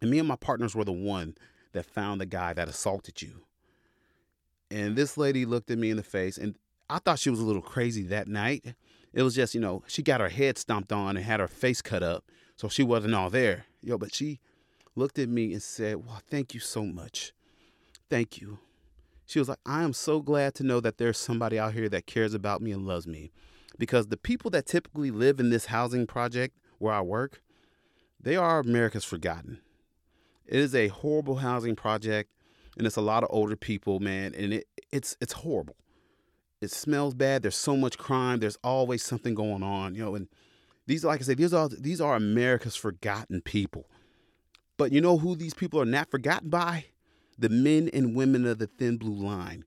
And 0.00 0.10
me 0.10 0.18
and 0.18 0.26
my 0.28 0.36
partners 0.36 0.74
were 0.74 0.84
the 0.84 0.92
one 0.92 1.34
that 1.72 1.84
found 1.84 2.20
the 2.20 2.26
guy 2.26 2.54
that 2.54 2.68
assaulted 2.68 3.20
you. 3.20 3.42
And 4.70 4.96
this 4.96 5.18
lady 5.18 5.44
looked 5.44 5.70
at 5.70 5.78
me 5.78 5.90
in 5.90 5.98
the 5.98 6.02
face, 6.02 6.38
and 6.38 6.54
I 6.88 6.98
thought 6.98 7.18
she 7.18 7.30
was 7.30 7.40
a 7.40 7.44
little 7.44 7.62
crazy 7.62 8.04
that 8.04 8.28
night. 8.28 8.74
It 9.12 9.22
was 9.22 9.34
just, 9.34 9.54
you 9.54 9.60
know, 9.60 9.82
she 9.86 10.02
got 10.02 10.20
her 10.20 10.28
head 10.28 10.56
stomped 10.56 10.92
on 10.92 11.16
and 11.16 11.26
had 11.26 11.40
her 11.40 11.48
face 11.48 11.82
cut 11.82 12.02
up, 12.02 12.24
so 12.56 12.68
she 12.68 12.82
wasn't 12.82 13.14
all 13.14 13.28
there. 13.28 13.66
Yo, 13.82 13.98
but 13.98 14.14
she 14.14 14.40
looked 14.94 15.18
at 15.18 15.28
me 15.28 15.52
and 15.52 15.62
said, 15.62 16.06
Well, 16.06 16.22
thank 16.30 16.54
you 16.54 16.60
so 16.60 16.84
much. 16.84 17.32
Thank 18.08 18.40
you. 18.40 18.58
She 19.26 19.38
was 19.38 19.48
like, 19.48 19.60
I 19.64 19.82
am 19.82 19.92
so 19.92 20.20
glad 20.20 20.54
to 20.56 20.64
know 20.64 20.80
that 20.80 20.98
there's 20.98 21.18
somebody 21.18 21.58
out 21.58 21.74
here 21.74 21.88
that 21.88 22.06
cares 22.06 22.34
about 22.34 22.60
me 22.60 22.72
and 22.72 22.86
loves 22.86 23.06
me. 23.06 23.30
Because 23.78 24.08
the 24.08 24.16
people 24.16 24.50
that 24.50 24.66
typically 24.66 25.10
live 25.10 25.40
in 25.40 25.50
this 25.50 25.66
housing 25.66 26.06
project 26.06 26.56
where 26.78 26.92
I 26.92 27.00
work, 27.00 27.42
they 28.20 28.36
are 28.36 28.60
America's 28.60 29.04
forgotten. 29.04 29.60
It 30.46 30.58
is 30.58 30.74
a 30.74 30.88
horrible 30.88 31.36
housing 31.36 31.76
project, 31.76 32.30
and 32.76 32.86
it's 32.86 32.96
a 32.96 33.02
lot 33.02 33.22
of 33.22 33.30
older 33.32 33.56
people, 33.56 34.00
man, 34.00 34.34
and 34.34 34.52
it 34.52 34.66
it's 34.92 35.16
it's 35.20 35.32
horrible. 35.32 35.76
It 36.60 36.70
smells 36.70 37.14
bad. 37.14 37.42
There's 37.42 37.56
so 37.56 37.76
much 37.76 37.96
crime. 37.96 38.40
There's 38.40 38.58
always 38.62 39.02
something 39.02 39.34
going 39.34 39.62
on, 39.62 39.94
you 39.94 40.04
know. 40.04 40.14
And 40.14 40.28
these, 40.86 41.04
like 41.04 41.20
I 41.20 41.24
said, 41.24 41.38
these 41.38 41.54
are 41.54 41.68
these 41.68 42.00
are 42.00 42.16
America's 42.16 42.76
forgotten 42.76 43.40
people. 43.42 43.88
But 44.76 44.92
you 44.92 45.00
know 45.00 45.18
who 45.18 45.36
these 45.36 45.54
people 45.54 45.80
are 45.80 45.86
not 45.86 46.10
forgotten 46.10 46.50
by? 46.50 46.86
The 47.38 47.48
men 47.48 47.88
and 47.92 48.16
women 48.16 48.46
of 48.46 48.58
the 48.58 48.66
thin 48.66 48.96
blue 48.96 49.14
line. 49.14 49.64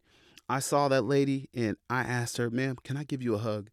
I 0.49 0.59
saw 0.59 0.87
that 0.89 1.03
lady 1.03 1.49
and 1.53 1.77
I 1.89 2.01
asked 2.01 2.37
her, 2.37 2.49
ma'am, 2.49 2.77
can 2.83 2.97
I 2.97 3.03
give 3.03 3.23
you 3.23 3.35
a 3.35 3.39
hug? 3.39 3.69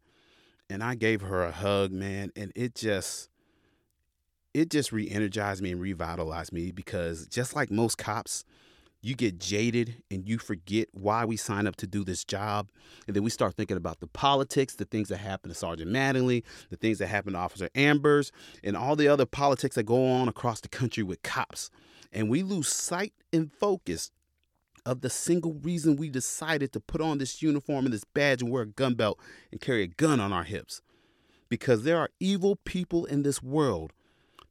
And 0.71 0.83
I 0.83 0.95
gave 0.95 1.21
her 1.21 1.43
a 1.43 1.51
hug, 1.51 1.91
man, 1.91 2.31
and 2.35 2.51
it 2.55 2.75
just 2.75 3.29
it 4.53 4.69
just 4.69 4.91
re-energized 4.91 5.61
me 5.61 5.71
and 5.71 5.81
revitalized 5.81 6.51
me 6.51 6.71
because 6.71 7.27
just 7.27 7.55
like 7.55 7.71
most 7.71 7.97
cops, 7.97 8.43
you 9.01 9.15
get 9.15 9.39
jaded 9.39 10.03
and 10.11 10.27
you 10.27 10.37
forget 10.37 10.87
why 10.93 11.25
we 11.25 11.37
sign 11.37 11.67
up 11.67 11.75
to 11.77 11.87
do 11.87 12.03
this 12.03 12.23
job. 12.23 12.69
And 13.07 13.15
then 13.15 13.23
we 13.23 13.29
start 13.29 13.55
thinking 13.55 13.77
about 13.77 13.99
the 13.99 14.07
politics, 14.07 14.75
the 14.75 14.85
things 14.85 15.09
that 15.09 15.17
happen 15.17 15.49
to 15.49 15.55
Sergeant 15.55 15.91
Mattingly, 15.91 16.43
the 16.69 16.75
things 16.75 16.99
that 16.99 17.07
happen 17.07 17.33
to 17.33 17.39
Officer 17.39 17.69
Ambers, 17.75 18.31
and 18.63 18.77
all 18.77 18.95
the 18.95 19.07
other 19.07 19.25
politics 19.25 19.75
that 19.75 19.83
go 19.83 20.05
on 20.05 20.27
across 20.27 20.61
the 20.61 20.69
country 20.69 21.03
with 21.03 21.23
cops. 21.23 21.69
And 22.11 22.29
we 22.29 22.43
lose 22.43 22.67
sight 22.67 23.13
and 23.33 23.51
focus 23.51 24.11
of 24.85 25.01
the 25.01 25.09
single 25.09 25.53
reason 25.53 25.95
we 25.95 26.09
decided 26.09 26.71
to 26.73 26.79
put 26.79 27.01
on 27.01 27.17
this 27.17 27.41
uniform 27.41 27.85
and 27.85 27.93
this 27.93 28.03
badge 28.03 28.41
and 28.41 28.51
wear 28.51 28.63
a 28.63 28.67
gun 28.67 28.95
belt 28.95 29.19
and 29.51 29.61
carry 29.61 29.83
a 29.83 29.87
gun 29.87 30.19
on 30.19 30.33
our 30.33 30.43
hips. 30.43 30.81
Because 31.49 31.83
there 31.83 31.97
are 31.97 32.09
evil 32.19 32.57
people 32.63 33.05
in 33.05 33.23
this 33.23 33.43
world 33.43 33.93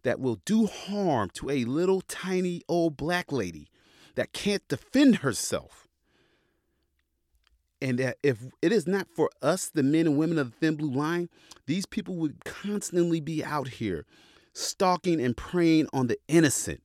that 0.02 0.20
will 0.20 0.40
do 0.44 0.66
harm 0.66 1.30
to 1.34 1.50
a 1.50 1.64
little 1.64 2.00
tiny 2.02 2.62
old 2.68 2.96
black 2.96 3.32
lady 3.32 3.68
that 4.14 4.32
can't 4.32 4.66
defend 4.68 5.16
herself. 5.16 5.88
And 7.82 7.98
that 7.98 8.18
if 8.22 8.38
it 8.60 8.72
is 8.72 8.86
not 8.86 9.08
for 9.14 9.30
us, 9.40 9.70
the 9.70 9.82
men 9.82 10.06
and 10.06 10.18
women 10.18 10.38
of 10.38 10.50
the 10.50 10.56
thin 10.58 10.76
blue 10.76 10.90
line, 10.90 11.30
these 11.66 11.86
people 11.86 12.16
would 12.16 12.44
constantly 12.44 13.20
be 13.20 13.42
out 13.42 13.68
here 13.68 14.04
stalking 14.52 15.20
and 15.20 15.36
preying 15.36 15.86
on 15.92 16.06
the 16.08 16.18
innocent. 16.28 16.82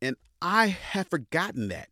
And 0.00 0.16
I 0.40 0.68
have 0.68 1.08
forgotten 1.08 1.68
that. 1.68 1.88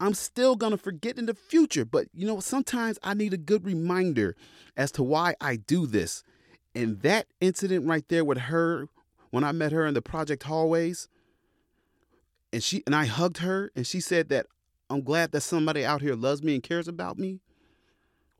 I'm 0.00 0.14
still 0.14 0.56
going 0.56 0.72
to 0.72 0.78
forget 0.78 1.18
in 1.18 1.26
the 1.26 1.34
future, 1.34 1.84
but 1.84 2.06
you 2.12 2.26
know, 2.26 2.40
sometimes 2.40 2.98
I 3.02 3.14
need 3.14 3.32
a 3.32 3.38
good 3.38 3.64
reminder 3.64 4.36
as 4.76 4.90
to 4.92 5.02
why 5.02 5.34
I 5.40 5.56
do 5.56 5.86
this. 5.86 6.22
And 6.74 7.00
that 7.02 7.26
incident 7.40 7.86
right 7.86 8.04
there 8.08 8.24
with 8.24 8.38
her, 8.38 8.88
when 9.30 9.44
I 9.44 9.52
met 9.52 9.72
her 9.72 9.86
in 9.86 9.94
the 9.94 10.02
project 10.02 10.42
hallways, 10.42 11.08
and 12.52 12.62
she 12.62 12.82
and 12.86 12.94
I 12.94 13.06
hugged 13.06 13.38
her, 13.38 13.70
and 13.74 13.86
she 13.86 14.00
said 14.00 14.28
that 14.28 14.46
I'm 14.90 15.02
glad 15.02 15.32
that 15.32 15.40
somebody 15.40 15.84
out 15.84 16.02
here 16.02 16.14
loves 16.14 16.42
me 16.42 16.54
and 16.54 16.62
cares 16.62 16.88
about 16.88 17.18
me. 17.18 17.40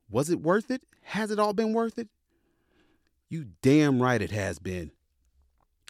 Was 0.09 0.29
it 0.29 0.41
worth 0.41 0.69
it? 0.71 0.83
Has 1.03 1.31
it 1.31 1.39
all 1.39 1.53
been 1.53 1.73
worth 1.73 1.97
it? 1.97 2.07
You 3.29 3.47
damn 3.61 4.01
right 4.01 4.21
it 4.21 4.31
has 4.31 4.59
been. 4.59 4.91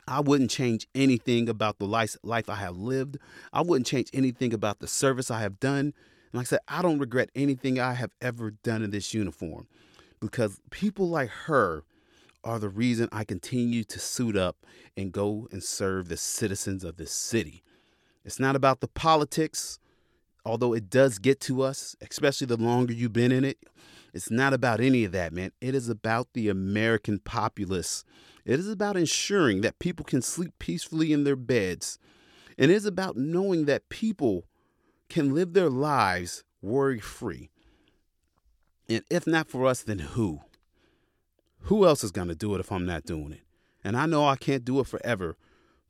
I 0.08 0.20
wouldn't 0.20 0.52
change 0.52 0.88
anything 0.94 1.50
about 1.50 1.80
the 1.80 1.86
life, 1.86 2.16
life 2.24 2.50
I 2.50 2.56
have 2.56 2.78
lived. 2.78 3.18
I 3.52 3.62
wouldn't 3.62 3.88
change 3.88 4.10
anything 4.14 4.54
about 4.54 4.80
the 4.80 4.88
service 4.88 5.32
I 5.32 5.42
have 5.42 5.60
done. 5.60 5.80
And 5.80 6.34
like 6.34 6.48
I 6.48 6.50
said, 6.50 6.60
I 6.68 6.82
don't 6.82 7.00
regret 7.00 7.30
anything 7.36 7.80
I 7.80 7.94
have 7.94 8.12
ever 8.22 8.52
done 8.52 8.84
in 8.84 8.92
this 8.92 9.14
uniform 9.14 9.68
because 10.20 10.60
people 10.70 11.10
like 11.10 11.30
her 11.30 11.84
are 12.44 12.60
the 12.60 12.70
reason 12.70 13.10
I 13.12 13.24
continue 13.24 13.84
to 13.86 14.00
suit 14.00 14.38
up 14.38 14.58
and 14.96 15.12
go 15.12 15.48
and 15.52 15.64
serve 15.64 16.08
the 16.08 16.18
citizens 16.18 16.84
of 16.84 16.98
this 16.98 17.12
city. 17.12 17.64
It's 18.24 18.40
not 18.40 18.56
about 18.56 18.82
the 18.82 18.88
politics, 18.88 19.80
although 20.46 20.74
it 20.74 20.90
does 20.90 21.18
get 21.18 21.40
to 21.42 21.64
us, 21.64 21.96
especially 22.02 22.48
the 22.48 22.58
longer 22.58 22.94
you've 22.94 23.14
been 23.14 23.32
in 23.32 23.44
it. 23.44 23.58
It's 24.16 24.32
not 24.32 24.54
about 24.54 24.80
any 24.80 25.04
of 25.04 25.12
that, 25.12 25.34
man. 25.34 25.52
It 25.60 25.76
is 25.76 25.90
about 25.90 26.30
the 26.32 26.48
American 26.48 27.20
populace. 27.20 28.06
It 28.46 28.62
is 28.62 28.70
about 28.70 28.96
ensuring 28.96 29.60
that 29.60 29.78
people 29.78 30.06
can 30.06 30.22
sleep 30.22 30.54
peacefully 30.58 31.12
in 31.12 31.26
their 31.26 31.36
beds. 31.36 32.00
And 32.58 32.72
it 32.72 32.76
is 32.76 32.86
about 32.86 33.18
knowing 33.18 33.66
that 33.66 33.90
people 33.90 34.46
can 35.10 35.36
live 35.36 35.52
their 35.52 35.70
lives 35.70 36.46
worry 36.62 37.02
free. 37.02 37.50
And 38.88 39.04
if 39.12 39.28
not 39.28 39.50
for 39.50 39.66
us, 39.66 39.84
then 39.84 40.00
who? 40.00 40.40
Who 41.64 41.86
else 41.86 42.02
is 42.02 42.12
going 42.12 42.30
to 42.30 42.36
do 42.36 42.56
it 42.56 42.62
if 42.62 42.72
I'm 42.72 42.86
not 42.86 43.04
doing 43.04 43.34
it? 43.34 43.44
And 43.84 43.98
I 43.98 44.06
know 44.06 44.26
I 44.26 44.38
can't 44.38 44.64
do 44.64 44.80
it 44.80 44.88
forever, 44.88 45.36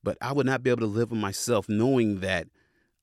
but 0.03 0.17
I 0.19 0.33
would 0.33 0.47
not 0.47 0.63
be 0.63 0.71
able 0.71 0.79
to 0.79 0.87
live 0.87 1.11
with 1.11 1.19
myself 1.19 1.69
knowing 1.69 2.21
that 2.21 2.47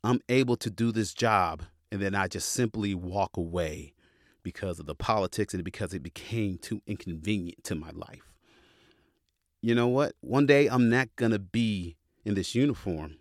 I'm 0.02 0.20
able 0.28 0.56
to 0.56 0.68
do 0.68 0.90
this 0.90 1.14
job 1.14 1.62
and 1.92 2.02
then 2.02 2.16
I 2.16 2.26
just 2.26 2.48
simply 2.48 2.92
walk 2.92 3.36
away 3.36 3.94
because 4.42 4.78
of 4.78 4.86
the 4.86 4.94
politics 4.94 5.54
and 5.54 5.64
because 5.64 5.94
it 5.94 6.02
became 6.02 6.58
too 6.58 6.82
inconvenient 6.86 7.64
to 7.64 7.74
my 7.74 7.90
life. 7.90 8.32
You 9.60 9.74
know 9.74 9.88
what? 9.88 10.14
One 10.20 10.46
day 10.46 10.66
I'm 10.66 10.88
not 10.88 11.14
going 11.16 11.32
to 11.32 11.38
be 11.38 11.96
in 12.24 12.34
this 12.34 12.54
uniform. 12.54 13.16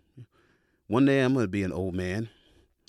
One 0.88 1.06
day 1.06 1.20
I'm 1.20 1.34
going 1.34 1.44
to 1.44 1.50
be 1.50 1.62
an 1.62 1.72
old 1.72 1.94
man. 1.94 2.28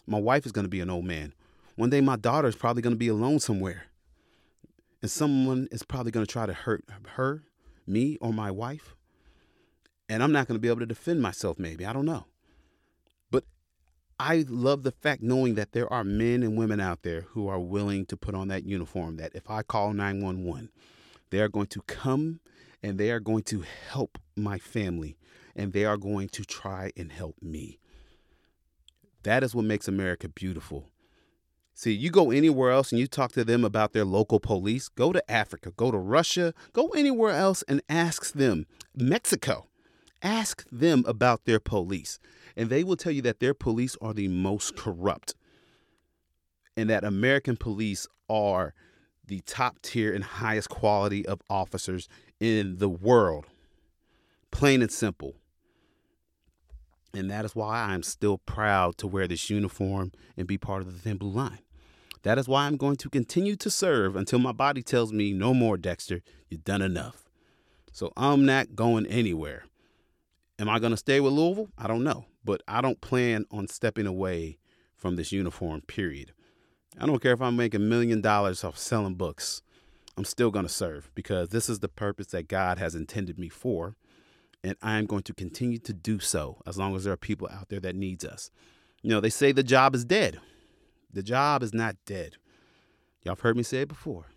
My 0.08 0.20
wife 0.20 0.46
is 0.46 0.52
going 0.52 0.66
to 0.66 0.70
be 0.70 0.82
an 0.82 0.90
old 0.90 1.06
man. 1.06 1.34
One 1.76 1.90
day 1.90 2.02
my 2.02 2.16
daughter 2.16 2.48
is 2.48 2.56
probably 2.56 2.82
going 2.82 2.96
to 2.96 3.00
be 3.00 3.08
alone 3.08 3.40
somewhere. 3.40 3.86
And 5.02 5.12
someone 5.12 5.68
is 5.72 5.84
probably 5.84 6.12
going 6.12 6.26
to 6.26 6.32
try 6.32 6.46
to 6.46 6.54
hurt 6.54 6.84
her, 7.16 7.44
me, 7.86 8.18
or 8.22 8.34
my 8.34 8.52
wife. 8.52 8.96
And 10.10 10.24
I'm 10.24 10.32
not 10.32 10.48
going 10.48 10.56
to 10.56 10.62
be 10.62 10.68
able 10.68 10.80
to 10.80 10.86
defend 10.86 11.22
myself, 11.22 11.60
maybe. 11.60 11.86
I 11.86 11.94
don't 11.94 12.06
know. 12.06 12.26
I 14.20 14.46
love 14.48 14.84
the 14.84 14.92
fact 14.92 15.22
knowing 15.22 15.56
that 15.56 15.72
there 15.72 15.92
are 15.92 16.04
men 16.04 16.44
and 16.44 16.58
women 16.58 16.80
out 16.80 17.04
there 17.04 17.22
who 17.30 17.48
are 17.48 17.60
willing 17.60 18.06
to 18.08 18.18
put 18.18 18.36
on 18.36 18.48
that 18.50 18.66
uniform. 18.66 19.18
That 19.18 19.32
if 19.34 19.50
I 19.50 19.64
call 19.64 19.94
911, 19.94 20.70
they 21.30 21.40
are 21.40 21.50
going 21.50 21.68
to 21.68 21.82
come 21.82 22.40
and 22.82 22.98
they 22.98 23.12
are 23.12 23.20
going 23.20 23.44
to 23.44 23.64
help 23.90 24.18
my 24.36 24.58
family 24.58 25.18
and 25.56 25.74
they 25.74 25.86
are 25.86 25.98
going 25.98 26.30
to 26.30 26.44
try 26.44 26.92
and 26.96 27.12
help 27.12 27.36
me. 27.42 27.80
That 29.24 29.44
is 29.44 29.56
what 29.56 29.66
makes 29.66 29.88
America 29.88 30.28
beautiful. 30.28 30.90
See, 31.76 31.92
you 31.92 32.12
go 32.12 32.30
anywhere 32.30 32.72
else 32.72 32.92
and 32.92 33.00
you 33.00 33.08
talk 33.08 33.32
to 33.32 33.44
them 33.44 33.66
about 33.66 33.94
their 33.94 34.06
local 34.06 34.40
police, 34.40 34.90
go 34.90 35.12
to 35.12 35.32
Africa, 35.32 35.72
go 35.76 35.90
to 35.90 35.98
Russia, 35.98 36.54
go 36.72 36.90
anywhere 36.90 37.32
else 37.32 37.64
and 37.68 37.82
ask 37.90 38.34
them. 38.34 38.68
Mexico, 38.96 39.68
Ask 40.24 40.66
them 40.72 41.04
about 41.06 41.44
their 41.44 41.60
police, 41.60 42.18
and 42.56 42.70
they 42.70 42.84
will 42.84 42.96
tell 42.96 43.12
you 43.12 43.22
that 43.24 43.40
their 43.40 43.54
police 43.54 43.98
are 44.02 44.14
the 44.14 44.28
most 44.28 44.76
corrupt 44.76 45.36
and 46.76 46.90
that 46.90 47.04
American 47.04 47.58
police 47.58 48.08
are 48.30 48.74
the 49.26 49.42
top 49.42 49.82
tier 49.82 50.14
and 50.14 50.24
highest 50.24 50.70
quality 50.70 51.26
of 51.26 51.42
officers 51.50 52.08
in 52.40 52.78
the 52.78 52.90
world. 52.90 53.46
Plain 54.52 54.82
and 54.82 54.92
simple. 54.92 55.36
And 57.14 57.30
that 57.30 57.46
is 57.46 57.56
why 57.56 57.84
I'm 57.84 58.04
still 58.04 58.40
proud 58.40 58.98
to 58.98 59.08
wear 59.08 59.28
this 59.28 59.50
uniform 59.50 60.12
and 60.36 60.48
be 60.48 60.58
part 60.58 60.82
of 60.82 60.92
the 60.92 61.00
Thin 61.00 61.18
Blue 61.18 61.30
Line. 61.30 61.60
That 62.24 62.40
is 62.40 62.48
why 62.48 62.66
I'm 62.66 62.78
going 62.78 62.96
to 62.98 63.10
continue 63.10 63.56
to 63.58 63.70
serve 63.70 64.16
until 64.16 64.40
my 64.40 64.52
body 64.52 64.82
tells 64.82 65.14
me, 65.14 65.32
no 65.34 65.54
more, 65.54 65.78
Dexter, 65.78 66.22
you've 66.50 66.64
done 66.64 66.82
enough. 66.82 67.30
So 67.92 68.12
I'm 68.18 68.46
not 68.46 68.76
going 68.76 69.06
anywhere. 69.06 69.66
Am 70.58 70.70
I 70.70 70.80
going 70.80 70.92
to 70.92 70.98
stay 70.98 71.20
with 71.20 71.34
Louisville? 71.34 71.70
I 71.78 71.88
don't 71.88 72.04
know. 72.04 72.26
But 72.44 72.62
I 72.68 72.82
don't 72.82 73.02
plan 73.02 73.46
on 73.52 73.68
stepping 73.68 74.08
away 74.08 74.58
from 74.96 75.16
this 75.16 75.32
uniform, 75.32 75.82
period. 75.82 76.34
I 77.00 77.06
don't 77.06 77.22
care 77.22 77.34
if 77.34 77.42
I 77.42 77.50
make 77.50 77.74
a 77.74 77.80
million 77.80 78.22
dollars 78.22 78.64
off 78.64 78.78
selling 78.78 79.16
books. 79.16 79.62
I'm 80.16 80.26
still 80.26 80.52
going 80.52 80.66
to 80.66 80.72
serve 80.72 81.10
because 81.16 81.50
this 81.50 81.70
is 81.70 81.80
the 81.80 81.88
purpose 81.88 82.28
that 82.28 82.48
God 82.48 82.78
has 82.78 82.94
intended 82.94 83.40
me 83.40 83.50
for. 83.50 83.96
And 84.64 84.78
I 84.82 84.98
am 84.98 85.08
going 85.08 85.24
to 85.24 85.34
continue 85.34 85.80
to 85.80 85.94
do 85.94 86.20
so 86.20 86.62
as 86.66 86.78
long 86.78 86.96
as 86.96 87.04
there 87.04 87.14
are 87.14 87.18
people 87.18 87.50
out 87.52 87.70
there 87.70 87.82
that 87.82 87.96
needs 87.96 88.24
us. 88.24 88.50
You 89.02 89.10
know, 89.10 89.20
they 89.20 89.30
say 89.30 89.52
the 89.52 89.64
job 89.64 89.96
is 89.96 90.06
dead. 90.06 90.40
The 91.12 91.24
job 91.24 91.64
is 91.64 91.74
not 91.74 91.98
dead. 92.06 92.38
Y'all 93.24 93.34
have 93.34 93.42
heard 93.42 93.58
me 93.58 93.64
say 93.64 93.82
it 93.82 93.90
before. 93.90 94.28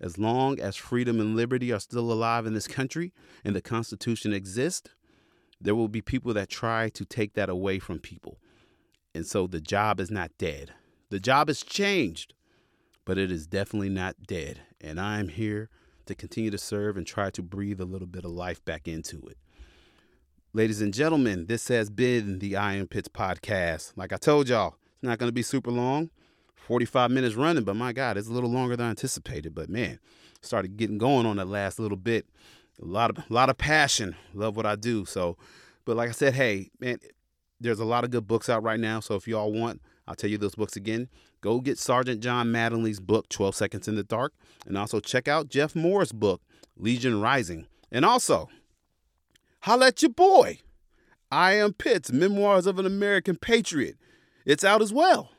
As 0.00 0.18
long 0.18 0.58
as 0.58 0.76
freedom 0.76 1.20
and 1.20 1.36
liberty 1.36 1.72
are 1.72 1.78
still 1.80 2.10
alive 2.10 2.46
in 2.46 2.54
this 2.54 2.66
country 2.66 3.12
and 3.44 3.54
the 3.54 3.60
Constitution 3.60 4.32
exists, 4.32 4.90
there 5.62 5.74
will 5.74 5.88
be 5.88 6.02
people 6.02 6.34
that 6.34 6.48
try 6.48 6.88
to 6.90 7.04
take 7.04 7.34
that 7.34 7.48
away 7.48 7.78
from 7.78 7.98
people. 7.98 8.38
And 9.14 9.26
so 9.26 9.46
the 9.46 9.60
job 9.60 10.00
is 10.00 10.10
not 10.10 10.30
dead. 10.38 10.72
The 11.10 11.20
job 11.20 11.48
has 11.48 11.62
changed, 11.62 12.34
but 13.04 13.18
it 13.18 13.30
is 13.30 13.46
definitely 13.46 13.90
not 13.90 14.16
dead. 14.26 14.60
And 14.80 15.00
I'm 15.00 15.28
here 15.28 15.68
to 16.06 16.14
continue 16.14 16.50
to 16.50 16.58
serve 16.58 16.96
and 16.96 17.06
try 17.06 17.30
to 17.30 17.42
breathe 17.42 17.80
a 17.80 17.84
little 17.84 18.06
bit 18.06 18.24
of 18.24 18.30
life 18.30 18.64
back 18.64 18.88
into 18.88 19.18
it. 19.28 19.36
Ladies 20.54 20.82
and 20.82 20.92
gentlemen, 20.92 21.46
this 21.46 21.68
has 21.68 21.90
been 21.90 22.38
the 22.38 22.56
I 22.56 22.74
Am 22.74 22.86
Pitts 22.86 23.08
podcast. 23.08 23.92
Like 23.96 24.12
I 24.12 24.16
told 24.16 24.48
y'all, 24.48 24.76
it's 24.94 25.02
not 25.02 25.18
going 25.18 25.28
to 25.28 25.34
be 25.34 25.42
super 25.42 25.70
long. 25.70 26.10
45 26.56 27.10
minutes 27.10 27.34
running, 27.34 27.64
but 27.64 27.74
my 27.74 27.92
God, 27.92 28.16
it's 28.16 28.28
a 28.28 28.32
little 28.32 28.50
longer 28.50 28.76
than 28.76 28.86
I 28.86 28.90
anticipated. 28.90 29.54
But 29.54 29.68
man, 29.68 29.98
started 30.40 30.76
getting 30.76 30.98
going 30.98 31.26
on 31.26 31.36
that 31.36 31.48
last 31.48 31.78
little 31.78 31.96
bit. 31.96 32.26
A 32.82 32.86
lot 32.86 33.10
of 33.10 33.18
a 33.18 33.32
lot 33.32 33.48
of 33.48 33.58
passion. 33.58 34.16
Love 34.34 34.56
what 34.56 34.66
I 34.66 34.76
do. 34.76 35.04
So, 35.04 35.36
but 35.84 35.96
like 35.96 36.08
I 36.08 36.12
said, 36.12 36.34
hey, 36.34 36.70
man, 36.80 36.98
there's 37.60 37.78
a 37.78 37.84
lot 37.84 38.04
of 38.04 38.10
good 38.10 38.26
books 38.26 38.48
out 38.48 38.62
right 38.62 38.80
now. 38.80 39.00
So 39.00 39.14
if 39.14 39.28
y'all 39.28 39.52
want, 39.52 39.80
I'll 40.06 40.16
tell 40.16 40.30
you 40.30 40.38
those 40.38 40.56
books 40.56 40.76
again. 40.76 41.08
Go 41.40 41.60
get 41.60 41.78
Sergeant 41.78 42.20
John 42.20 42.48
Mattingly's 42.48 43.00
book, 43.00 43.28
12 43.28 43.54
Seconds 43.54 43.88
in 43.88 43.96
the 43.96 44.02
Dark, 44.02 44.32
and 44.66 44.76
also 44.76 45.00
check 45.00 45.26
out 45.28 45.48
Jeff 45.48 45.74
Morris's 45.74 46.12
book, 46.12 46.40
Legion 46.76 47.20
Rising. 47.20 47.66
And 47.90 48.04
also, 48.04 48.48
holla 49.60 49.88
at 49.88 50.02
your 50.02 50.10
boy. 50.10 50.58
I 51.30 51.54
Am 51.54 51.72
Pitts, 51.72 52.12
Memoirs 52.12 52.66
of 52.66 52.78
an 52.78 52.86
American 52.86 53.36
Patriot. 53.36 53.96
It's 54.44 54.64
out 54.64 54.82
as 54.82 54.92
well. 54.92 55.30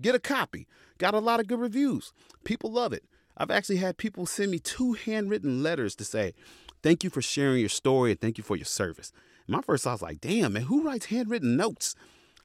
Get 0.00 0.14
a 0.14 0.20
copy. 0.20 0.66
Got 0.98 1.14
a 1.14 1.18
lot 1.18 1.40
of 1.40 1.46
good 1.46 1.60
reviews. 1.60 2.12
People 2.44 2.70
love 2.70 2.92
it. 2.92 3.04
I've 3.36 3.50
actually 3.50 3.76
had 3.76 3.96
people 3.96 4.26
send 4.26 4.50
me 4.50 4.58
two 4.58 4.92
handwritten 4.92 5.62
letters 5.62 5.94
to 5.96 6.04
say, 6.04 6.34
thank 6.82 7.04
you 7.04 7.10
for 7.10 7.22
sharing 7.22 7.60
your 7.60 7.68
story 7.68 8.10
and 8.10 8.20
thank 8.20 8.38
you 8.38 8.44
for 8.44 8.56
your 8.56 8.64
service. 8.64 9.12
My 9.46 9.60
first 9.60 9.84
thought 9.84 9.92
was 9.92 10.02
like, 10.02 10.20
damn, 10.20 10.52
man, 10.52 10.62
who 10.62 10.84
writes 10.84 11.06
handwritten 11.06 11.56
notes? 11.56 11.94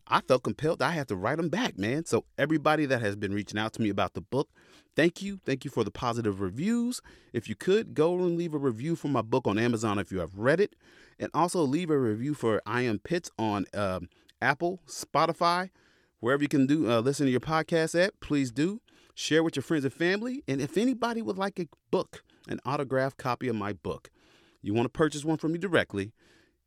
I 0.07 0.21
felt 0.21 0.43
compelled 0.43 0.81
I 0.81 0.91
had 0.91 1.07
to 1.07 1.15
write 1.15 1.38
them 1.38 1.49
back, 1.49 1.77
man. 1.77 2.05
So 2.05 2.25
everybody 2.38 2.86
that 2.86 3.01
has 3.01 3.15
been 3.15 3.33
reaching 3.33 3.59
out 3.59 3.73
to 3.73 3.81
me 3.81 3.89
about 3.89 4.13
the 4.13 4.21
book, 4.21 4.49
thank 4.95 5.21
you. 5.21 5.39
Thank 5.45 5.65
you 5.65 5.71
for 5.71 5.83
the 5.83 5.91
positive 5.91 6.41
reviews. 6.41 7.01
If 7.33 7.49
you 7.49 7.55
could, 7.55 7.93
go 7.93 8.15
and 8.19 8.38
leave 8.38 8.53
a 8.53 8.59
review 8.59 8.95
for 8.95 9.07
my 9.07 9.21
book 9.21 9.47
on 9.47 9.57
Amazon 9.57 9.97
if 9.99 10.11
you 10.11 10.19
have 10.19 10.38
read 10.38 10.59
it. 10.59 10.75
And 11.19 11.31
also 11.33 11.61
leave 11.61 11.89
a 11.89 11.97
review 11.97 12.33
for 12.33 12.61
I 12.65 12.81
Am 12.81 12.99
Pitts 12.99 13.31
on 13.39 13.65
um, 13.73 14.09
Apple, 14.41 14.81
Spotify, 14.88 15.69
wherever 16.19 16.43
you 16.43 16.49
can 16.49 16.67
do 16.67 16.89
uh, 16.89 16.99
listen 16.99 17.25
to 17.25 17.31
your 17.31 17.39
podcast 17.39 17.99
at. 17.99 18.19
Please 18.19 18.51
do 18.51 18.81
share 19.15 19.43
with 19.43 19.55
your 19.55 19.63
friends 19.63 19.86
and 19.86 19.93
family. 19.93 20.43
And 20.47 20.61
if 20.61 20.77
anybody 20.77 21.21
would 21.21 21.38
like 21.38 21.59
a 21.59 21.67
book, 21.89 22.23
an 22.47 22.59
autographed 22.65 23.17
copy 23.17 23.47
of 23.47 23.55
my 23.55 23.73
book, 23.73 24.09
you 24.66 24.74
want 24.74 24.86
to 24.86 24.89
purchase 24.89 25.24
one 25.24 25.38
from 25.38 25.51
me 25.51 25.59
directly, 25.59 26.11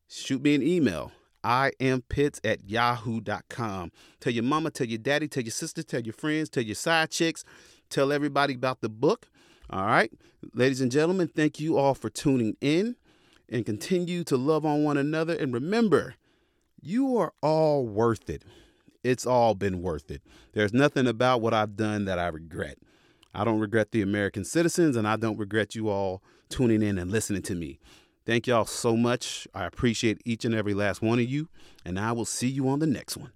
shoot 0.08 0.42
me 0.42 0.54
an 0.54 0.62
email. 0.62 1.12
I 1.42 1.72
am 1.80 2.02
Pitts 2.02 2.40
at 2.44 2.68
yahoo.com. 2.68 3.92
Tell 4.20 4.32
your 4.32 4.44
mama, 4.44 4.70
tell 4.70 4.86
your 4.86 4.98
daddy, 4.98 5.28
tell 5.28 5.42
your 5.42 5.50
sister, 5.50 5.82
tell 5.82 6.00
your 6.00 6.12
friends, 6.12 6.48
tell 6.48 6.62
your 6.62 6.74
side 6.74 7.10
chicks, 7.10 7.44
tell 7.90 8.12
everybody 8.12 8.54
about 8.54 8.80
the 8.80 8.88
book. 8.88 9.28
All 9.70 9.86
right. 9.86 10.12
Ladies 10.54 10.80
and 10.80 10.90
gentlemen, 10.90 11.28
thank 11.28 11.60
you 11.60 11.76
all 11.76 11.94
for 11.94 12.08
tuning 12.08 12.56
in 12.60 12.96
and 13.48 13.66
continue 13.66 14.24
to 14.24 14.36
love 14.36 14.64
on 14.64 14.84
one 14.84 14.96
another. 14.96 15.34
And 15.34 15.52
remember, 15.52 16.14
you 16.80 17.16
are 17.18 17.32
all 17.42 17.86
worth 17.86 18.30
it. 18.30 18.44
It's 19.04 19.26
all 19.26 19.54
been 19.54 19.82
worth 19.82 20.10
it. 20.10 20.22
There's 20.52 20.72
nothing 20.72 21.06
about 21.06 21.40
what 21.40 21.54
I've 21.54 21.76
done 21.76 22.04
that 22.06 22.18
I 22.18 22.28
regret. 22.28 22.78
I 23.34 23.44
don't 23.44 23.60
regret 23.60 23.92
the 23.92 24.02
American 24.02 24.44
citizens, 24.44 24.96
and 24.96 25.06
I 25.06 25.16
don't 25.16 25.38
regret 25.38 25.74
you 25.74 25.88
all 25.88 26.22
tuning 26.48 26.82
in 26.82 26.98
and 26.98 27.10
listening 27.10 27.42
to 27.42 27.54
me. 27.54 27.78
Thank 28.26 28.46
y'all 28.46 28.66
so 28.66 28.96
much. 28.96 29.48
I 29.54 29.64
appreciate 29.64 30.20
each 30.24 30.44
and 30.44 30.54
every 30.54 30.74
last 30.74 31.00
one 31.00 31.18
of 31.18 31.24
you, 31.24 31.48
and 31.84 31.98
I 31.98 32.12
will 32.12 32.26
see 32.26 32.48
you 32.48 32.68
on 32.68 32.78
the 32.78 32.86
next 32.86 33.16
one. 33.16 33.32